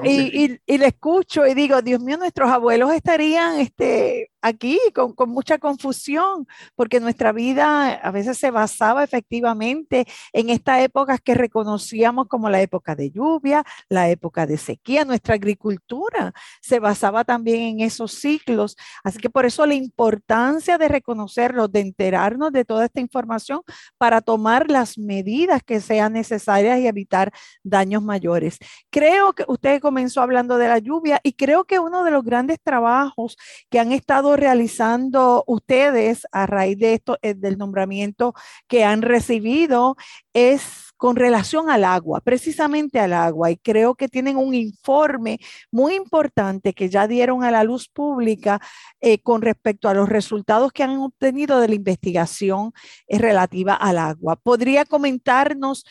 y, 0.04 0.58
y, 0.66 0.78
le 0.78 0.86
escucho 0.86 1.46
y 1.46 1.54
digo, 1.54 1.82
Dios 1.82 2.00
mío, 2.00 2.16
nuestros 2.16 2.50
abuelos 2.50 2.92
estarían 2.92 3.60
este, 3.60 4.30
aquí 4.42 4.78
con, 4.94 5.12
con, 5.12 5.30
mucha 5.30 5.58
confusión, 5.58 6.46
porque 6.74 7.00
nuestra 7.00 7.32
vida 7.32 7.94
a 7.94 8.10
veces 8.10 8.38
se 8.38 8.50
basaba 8.50 9.04
efectivamente 9.04 10.06
en 10.32 10.50
estas 10.50 10.82
épocas 10.82 11.20
que 11.20 11.34
reconocíamos 11.34 12.28
como 12.28 12.48
la 12.50 12.60
época 12.60 12.94
de 12.94 13.10
lluvia, 13.10 13.64
la 13.88 14.08
época 14.08 14.46
de 14.46 14.56
sequía, 14.56 15.04
nuestra 15.04 15.34
agricultura 15.34 16.32
se 16.60 16.78
basaba 16.80 17.24
también 17.24 17.62
en 17.62 17.80
esos 17.80 18.12
ciclos. 18.12 18.76
Así 19.04 19.18
que 19.18 19.30
por 19.30 19.46
eso 19.46 19.66
la 19.66 19.74
importancia 19.74 20.78
de 20.78 20.88
reconocerlos, 20.88 21.70
de 21.72 21.80
enterarnos 21.80 22.52
de 22.52 22.64
toda 22.64 22.86
esta 22.86 23.00
información 23.00 23.62
para 23.98 24.20
tomar 24.20 24.70
las 24.70 24.98
medidas 24.98 25.62
que 25.62 25.80
sean 25.80 26.12
necesarias 26.12 26.78
y 26.78 26.86
evitar 26.86 27.32
daños 27.62 28.02
mayores. 28.02 28.58
Creo 28.90 29.32
que 29.32 29.44
usted 29.48 29.80
comenzó 29.80 30.22
hablando 30.22 30.58
de 30.58 30.68
la 30.68 30.78
lluvia 30.78 31.20
y 31.22 31.32
creo 31.32 31.64
que 31.64 31.78
uno 31.78 32.04
de 32.04 32.10
los 32.10 32.24
grandes 32.24 32.58
trabajos 32.62 33.36
que 33.70 33.78
han 33.78 33.92
estado 33.92 34.25
realizando 34.34 35.44
ustedes 35.46 36.26
a 36.32 36.46
raíz 36.46 36.78
de 36.78 36.94
esto, 36.94 37.18
eh, 37.22 37.34
del 37.34 37.58
nombramiento 37.58 38.34
que 38.66 38.82
han 38.82 39.02
recibido, 39.02 39.96
es 40.32 40.86
con 40.96 41.16
relación 41.16 41.70
al 41.70 41.84
agua, 41.84 42.20
precisamente 42.20 42.98
al 42.98 43.12
agua. 43.12 43.50
Y 43.50 43.56
creo 43.58 43.94
que 43.94 44.08
tienen 44.08 44.36
un 44.36 44.54
informe 44.54 45.38
muy 45.70 45.94
importante 45.94 46.72
que 46.72 46.88
ya 46.88 47.06
dieron 47.06 47.44
a 47.44 47.50
la 47.50 47.64
luz 47.64 47.88
pública 47.88 48.60
eh, 49.00 49.18
con 49.18 49.42
respecto 49.42 49.88
a 49.88 49.94
los 49.94 50.08
resultados 50.08 50.72
que 50.72 50.82
han 50.82 50.98
obtenido 50.98 51.60
de 51.60 51.68
la 51.68 51.74
investigación 51.74 52.72
eh, 53.06 53.18
relativa 53.18 53.74
al 53.74 53.98
agua. 53.98 54.36
¿Podría 54.36 54.84
comentarnos 54.84 55.84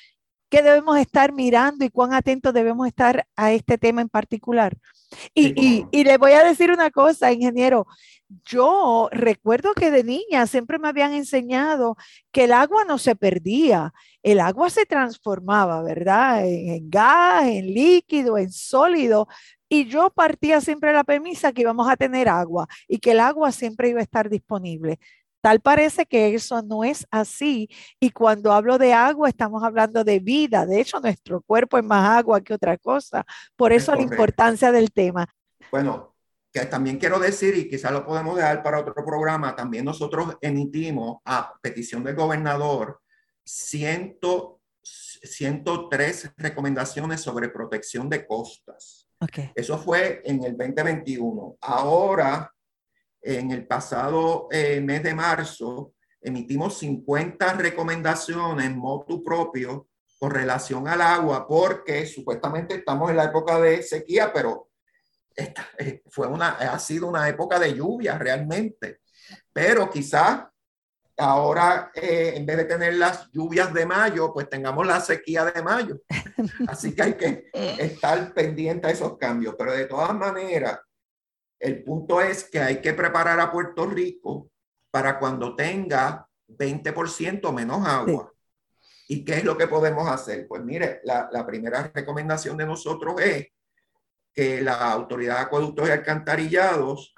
qué 0.49 0.61
debemos 0.61 0.97
estar 0.97 1.33
mirando 1.33 1.85
y 1.85 1.89
cuán 1.89 2.13
atentos 2.13 2.53
debemos 2.53 2.87
estar 2.87 3.27
a 3.35 3.51
este 3.51 3.77
tema 3.77 4.01
en 4.01 4.09
particular? 4.09 4.77
Y, 5.33 5.85
y, 5.91 6.03
le 6.03 6.17
voy 6.17 6.33
a 6.33 6.43
decir 6.43 6.71
una 6.71 6.91
cosa, 6.91 7.31
ingeniero. 7.31 7.87
Yo 8.45 9.09
recuerdo 9.11 9.73
que 9.73 9.91
de 9.91 10.03
niña 10.03 10.47
siempre 10.47 10.79
me 10.79 10.87
habían 10.87 11.13
enseñado 11.13 11.95
que 12.31 12.45
el 12.45 12.53
agua 12.53 12.83
no 12.85 12.97
se 12.97 13.15
perdía, 13.15 13.93
el 14.23 14.39
agua 14.39 14.69
se 14.69 14.85
transformaba, 14.85 15.83
¿verdad? 15.83 16.45
En, 16.47 16.89
gas, 16.89 17.45
en 17.45 17.67
líquido, 17.73 18.37
en 18.37 18.51
sólido. 18.51 19.27
Y 19.69 19.85
yo 19.85 20.09
partía 20.09 20.61
siempre 20.61 20.89
de 20.89 20.95
la 20.95 21.03
premisa 21.03 21.51
que 21.51 21.61
íbamos 21.61 21.89
a 21.89 21.97
tener 21.97 22.27
agua 22.29 22.67
y 22.87 22.99
que 22.99 23.11
el 23.11 23.19
agua 23.19 23.51
siempre 23.51 23.89
iba 23.89 23.99
a 23.99 24.03
estar 24.03 24.29
disponible. 24.29 24.99
Tal 25.45 25.59
parece 25.59 26.07
que 26.07 26.33
eso 26.33 26.63
no 26.63 26.83
es 26.83 27.05
así. 27.11 27.69
Y 27.99 28.09
cuando 28.09 28.51
hablo 28.51 28.79
de 28.79 28.93
agua, 28.93 29.29
estamos 29.29 29.61
hablando 29.63 30.03
de 30.03 30.17
vida. 30.17 30.65
De 30.65 30.81
hecho, 30.81 30.99
nuestro 30.99 31.39
cuerpo 31.39 31.77
es 31.77 31.83
más 31.83 32.17
agua 32.17 32.41
que 32.41 32.55
otra 32.55 32.79
cosa. 32.79 33.23
Por 33.55 33.71
eso 33.71 33.93
la 33.93 34.01
importancia 34.01 34.71
del 34.71 34.91
tema. 34.91 35.27
Bueno, 35.69 36.15
que 36.51 36.65
también 36.65 36.97
quiero 36.97 37.19
decir, 37.19 37.55
y 37.55 37.69
quizás 37.69 37.91
lo 37.91 38.03
podemos 38.03 38.35
dejar 38.35 38.63
para 38.63 38.79
otro 38.79 38.95
programa, 38.95 39.55
también 39.55 39.85
nosotros 39.85 40.35
emitimos 40.41 41.19
a 41.25 41.53
petición 41.61 42.03
del 42.03 42.15
gobernador 42.15 42.99
100, 43.43 44.17
103 44.81 46.31
recomendaciones 46.37 47.21
sobre 47.21 47.49
protección 47.49 48.09
de 48.09 48.25
costas. 48.25 49.07
Okay. 49.19 49.51
Eso 49.53 49.77
fue 49.77 50.23
en 50.25 50.43
el 50.43 50.57
2021. 50.57 51.57
Ahora 51.61 52.51
en 53.25 53.49
el 53.49 53.65
pasado 53.65 54.47
eh, 54.51 54.79
mes 54.81 55.01
de 55.01 55.15
marzo 55.15 55.93
emitimos 56.21 56.77
50 56.77 57.53
recomendaciones 57.53 58.75
motu 58.75 59.23
propio 59.23 59.87
con 60.19 60.29
relación 60.29 60.87
al 60.87 61.01
agua, 61.01 61.47
porque 61.47 62.05
supuestamente 62.05 62.75
estamos 62.75 63.09
en 63.09 63.17
la 63.17 63.25
época 63.25 63.59
de 63.59 63.81
sequía, 63.81 64.31
pero 64.31 64.69
esta, 65.35 65.67
eh, 65.79 66.03
fue 66.09 66.27
una, 66.27 66.49
ha 66.49 66.79
sido 66.79 67.07
una 67.07 67.27
época 67.27 67.59
de 67.59 67.73
lluvia 67.73 68.17
realmente, 68.17 69.01
pero 69.51 69.89
quizás 69.89 70.45
ahora 71.17 71.91
eh, 71.95 72.33
en 72.35 72.45
vez 72.45 72.57
de 72.57 72.65
tener 72.65 72.93
las 72.93 73.31
lluvias 73.31 73.73
de 73.73 73.85
mayo, 73.87 74.31
pues 74.33 74.49
tengamos 74.49 74.85
la 74.85 75.01
sequía 75.01 75.45
de 75.45 75.61
mayo. 75.63 75.99
Así 76.67 76.93
que 76.93 77.01
hay 77.01 77.13
que 77.15 77.49
estar 77.53 78.33
pendiente 78.33 78.87
a 78.87 78.91
esos 78.91 79.17
cambios, 79.17 79.55
pero 79.57 79.73
de 79.73 79.85
todas 79.85 80.13
maneras, 80.13 80.79
el 81.59 81.83
punto 81.83 82.21
es 82.21 82.43
que 82.49 82.59
hay 82.59 82.81
que 82.81 82.93
preparar 82.93 83.39
a 83.39 83.51
Puerto 83.51 83.85
Rico 83.85 84.49
para 84.91 85.19
cuando 85.19 85.55
tenga 85.55 86.27
20% 86.47 87.53
menos 87.53 87.85
agua. 87.85 88.31
¿Y 89.07 89.23
qué 89.23 89.35
es 89.35 89.43
lo 89.43 89.57
que 89.57 89.67
podemos 89.67 90.07
hacer? 90.07 90.47
Pues 90.47 90.63
mire, 90.63 91.01
la, 91.03 91.29
la 91.31 91.45
primera 91.45 91.91
recomendación 91.93 92.57
de 92.57 92.65
nosotros 92.65 93.19
es 93.21 93.47
que 94.33 94.61
la 94.61 94.91
Autoridad 94.91 95.35
de 95.35 95.41
Acueductos 95.41 95.87
y 95.87 95.91
Alcantarillados 95.91 97.15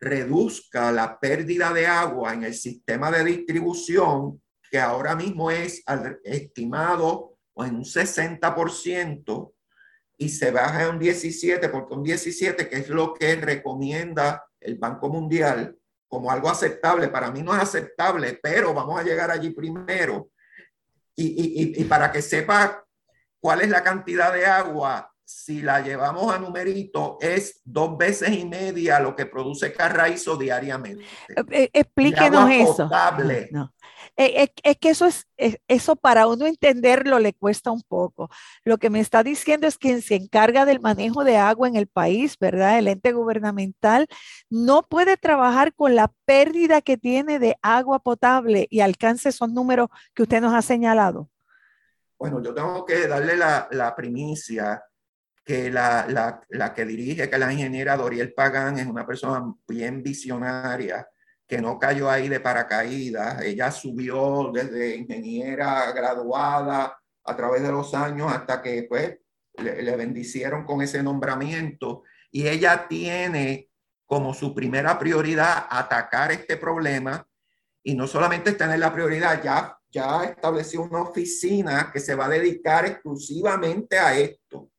reduzca 0.00 0.90
la 0.92 1.18
pérdida 1.18 1.72
de 1.72 1.86
agua 1.86 2.34
en 2.34 2.44
el 2.44 2.54
sistema 2.54 3.10
de 3.10 3.24
distribución, 3.24 4.42
que 4.70 4.80
ahora 4.80 5.14
mismo 5.14 5.50
es 5.50 5.82
estimado 6.24 7.38
en 7.56 7.76
un 7.76 7.84
60%, 7.84 9.51
y 10.22 10.28
se 10.28 10.52
baja 10.52 10.84
a 10.84 10.90
un 10.90 11.00
17%, 11.00 11.68
porque 11.70 11.94
un 11.94 12.04
17%, 12.04 12.68
que 12.68 12.76
es 12.76 12.88
lo 12.88 13.12
que 13.12 13.34
recomienda 13.34 14.46
el 14.60 14.76
Banco 14.76 15.08
Mundial 15.08 15.76
como 16.06 16.30
algo 16.30 16.48
aceptable, 16.48 17.08
para 17.08 17.32
mí 17.32 17.42
no 17.42 17.52
es 17.56 17.60
aceptable, 17.60 18.38
pero 18.40 18.72
vamos 18.72 19.00
a 19.00 19.02
llegar 19.02 19.32
allí 19.32 19.50
primero. 19.50 20.30
Y, 21.16 21.24
y, 21.24 21.80
y 21.80 21.84
para 21.84 22.12
que 22.12 22.22
sepa 22.22 22.84
cuál 23.40 23.62
es 23.62 23.68
la 23.68 23.82
cantidad 23.82 24.32
de 24.32 24.46
agua 24.46 25.12
si 25.24 25.62
la 25.62 25.80
llevamos 25.80 26.32
a 26.32 26.38
numerito, 26.38 27.18
es 27.20 27.60
dos 27.64 27.96
veces 27.96 28.30
y 28.30 28.44
media 28.44 29.00
lo 29.00 29.16
que 29.16 29.26
produce 29.26 29.72
Carraízo 29.72 30.36
diariamente. 30.36 31.04
Eh, 31.28 31.44
eh, 31.50 31.70
explíquenos 31.72 32.50
eso. 32.50 32.90
No. 33.50 33.72
Es, 34.26 34.76
que 34.78 34.90
eso 34.90 35.06
es, 35.06 35.26
eso 35.68 35.96
para 35.96 36.26
uno 36.26 36.46
entenderlo 36.46 37.18
le 37.18 37.32
cuesta 37.32 37.70
un 37.70 37.82
poco. 37.82 38.30
Lo 38.64 38.78
que 38.78 38.90
me 38.90 39.00
está 39.00 39.22
diciendo 39.22 39.66
es 39.66 39.78
quien 39.78 40.02
se 40.02 40.14
encarga 40.16 40.64
del 40.64 40.80
manejo 40.80 41.24
de 41.24 41.36
agua 41.36 41.68
en 41.68 41.76
el 41.76 41.86
país, 41.86 42.36
¿verdad? 42.38 42.78
El 42.78 42.88
ente 42.88 43.12
gubernamental 43.12 44.06
no 44.50 44.82
puede 44.82 45.16
trabajar 45.16 45.74
con 45.74 45.94
la 45.94 46.12
pérdida 46.24 46.80
que 46.80 46.96
tiene 46.96 47.38
de 47.38 47.56
agua 47.62 47.98
potable 47.98 48.66
y 48.70 48.80
alcance 48.80 49.28
esos 49.28 49.50
números 49.50 49.88
que 50.14 50.22
usted 50.22 50.40
nos 50.40 50.54
ha 50.54 50.62
señalado. 50.62 51.28
Bueno, 52.18 52.42
yo 52.42 52.54
tengo 52.54 52.84
que 52.84 53.08
darle 53.08 53.36
la, 53.36 53.68
la 53.72 53.96
primicia 53.96 54.82
que 55.44 55.70
la, 55.70 56.06
la, 56.08 56.40
la, 56.50 56.72
que 56.72 56.84
dirige, 56.84 57.28
que 57.28 57.38
la 57.38 57.52
ingeniera 57.52 57.96
Doriel 57.96 58.32
Pagán, 58.32 58.78
es 58.78 58.86
una 58.86 59.06
persona 59.06 59.52
bien 59.66 60.02
visionaria, 60.02 61.08
que 61.52 61.60
no 61.60 61.78
cayó 61.78 62.10
ahí 62.10 62.30
de 62.30 62.40
paracaídas. 62.40 63.42
Ella 63.42 63.70
subió 63.70 64.50
desde 64.54 64.96
ingeniera 64.96 65.92
graduada 65.92 66.98
a 67.24 67.36
través 67.36 67.60
de 67.60 67.70
los 67.70 67.92
años 67.92 68.32
hasta 68.32 68.62
que 68.62 68.84
pues, 68.88 69.18
le, 69.58 69.82
le 69.82 69.96
bendicieron 69.96 70.64
con 70.64 70.80
ese 70.80 71.02
nombramiento. 71.02 72.04
Y 72.30 72.48
ella 72.48 72.88
tiene 72.88 73.68
como 74.06 74.32
su 74.32 74.54
primera 74.54 74.98
prioridad 74.98 75.66
atacar 75.68 76.32
este 76.32 76.56
problema 76.56 77.28
y 77.82 77.94
no 77.96 78.06
solamente 78.06 78.52
tener 78.52 78.78
la 78.78 78.90
prioridad, 78.90 79.42
ya, 79.42 79.76
ya 79.90 80.24
estableció 80.24 80.80
una 80.80 81.02
oficina 81.02 81.90
que 81.92 82.00
se 82.00 82.14
va 82.14 82.24
a 82.24 82.30
dedicar 82.30 82.86
exclusivamente 82.86 83.98
a 83.98 84.16
esto 84.16 84.70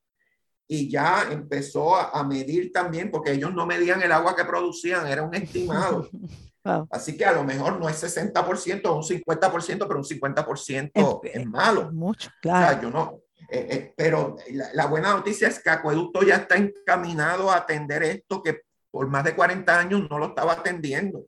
y 0.67 0.89
ya 0.89 1.27
empezó 1.29 1.95
a, 1.95 2.23
medir 2.23 2.71
también, 2.71 3.11
porque 3.11 3.33
ellos 3.33 3.53
no 3.53 3.67
medían 3.67 4.01
el 4.01 4.11
agua 4.11 4.35
que 4.35 4.43
producían, 4.43 5.05
era 5.05 5.21
un 5.21 5.35
estimado. 5.35 6.09
Así 6.89 7.17
que 7.17 7.25
a 7.25 7.33
lo 7.33 7.43
mejor 7.43 7.79
no 7.79 7.89
es 7.89 8.01
60% 8.01 8.85
o 8.85 8.95
un 8.95 9.03
50%, 9.03 9.87
pero 9.87 9.99
un 9.99 10.05
50% 10.05 11.19
es, 11.23 11.45
malo. 11.45 11.91
Mucho, 11.91 12.29
claro. 12.41 12.81
yo 12.81 12.89
no, 12.89 13.23
eh, 13.49 13.67
eh, 13.69 13.93
pero 13.95 14.37
la, 14.73 14.85
buena 14.87 15.13
noticia 15.13 15.47
es 15.47 15.61
que 15.61 15.69
Acueducto 15.69 16.23
ya 16.23 16.37
está 16.37 16.55
encaminado 16.55 17.51
a 17.51 17.57
atender 17.57 18.03
esto 18.03 18.41
que 18.41 18.61
por 18.89 19.07
más 19.07 19.23
de 19.23 19.35
40 19.35 19.77
años 19.77 20.07
no 20.09 20.17
lo 20.17 20.27
estaba 20.27 20.53
atendiendo. 20.53 21.25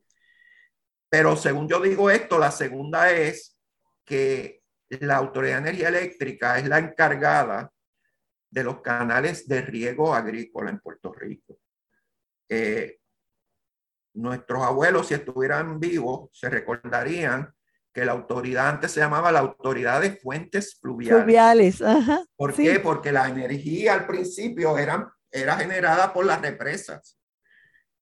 Pero 1.09 1.35
según 1.35 1.67
yo 1.67 1.81
digo 1.81 2.09
esto, 2.09 2.39
la 2.39 2.51
segunda 2.51 3.11
es 3.11 3.57
que 4.05 4.61
la 4.89 5.17
Autoridad 5.17 5.55
de 5.55 5.69
Energía 5.69 5.89
Eléctrica 5.89 6.57
es 6.57 6.67
la 6.67 6.79
encargada 6.79 7.71
de 8.49 8.63
los 8.63 8.81
canales 8.81 9.47
de 9.47 9.61
riego 9.61 10.13
agrícola 10.13 10.69
en 10.69 10.79
Puerto 10.79 11.11
Rico. 11.11 11.59
Eh, 12.47 12.99
nuestros 14.15 14.63
abuelos, 14.63 15.07
si 15.07 15.13
estuvieran 15.13 15.79
vivos, 15.79 16.29
se 16.33 16.49
recordarían 16.49 17.53
que 17.93 18.03
la 18.03 18.11
autoridad 18.11 18.67
antes 18.67 18.91
se 18.91 18.99
llamaba 18.99 19.31
la 19.31 19.39
Autoridad 19.39 20.01
de 20.01 20.17
Fuentes 20.17 20.77
Fluviales. 20.81 21.23
Fluviales, 21.23 21.81
ajá. 21.81 22.25
¿Por 22.35 22.53
qué? 22.53 22.79
Porque 22.81 23.11
la 23.11 23.29
energía 23.29 23.93
al 23.93 24.05
principio 24.05 24.77
era, 24.77 25.13
era 25.31 25.55
generada 25.55 26.11
por 26.11 26.25
las 26.25 26.41
represas 26.41 27.17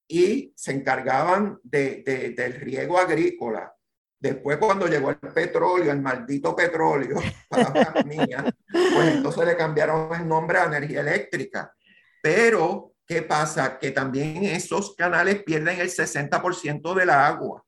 y 0.07 0.53
se 0.55 0.71
encargaban 0.71 1.59
de, 1.63 2.33
del 2.35 2.53
riego 2.55 2.97
agrícola. 2.97 3.73
Después, 4.19 4.57
cuando 4.57 4.87
llegó 4.87 5.09
el 5.09 5.17
petróleo, 5.17 5.91
el 5.91 6.01
maldito 6.01 6.55
petróleo, 6.55 7.17
pues 7.49 9.07
entonces 9.13 9.45
le 9.45 9.57
cambiaron 9.57 10.13
el 10.15 10.27
nombre 10.27 10.59
a 10.59 10.65
energía 10.65 11.01
eléctrica. 11.01 11.73
Pero, 12.21 12.92
¿qué 13.05 13.21
pasa? 13.21 13.79
Que 13.79 13.91
también 13.91 14.43
esos 14.43 14.95
canales 14.95 15.43
pierden 15.43 15.79
el 15.79 15.89
60% 15.89 16.93
del 16.93 17.09
agua. 17.09 17.63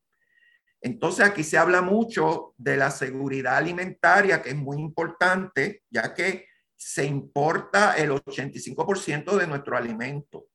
Entonces, 0.81 1.25
aquí 1.25 1.43
se 1.43 1.57
habla 1.57 1.81
mucho 1.81 2.53
de 2.57 2.77
la 2.77 2.91
seguridad 2.91 3.57
alimentaria, 3.57 4.41
que 4.41 4.49
es 4.49 4.55
muy 4.55 4.77
importante, 4.77 5.83
ya 5.89 6.13
que 6.13 6.45
se 6.75 7.05
importa 7.05 7.95
el 7.97 8.11
85% 8.11 9.37
de 9.37 9.47
nuestro 9.47 9.77
alimento. 9.77 10.45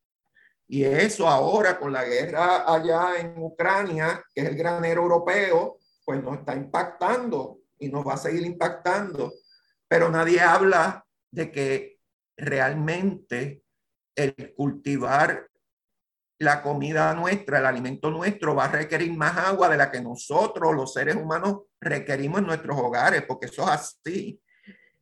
Y 0.69 0.85
eso 0.85 1.27
ahora 1.27 1.79
con 1.79 1.93
la 1.93 2.05
guerra 2.05 2.73
allá 2.73 3.19
en 3.19 3.35
Ucrania, 3.39 4.25
que 4.33 4.43
es 4.43 4.49
el 4.49 4.57
granero 4.57 5.03
europeo, 5.03 5.79
pues 6.05 6.23
nos 6.23 6.39
está 6.39 6.55
impactando 6.55 7.59
y 7.77 7.89
nos 7.89 8.07
va 8.07 8.15
a 8.15 8.19
seguir 8.19 8.47
impactando. 8.47 9.33
Pero 9.89 10.11
nadie 10.11 10.41
habla 10.41 11.05
de 11.33 11.51
que 11.51 11.99
realmente 12.37 13.65
el 14.25 14.55
cultivar 14.55 15.47
la 16.39 16.63
comida 16.63 17.15
nuestra, 17.15 17.59
el 17.59 17.67
alimento 17.67 18.11
nuestro, 18.11 18.55
va 18.55 18.65
a 18.65 18.73
requerir 18.73 19.13
más 19.13 19.37
agua 19.37 19.69
de 19.69 19.77
la 19.77 19.91
que 19.91 20.01
nosotros, 20.01 20.75
los 20.75 20.93
seres 20.93 21.17
humanos, 21.17 21.65
requerimos 21.79 22.41
en 22.41 22.47
nuestros 22.47 22.79
hogares, 22.79 23.25
porque 23.29 23.47
eso 23.47 23.63
es 23.63 23.69
así. 23.69 24.41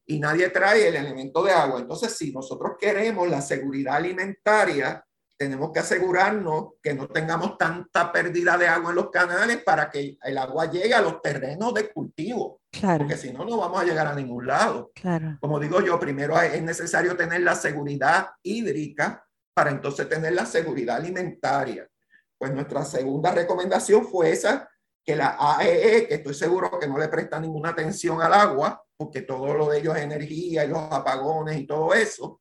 Y 0.06 0.18
nadie 0.18 0.48
trae 0.48 0.88
el 0.88 0.96
elemento 0.96 1.44
de 1.44 1.52
agua. 1.52 1.80
Entonces, 1.80 2.16
si 2.16 2.32
nosotros 2.32 2.72
queremos 2.78 3.28
la 3.28 3.40
seguridad 3.40 3.96
alimentaria, 3.96 5.04
tenemos 5.39 5.70
que 5.72 5.78
asegurarnos 5.78 6.74
que 6.82 6.93
no 6.95 7.07
tengamos 7.07 7.57
tanta 7.57 8.11
pérdida 8.12 8.59
de 8.59 8.66
agua 8.66 8.91
en 8.91 8.97
los 8.97 9.11
canales 9.11 9.62
para 9.62 9.89
que 9.89 10.18
el 10.20 10.36
agua 10.36 10.68
llegue 10.68 10.93
a 10.93 11.01
los 11.01 11.22
terrenos 11.22 11.72
de 11.72 11.93
cultivo. 11.93 12.61
Claro. 12.72 12.99
Porque 12.99 13.16
si 13.16 13.32
no, 13.32 13.45
no 13.45 13.57
vamos 13.57 13.80
a 13.80 13.84
llegar 13.84 14.09
a 14.09 14.14
ningún 14.16 14.49
lado. 14.49 14.91
Claro. 14.95 15.39
Como 15.41 15.61
digo 15.61 15.80
yo, 15.80 15.99
primero 16.01 16.39
es 16.41 16.61
necesario 16.61 17.16
tener 17.16 17.43
la 17.43 17.55
seguridad 17.55 18.30
hídrica 18.43 19.24
para 19.55 19.70
entonces 19.70 20.09
tener 20.09 20.32
la 20.32 20.45
seguridad 20.45 20.97
alimentaria. 20.97 21.89
Pues 22.36 22.53
nuestra 22.53 22.84
segunda 22.84 23.30
recomendación 23.30 24.07
fue 24.07 24.32
esa, 24.32 24.68
que 25.05 25.14
la 25.14 25.36
AEE, 25.39 25.99
e, 25.99 26.09
que 26.09 26.14
estoy 26.14 26.34
seguro 26.34 26.78
que 26.80 26.89
no 26.89 26.99
le 26.99 27.09
presta 27.09 27.39
ninguna 27.39 27.70
atención 27.70 28.20
al 28.20 28.34
agua, 28.34 28.84
porque 28.97 29.22
todo 29.22 29.55
lo 29.55 29.68
de 29.68 29.78
ellos 29.78 29.97
es 29.97 30.03
energía 30.03 30.64
y 30.64 30.68
los 30.68 30.93
apagones 30.93 31.57
y 31.59 31.66
todo 31.66 31.95
eso, 31.95 32.41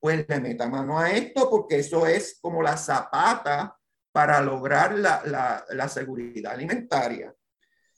pues 0.00 0.26
le 0.28 0.40
meta 0.40 0.68
mano 0.68 0.98
a 0.98 1.10
esto 1.10 1.50
porque 1.50 1.80
eso 1.80 2.06
es 2.06 2.38
como 2.40 2.62
la 2.62 2.76
zapata 2.76 3.76
para 4.12 4.40
lograr 4.40 4.98
la, 4.98 5.64
la, 5.70 5.88
seguridad 5.88 6.52
alimentaria. 6.52 7.34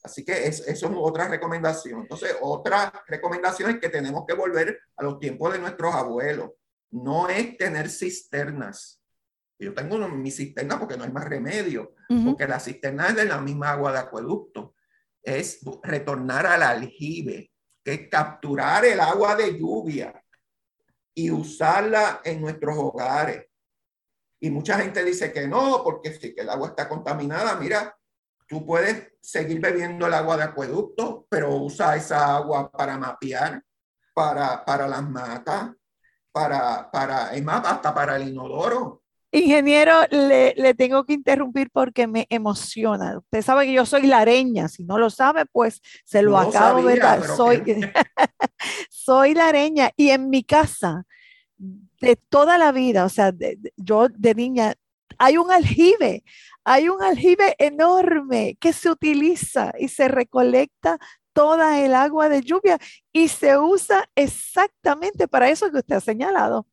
Así 0.03 0.25
que 0.25 0.47
es, 0.47 0.61
eso 0.67 0.87
es 0.87 0.93
otra 0.97 1.29
recomendación. 1.29 2.01
Entonces, 2.03 2.37
otra 2.41 2.93
recomendación 3.07 3.71
es 3.71 3.79
que 3.79 3.89
tenemos 3.89 4.25
que 4.27 4.35
volver 4.35 4.81
a 4.97 5.05
los 5.05 5.19
tiempos 5.19 5.53
de 5.53 5.59
nuestros 5.59 5.95
abuelos. 5.95 6.51
No 6.91 7.29
es 7.29 7.57
tener 7.57 7.89
cisternas. 7.89 9.03
Yo 9.59 9.75
tengo 9.75 9.97
mi 10.09 10.31
cisterna 10.31 10.79
porque 10.79 10.97
no 10.97 11.05
hay 11.05 11.13
más 11.13 11.29
remedio, 11.29 11.95
porque 12.25 12.49
la 12.49 12.59
cisterna 12.59 13.09
es 13.09 13.17
de 13.17 13.27
la 13.27 13.41
misma 13.41 13.73
agua 13.73 13.93
de 13.93 13.99
acueducto. 13.99 14.75
Es 15.23 15.61
retornar 15.83 16.47
al 16.47 16.63
aljibe, 16.63 17.53
que 17.85 17.93
es 17.93 18.09
capturar 18.09 18.87
el 18.87 19.01
agua 19.01 19.37
de 19.37 19.59
lluvia 19.59 20.21
y 21.21 21.31
usarla 21.31 22.21
en 22.25 22.41
nuestros 22.41 22.77
hogares. 22.79 23.47
Y 24.41 24.51
mucha 24.51 24.79
gente 24.79 25.05
dice 25.05 25.33
que 25.33 25.47
no, 25.47 25.83
porque 25.85 26.13
si 26.15 26.35
que 26.35 26.41
el 26.41 26.49
agua 26.49 26.69
está 26.69 26.89
contaminada, 26.89 27.57
mira, 27.57 27.95
tú 28.49 28.65
puedes 28.65 29.13
seguir 29.21 29.61
bebiendo 29.61 30.07
el 30.07 30.15
agua 30.15 30.37
de 30.39 30.45
acueducto, 30.45 31.27
pero 31.29 31.55
usa 31.57 31.95
esa 31.97 32.37
agua 32.37 32.71
para 32.71 32.97
mapear, 32.97 33.63
para, 34.15 34.65
para 34.65 34.89
las 34.89 35.03
matas. 35.03 35.71
para, 36.33 36.91
para, 36.91 37.35
es 37.35 37.43
más, 37.45 37.67
hasta 37.67 37.93
para 37.93 38.17
el 38.17 38.29
inodoro. 38.29 39.00
Ingeniero, 39.33 39.93
le, 40.11 40.55
le, 40.57 40.75
tengo 40.75 41.05
que 41.05 41.13
interrumpir 41.13 41.71
porque 41.71 42.07
me 42.07 42.27
emociona. 42.31 43.19
Usted 43.19 43.43
sabe 43.43 43.67
que 43.67 43.73
yo 43.73 43.87
soy 43.87 44.07
lareña, 44.07 44.69
si 44.69 44.85
no 44.85 44.99
lo 44.99 45.09
sabe, 45.09 45.47
pues 45.47 45.81
se 46.05 46.23
lo 46.23 46.37
acabo 46.37 46.83
de 46.83 46.97
dar. 46.97 47.25
Soy, 47.25 47.63
soy 48.91 49.35
lareña 49.35 49.91
y 49.97 50.11
en 50.11 50.31
mi 50.31 50.43
casa, 50.43 51.05
de 52.01 52.17
toda 52.17 52.59
la 52.59 52.73
vida, 52.73 53.05
o 53.05 53.09
sea, 53.09 53.33
yo 53.77 54.09
de 54.09 54.35
niña, 54.35 54.75
hay 55.19 55.37
un 55.37 55.53
aljibe, 55.53 56.25
hay 56.65 56.89
un 56.89 57.03
aljibe 57.03 57.55
enorme 57.59 58.57
que 58.59 58.73
se 58.73 58.91
utiliza 58.91 59.73
y 59.79 59.89
se 59.89 60.09
recolecta 60.09 60.99
toda 61.33 61.79
el 61.81 61.95
agua 61.95 62.29
de 62.29 62.43
lluvia 62.43 62.79
y 63.13 63.29
se 63.29 63.59
usa 63.59 64.09
exactamente 64.15 65.29
para 65.29 65.51
eso 65.51 65.71
que 65.71 65.79
usted 65.79 65.97
ha 65.97 66.01
señalado. 66.01 66.67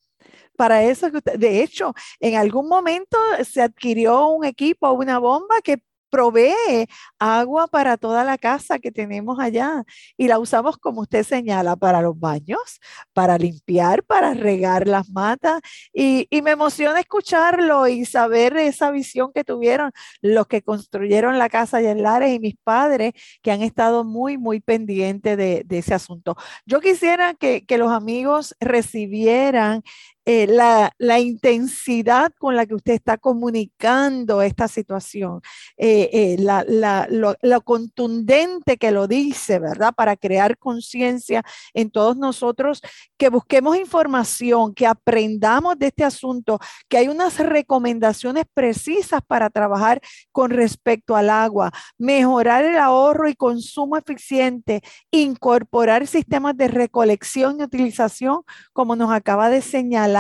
Para 0.58 0.84
eso 0.84 1.10
de 1.10 1.64
hecho, 1.64 1.94
en 2.20 2.36
algún 2.36 2.68
momento 2.68 3.18
se 3.46 3.62
adquirió 3.62 4.28
un 4.28 4.44
equipo, 4.44 4.92
una 4.92 5.20
bomba 5.20 5.62
que 5.64 5.82
provee 6.10 6.88
agua 7.20 7.68
para 7.68 7.98
toda 7.98 8.24
la 8.24 8.38
casa 8.38 8.80
que 8.80 8.92
tenemos 8.92 9.40
allá 9.40 9.84
y 10.18 10.28
la 10.28 10.40
usamos 10.40 10.78
como 10.78 11.02
usted 11.02 11.24
señala 11.24 11.76
para 11.76 12.02
los 12.02 12.20
baños, 12.20 12.80
para 13.14 13.38
limpiar, 13.38 14.04
para 14.04 14.34
regar 14.34 14.88
las 14.88 15.10
matas 15.10 15.62
y, 15.94 16.28
me 16.48 16.52
emociona 16.52 17.00
escucharlo 17.02 17.88
y 17.88 18.06
saber 18.06 18.56
esa 18.56 18.90
visión 18.92 19.32
que 19.34 19.44
tuvieron 19.44 19.92
los 20.22 20.48
que 20.48 20.62
construyeron 20.62 21.38
la 21.38 21.50
casa 21.50 21.80
de 21.80 21.94
Lares 21.96 22.34
y 22.34 22.40
mis 22.40 22.56
padres 22.64 23.14
que 23.42 23.52
han 23.52 23.62
estado 23.62 24.06
muy, 24.06 24.38
muy 24.38 24.62
pendientes 24.62 25.36
de, 25.36 25.66
ese 25.70 25.94
asunto. 25.94 26.38
Yo 26.66 26.80
quisiera 26.80 27.34
que 27.34 27.66
los 27.78 27.92
amigos 27.92 28.56
recibieran 28.62 29.84
eh, 30.30 30.46
la, 30.46 31.20
intensidad 31.22 32.34
con 32.38 32.58
la 32.58 32.66
que 32.66 32.76
usted 32.76 32.92
está 32.92 33.18
comunicando 33.18 34.42
esta 34.42 34.68
situación, 34.68 35.40
eh, 35.78 36.10
eh, 36.12 36.36
la, 36.38 37.08
lo, 37.10 37.62
contundente 37.62 38.76
que 38.76 38.92
lo 38.92 39.08
dice, 39.08 39.58
¿verdad? 39.60 39.94
Para 39.96 40.18
crear 40.18 40.58
conciencia 40.58 41.46
en 41.74 41.92
todos 41.92 42.18
nosotros, 42.18 42.82
que 43.16 43.30
busquemos 43.30 43.78
información, 43.78 44.74
que 44.74 44.86
aprendamos 44.86 45.80
de 45.80 45.88
este 45.88 46.04
asunto, 46.04 46.60
que 46.90 46.98
hay 46.98 47.08
unas 47.08 47.40
recomendaciones 47.40 48.44
precisas 48.54 49.22
para 49.26 49.50
trabajar 49.50 50.02
con 50.34 50.52
respecto 50.52 51.16
al 51.16 51.30
agua, 51.30 51.72
mejorar 51.98 52.66
el 52.66 52.78
ahorro 52.78 53.30
y 53.30 53.36
consumo 53.36 53.96
eficiente, 53.96 54.82
incorporar 55.10 56.06
sistemas 56.06 56.58
de 56.58 56.68
recolección 56.68 57.62
y 57.62 57.64
utilización, 57.64 58.42
como 58.74 58.98
nos 58.98 59.10
acaba 59.10 59.50
de 59.50 59.62
señalar 59.62 60.17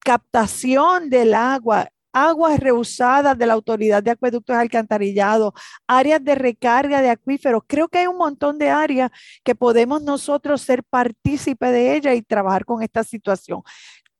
captación 0.00 1.10
del 1.10 1.34
agua, 1.34 1.88
aguas 2.12 2.60
reusadas 2.60 3.36
de 3.36 3.46
la 3.46 3.54
Autoridad 3.54 4.02
de 4.02 4.12
Acueductos 4.12 4.54
y 4.54 4.58
Alcantarillado, 4.58 5.52
áreas 5.86 6.22
de 6.22 6.36
recarga 6.36 7.02
de 7.02 7.10
acuíferos. 7.10 7.62
Creo 7.66 7.88
que 7.88 7.98
hay 7.98 8.06
un 8.06 8.16
montón 8.16 8.58
de 8.58 8.70
áreas 8.70 9.10
que 9.42 9.54
podemos 9.54 10.02
nosotros 10.02 10.62
ser 10.62 10.84
partícipe 10.84 11.66
de 11.66 11.96
ella 11.96 12.14
y 12.14 12.22
trabajar 12.22 12.64
con 12.64 12.82
esta 12.82 13.02
situación. 13.02 13.62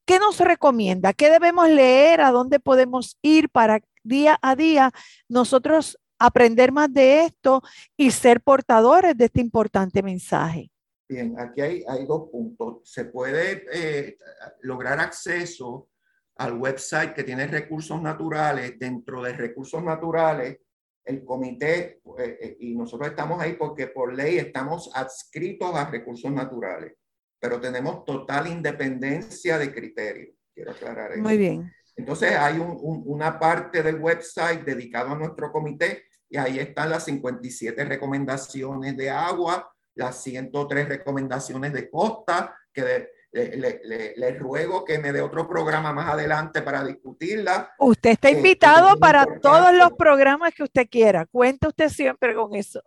¿Qué 0.04 0.18
nos 0.18 0.38
recomienda? 0.40 1.12
¿Qué 1.12 1.30
debemos 1.30 1.68
leer? 1.68 2.20
¿A 2.20 2.30
dónde 2.30 2.60
podemos 2.60 3.16
ir 3.22 3.48
para 3.48 3.80
día 4.02 4.38
a 4.42 4.54
día 4.56 4.92
nosotros 5.28 5.98
aprender 6.18 6.72
más 6.72 6.92
de 6.92 7.24
esto 7.24 7.62
y 7.96 8.10
ser 8.10 8.40
portadores 8.42 9.16
de 9.16 9.26
este 9.26 9.40
importante 9.40 10.02
mensaje? 10.02 10.70
Bien, 11.14 11.36
aquí 11.38 11.60
hay, 11.60 11.84
hay 11.86 12.06
dos 12.06 12.28
puntos. 12.28 12.78
Se 12.82 13.04
puede 13.04 13.64
eh, 13.72 14.18
lograr 14.62 14.98
acceso 14.98 15.90
al 16.38 16.58
website 16.58 17.14
que 17.14 17.22
tiene 17.22 17.46
recursos 17.46 18.02
naturales. 18.02 18.76
Dentro 18.80 19.22
de 19.22 19.32
recursos 19.32 19.80
naturales, 19.80 20.58
el 21.04 21.24
comité, 21.24 22.00
eh, 22.18 22.38
eh, 22.40 22.56
y 22.58 22.74
nosotros 22.74 23.10
estamos 23.10 23.40
ahí 23.40 23.52
porque 23.52 23.86
por 23.86 24.12
ley 24.12 24.38
estamos 24.38 24.90
adscritos 24.92 25.72
a 25.76 25.88
recursos 25.88 26.32
naturales, 26.32 26.94
pero 27.38 27.60
tenemos 27.60 28.04
total 28.04 28.48
independencia 28.48 29.56
de 29.56 29.72
criterio. 29.72 30.34
Quiero 30.52 30.72
aclarar 30.72 31.12
eso. 31.12 31.22
Muy 31.22 31.38
bien. 31.38 31.70
Entonces 31.94 32.32
hay 32.32 32.58
un, 32.58 32.76
una 33.06 33.38
parte 33.38 33.84
del 33.84 34.00
website 34.00 34.64
dedicado 34.64 35.10
a 35.10 35.16
nuestro 35.16 35.52
comité 35.52 36.06
y 36.28 36.38
ahí 36.38 36.58
están 36.58 36.90
las 36.90 37.04
57 37.04 37.84
recomendaciones 37.84 38.96
de 38.96 39.10
agua 39.10 39.73
las 39.94 40.22
103 40.22 40.88
recomendaciones 40.88 41.72
de 41.72 41.90
Costa, 41.90 42.54
que 42.72 43.08
le, 43.32 44.38
ruego 44.38 44.84
que 44.84 44.98
me 44.98 45.12
dé 45.12 45.20
otro 45.20 45.48
programa 45.48 45.92
más 45.92 46.12
adelante 46.12 46.62
para 46.62 46.84
discutirla. 46.84 47.74
Usted 47.78 48.10
está 48.10 48.28
eh, 48.28 48.32
invitado 48.32 48.98
para 48.98 49.26
todos 49.40 49.74
los 49.74 49.92
programas 49.92 50.54
que 50.54 50.62
usted 50.62 50.88
quiera. 50.88 51.26
Cuenta 51.26 51.68
usted 51.68 51.88
siempre 51.88 52.34
con 52.34 52.54
eso. 52.54 52.82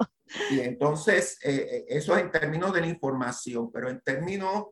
Y 0.52 0.60
entonces, 0.62 1.40
eh, 1.44 1.68
eh, 1.72 1.86
eso 1.90 2.16
es 2.16 2.24
en 2.24 2.32
términos 2.32 2.74
de 2.74 2.82
la 2.82 2.88
información, 2.88 3.72
pero 3.72 3.90
en 3.90 4.02
términos 4.02 4.68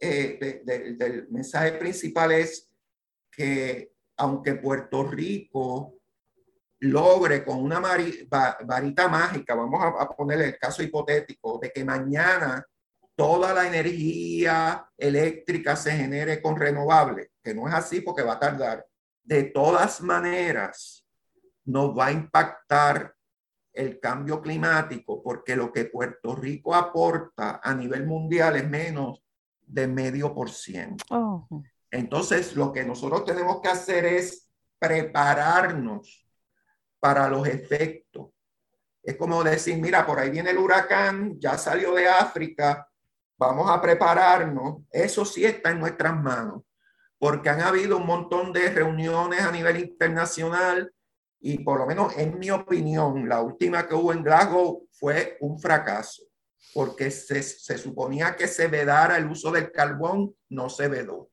del 0.00 1.26
mensaje 1.30 1.72
principal 1.72 2.32
es 2.32 2.70
que 3.30 3.92
aunque 4.16 4.54
Puerto 4.54 5.04
Rico 5.04 5.99
logre 6.80 7.44
con 7.44 7.62
una 7.62 7.78
varita 7.78 9.08
mágica, 9.08 9.54
vamos 9.54 9.80
a, 9.98 10.08
poner 10.08 10.40
el 10.40 10.58
caso 10.58 10.82
hipotético, 10.82 11.58
de 11.58 11.70
que 11.70 11.84
mañana 11.84 12.64
toda 13.14 13.52
la 13.52 13.66
energía 13.66 14.88
eléctrica 14.96 15.76
se 15.76 15.92
genere 15.92 16.40
con 16.40 16.56
renovable, 16.56 17.32
que 17.42 17.54
no 17.54 17.68
es 17.68 17.74
así 17.74 18.00
porque 18.00 18.22
va 18.22 18.34
a 18.34 18.40
tardar. 18.40 18.86
De 19.22 19.44
todas 19.44 20.00
maneras, 20.00 21.06
nos 21.66 21.96
va 21.96 22.06
a 22.06 22.12
impactar 22.12 23.14
el 23.72 24.00
cambio 24.00 24.40
climático 24.40 25.22
porque 25.22 25.54
lo 25.54 25.70
que 25.70 25.84
Puerto 25.84 26.34
Rico 26.34 26.74
aporta 26.74 27.60
a 27.62 27.74
nivel 27.74 28.06
mundial 28.06 28.56
es 28.56 28.68
menos 28.68 29.22
de 29.60 29.86
medio 29.86 30.34
por 30.34 30.50
ciento. 30.50 31.04
Oh. 31.10 31.46
Entonces, 31.90 32.56
lo 32.56 32.72
que 32.72 32.84
nosotros 32.84 33.24
tenemos 33.24 33.60
que 33.60 33.68
hacer 33.68 34.06
es 34.06 34.48
prepararnos 34.78 36.29
para 37.00 37.28
los 37.28 37.48
efectos. 37.48 38.28
Es 39.02 39.16
como 39.16 39.42
decir, 39.42 39.78
mira, 39.78 40.06
por 40.06 40.18
ahí 40.18 40.30
viene 40.30 40.50
el 40.50 40.58
huracán, 40.58 41.40
ya 41.40 41.56
salió 41.56 41.94
de 41.94 42.06
África, 42.06 42.86
vamos 43.38 43.68
a 43.70 43.80
prepararnos. 43.80 44.82
Eso 44.92 45.24
sí 45.24 45.44
está 45.44 45.70
en 45.70 45.80
nuestras 45.80 46.14
manos, 46.14 46.62
porque 47.18 47.48
han 47.48 47.62
habido 47.62 47.96
un 47.96 48.06
montón 48.06 48.52
de 48.52 48.70
reuniones 48.70 49.40
a 49.40 49.50
nivel 49.50 49.78
internacional 49.78 50.92
y 51.40 51.64
por 51.64 51.78
lo 51.78 51.86
menos 51.86 52.16
en 52.18 52.38
mi 52.38 52.50
opinión, 52.50 53.26
la 53.26 53.40
última 53.40 53.88
que 53.88 53.94
hubo 53.94 54.12
en 54.12 54.22
Glasgow 54.22 54.86
fue 54.92 55.38
un 55.40 55.58
fracaso, 55.58 56.24
porque 56.74 57.10
se, 57.10 57.42
se 57.42 57.78
suponía 57.78 58.36
que 58.36 58.46
se 58.46 58.68
vedara 58.68 59.16
el 59.16 59.26
uso 59.26 59.50
del 59.50 59.72
carbón, 59.72 60.34
no 60.50 60.68
se 60.68 60.88
vedó. 60.88 61.30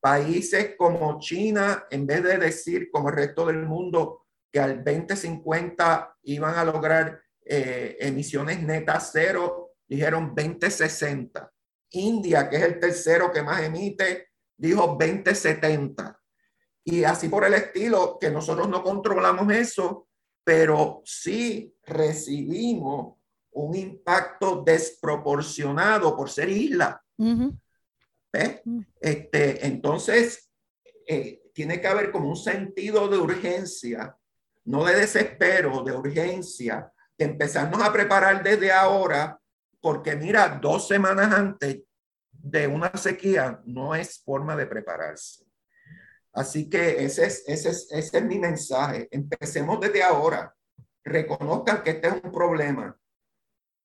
Países 0.00 0.76
como 0.78 1.18
China, 1.18 1.86
en 1.90 2.06
vez 2.06 2.22
de 2.22 2.38
decir 2.38 2.88
como 2.92 3.08
el 3.08 3.16
resto 3.16 3.46
del 3.46 3.66
mundo, 3.66 4.21
que 4.52 4.60
al 4.60 4.84
2050 4.84 6.18
iban 6.24 6.54
a 6.56 6.64
lograr 6.64 7.22
eh, 7.44 7.96
emisiones 8.00 8.62
netas 8.62 9.10
cero, 9.12 9.72
dijeron 9.88 10.34
2060. 10.36 11.50
India, 11.90 12.48
que 12.48 12.56
es 12.56 12.62
el 12.62 12.78
tercero 12.78 13.32
que 13.32 13.42
más 13.42 13.62
emite, 13.62 14.28
dijo 14.56 14.96
2070. 14.98 16.18
Y 16.84 17.04
así 17.04 17.28
por 17.28 17.44
el 17.44 17.54
estilo, 17.54 18.18
que 18.20 18.30
nosotros 18.30 18.68
no 18.68 18.82
controlamos 18.82 19.52
eso, 19.52 20.08
pero 20.44 21.02
sí 21.04 21.74
recibimos 21.84 23.16
un 23.52 23.74
impacto 23.74 24.62
desproporcionado 24.64 26.16
por 26.16 26.30
ser 26.30 26.48
isla. 26.48 27.02
Mm. 27.18 27.50
este, 29.00 29.66
entonces, 29.66 30.50
eh, 31.06 31.42
tiene 31.52 31.80
que 31.80 31.86
haber 31.86 32.10
como 32.10 32.30
un 32.30 32.36
sentido 32.36 33.08
de 33.08 33.18
urgencia 33.18 34.16
no 34.64 34.84
de 34.84 34.94
desespero, 34.94 35.82
de 35.82 35.92
urgencia, 35.92 36.92
de 37.18 37.24
empezarnos 37.24 37.82
a 37.82 37.92
preparar 37.92 38.42
desde 38.42 38.72
ahora, 38.72 39.38
porque 39.80 40.16
mira, 40.16 40.48
dos 40.60 40.86
semanas 40.86 41.32
antes 41.32 41.82
de 42.30 42.66
una 42.66 42.90
sequía 42.96 43.60
no 43.64 43.94
es 43.94 44.22
forma 44.22 44.56
de 44.56 44.66
prepararse. 44.66 45.44
Así 46.32 46.68
que 46.68 47.04
ese 47.04 47.26
es, 47.26 47.44
ese 47.46 47.70
es, 47.70 47.88
ese 47.92 48.18
es 48.18 48.24
mi 48.24 48.38
mensaje. 48.38 49.08
Empecemos 49.10 49.80
desde 49.80 50.02
ahora. 50.02 50.54
Reconozcan 51.04 51.82
que 51.82 51.90
este 51.90 52.08
es 52.08 52.14
un 52.14 52.32
problema. 52.32 52.96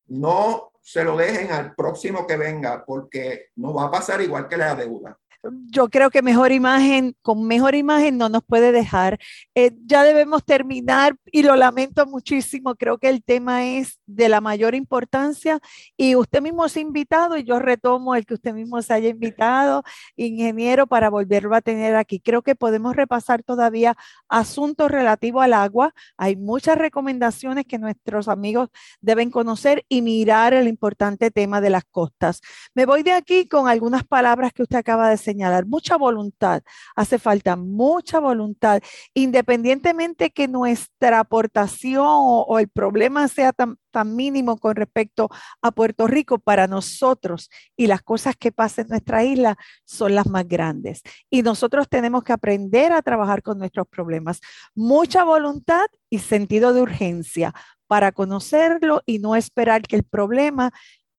No 0.08 0.72
se 0.82 1.04
lo 1.04 1.18
dejen 1.18 1.52
al 1.52 1.76
próximo 1.76 2.26
que 2.26 2.38
venga, 2.38 2.86
porque 2.86 3.48
no 3.56 3.74
va 3.74 3.86
a 3.86 3.92
pasar 3.92 4.22
igual 4.22 4.48
que 4.48 4.56
la 4.56 4.76
deuda. 4.76 5.20
Yo 5.44 5.90
creo 5.90 6.10
que 6.10 6.22
mejor 6.22 6.52
imagen, 6.52 7.16
con 7.22 7.46
mejor 7.46 7.76
imagen 7.76 8.18
no 8.18 8.30
nos 8.30 8.44
puede 8.44 8.72
dejar. 8.72 9.20
Eh, 9.56 9.72
ya 9.86 10.04
debemos 10.04 10.44
terminar 10.44 11.16
y 11.26 11.44
lo 11.44 11.56
lamento 11.56 12.06
muchísimo. 12.06 12.76
Creo 12.76 12.98
que 12.98 13.10
el 13.10 13.24
tema 13.24 13.66
es 13.66 14.00
de 14.06 14.30
la 14.30 14.42
mayor 14.42 14.76
importancia 14.76 15.60
y 15.96 16.16
usted 16.16 16.42
mismo 16.42 16.68
se 16.70 16.80
ha 16.80 16.82
invitado 16.82 17.38
y 17.38 17.44
yo 17.44 17.60
retomo 17.60 18.16
el 18.16 18.26
que 18.26 18.36
usted 18.36 18.54
mismo 18.54 18.82
se 18.82 18.94
haya 18.94 19.10
invitado, 19.10 19.84
ingeniero, 20.16 20.88
para 20.88 21.10
volverlo 21.10 21.56
a 21.56 21.62
tener 21.62 21.96
aquí. 21.96 22.20
Creo 22.20 22.42
que 22.42 22.56
podemos 22.56 22.96
repasar 22.96 23.44
todavía 23.44 23.96
asuntos 24.30 24.92
relativos 24.92 25.44
al 25.44 25.54
agua. 25.54 25.94
Hay 26.18 26.36
muchas 26.36 26.78
recomendaciones 26.78 27.66
que 27.66 27.78
nuestros 27.78 28.28
amigos 28.28 28.70
deben 29.02 29.32
conocer 29.32 29.86
y 29.90 30.02
mirar 30.02 30.54
el 30.54 30.68
importante 30.68 31.32
tema 31.32 31.62
de 31.62 31.70
las 31.70 31.84
costas. 31.86 32.42
Me 32.74 32.86
voy 32.86 33.04
de 33.04 33.12
aquí 33.12 33.48
con 33.48 33.68
algunas 33.68 34.04
palabras 34.04 34.54
que 34.54 34.64
usted 34.64 34.78
acaba 34.78 35.10
de 35.10 35.18
señalar. 35.28 35.66
Mucha 35.66 35.98
voluntad. 35.98 36.64
Hace 36.96 37.20
falta 37.20 37.58
mucha 37.58 38.20
voluntad, 38.20 38.82
independientemente 39.14 40.30
que 40.32 40.48
nuestra 40.48 41.20
aportación 41.20 42.06
o, 42.08 42.60
el 42.60 42.70
problema 42.70 43.28
sea 43.28 43.52
tan, 43.52 43.78
tan 43.92 44.16
mínimo 44.16 44.58
con 44.58 44.76
respecto 44.78 45.30
a 45.62 45.72
Puerto 45.72 46.08
Rico, 46.08 46.40
para 46.40 46.68
nosotros 46.68 47.50
y 47.76 47.88
las 47.88 48.02
cosas 48.02 48.36
que 48.38 48.54
pasan 48.54 48.86
en 48.86 48.90
nuestra 48.90 49.24
isla 49.26 49.58
son 49.84 50.16
las 50.16 50.28
más 50.28 50.48
grandes. 50.48 51.02
Y 51.30 51.42
nosotros 51.42 51.90
tenemos 51.90 52.24
que 52.24 52.34
aprender 52.34 52.94
a 52.94 53.02
trabajar 53.02 53.42
con 53.42 53.58
nuestros 53.58 53.88
problemas. 53.88 54.40
Mucha 54.76 55.26
voluntad 55.26 55.88
y 56.10 56.20
sentido 56.20 56.74
de 56.74 56.82
urgencia 56.82 57.54
para 57.88 58.12
conocerlo 58.12 59.02
y 59.06 59.20
no 59.20 59.36
esperar 59.36 59.82
que 59.82 59.98
el 59.98 60.04
problema 60.04 60.72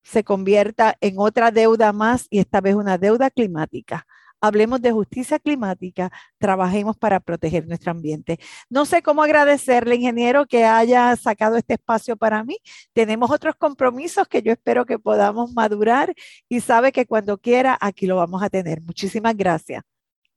se 0.08 0.24
convierta 0.24 0.96
en 1.00 1.18
otra 1.18 1.50
deuda 1.50 1.92
más 1.92 2.26
y 2.30 2.38
esta 2.38 2.60
vez 2.60 2.74
una 2.74 2.96
deuda 2.96 3.30
climática. 3.30 4.06
Hablemos 4.40 4.80
de 4.80 4.92
justicia 4.92 5.38
climática, 5.40 6.10
trabajemos 6.38 6.96
para 6.96 7.18
proteger 7.18 7.66
nuestro 7.66 7.90
ambiente. 7.90 8.38
No 8.70 8.86
sé 8.86 9.02
cómo 9.02 9.22
agradecerle, 9.22 9.96
ingeniero, 9.96 10.46
que 10.46 10.64
haya 10.64 11.14
sacado 11.16 11.56
este 11.56 11.74
espacio 11.74 12.16
para 12.16 12.44
mí. 12.44 12.56
Tenemos 12.92 13.30
otros 13.32 13.56
compromisos 13.56 14.28
que 14.28 14.40
yo 14.40 14.52
espero 14.52 14.86
que 14.86 14.98
podamos 14.98 15.52
madurar 15.52 16.14
y 16.48 16.60
sabe 16.60 16.92
que 16.92 17.04
cuando 17.04 17.36
quiera 17.38 17.76
aquí 17.80 18.06
lo 18.06 18.16
vamos 18.16 18.42
a 18.42 18.48
tener. 18.48 18.80
Muchísimas 18.80 19.36
gracias. 19.36 19.82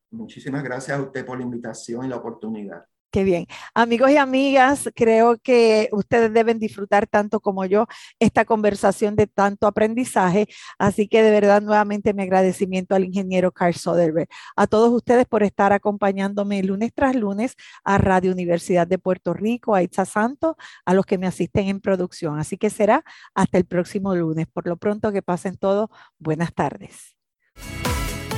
Muchísimas 0.10 0.64
gracias 0.64 0.98
a 0.98 1.02
usted 1.02 1.26
por 1.26 1.38
la 1.38 1.44
invitación 1.44 2.04
y 2.04 2.10
la 2.10 2.18
oportunidad. 2.18 2.84
Qué 3.12 3.26
bien. 3.26 3.46
Amigos 3.74 4.10
y 4.12 4.16
amigas, 4.16 4.90
creo 4.96 5.38
que 5.38 5.90
ustedes 5.92 6.32
deben 6.32 6.60
disfrutar 6.60 7.08
tanto 7.08 7.42
como 7.42 7.66
yo 7.66 7.88
esta 8.20 8.46
conversación 8.46 9.18
de 9.18 9.28
tanto 9.28 9.68
aprendizaje. 9.68 10.48
Así 10.80 11.10
que 11.10 11.22
de 11.22 11.32
verdad, 11.32 11.62
nuevamente 11.62 12.14
mi 12.14 12.24
agradecimiento 12.24 12.96
al 12.96 13.04
ingeniero 13.04 13.52
Carl 13.52 13.74
Soderberg. 13.74 14.30
A 14.56 14.66
todos 14.66 14.94
ustedes 14.94 15.26
por 15.26 15.44
estar 15.44 15.74
acompañándome 15.74 16.64
lunes 16.64 16.92
tras 16.96 17.14
lunes 17.14 17.56
a 17.84 17.98
Radio 17.98 18.32
Universidad 18.32 18.88
de 18.88 18.98
Puerto 18.98 19.34
Rico, 19.34 19.76
a 19.76 19.84
Itza 19.84 20.06
Santos, 20.06 20.56
a 20.86 20.94
los 20.94 21.06
que 21.06 21.18
me 21.18 21.28
asisten 21.28 21.68
en 21.68 21.82
producción. 21.82 22.40
Así 22.40 22.58
que 22.58 22.70
será 22.70 23.04
hasta 23.36 23.58
el 23.58 23.66
próximo 23.66 24.16
lunes. 24.16 24.48
Por 24.48 24.68
lo 24.68 24.78
pronto, 24.78 25.12
que 25.12 25.22
pasen 25.22 25.58
todos. 25.58 25.90
Buenas 26.18 26.54
tardes. 26.54 27.18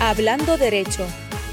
Hablando 0.02 0.58
Derecho 0.58 1.06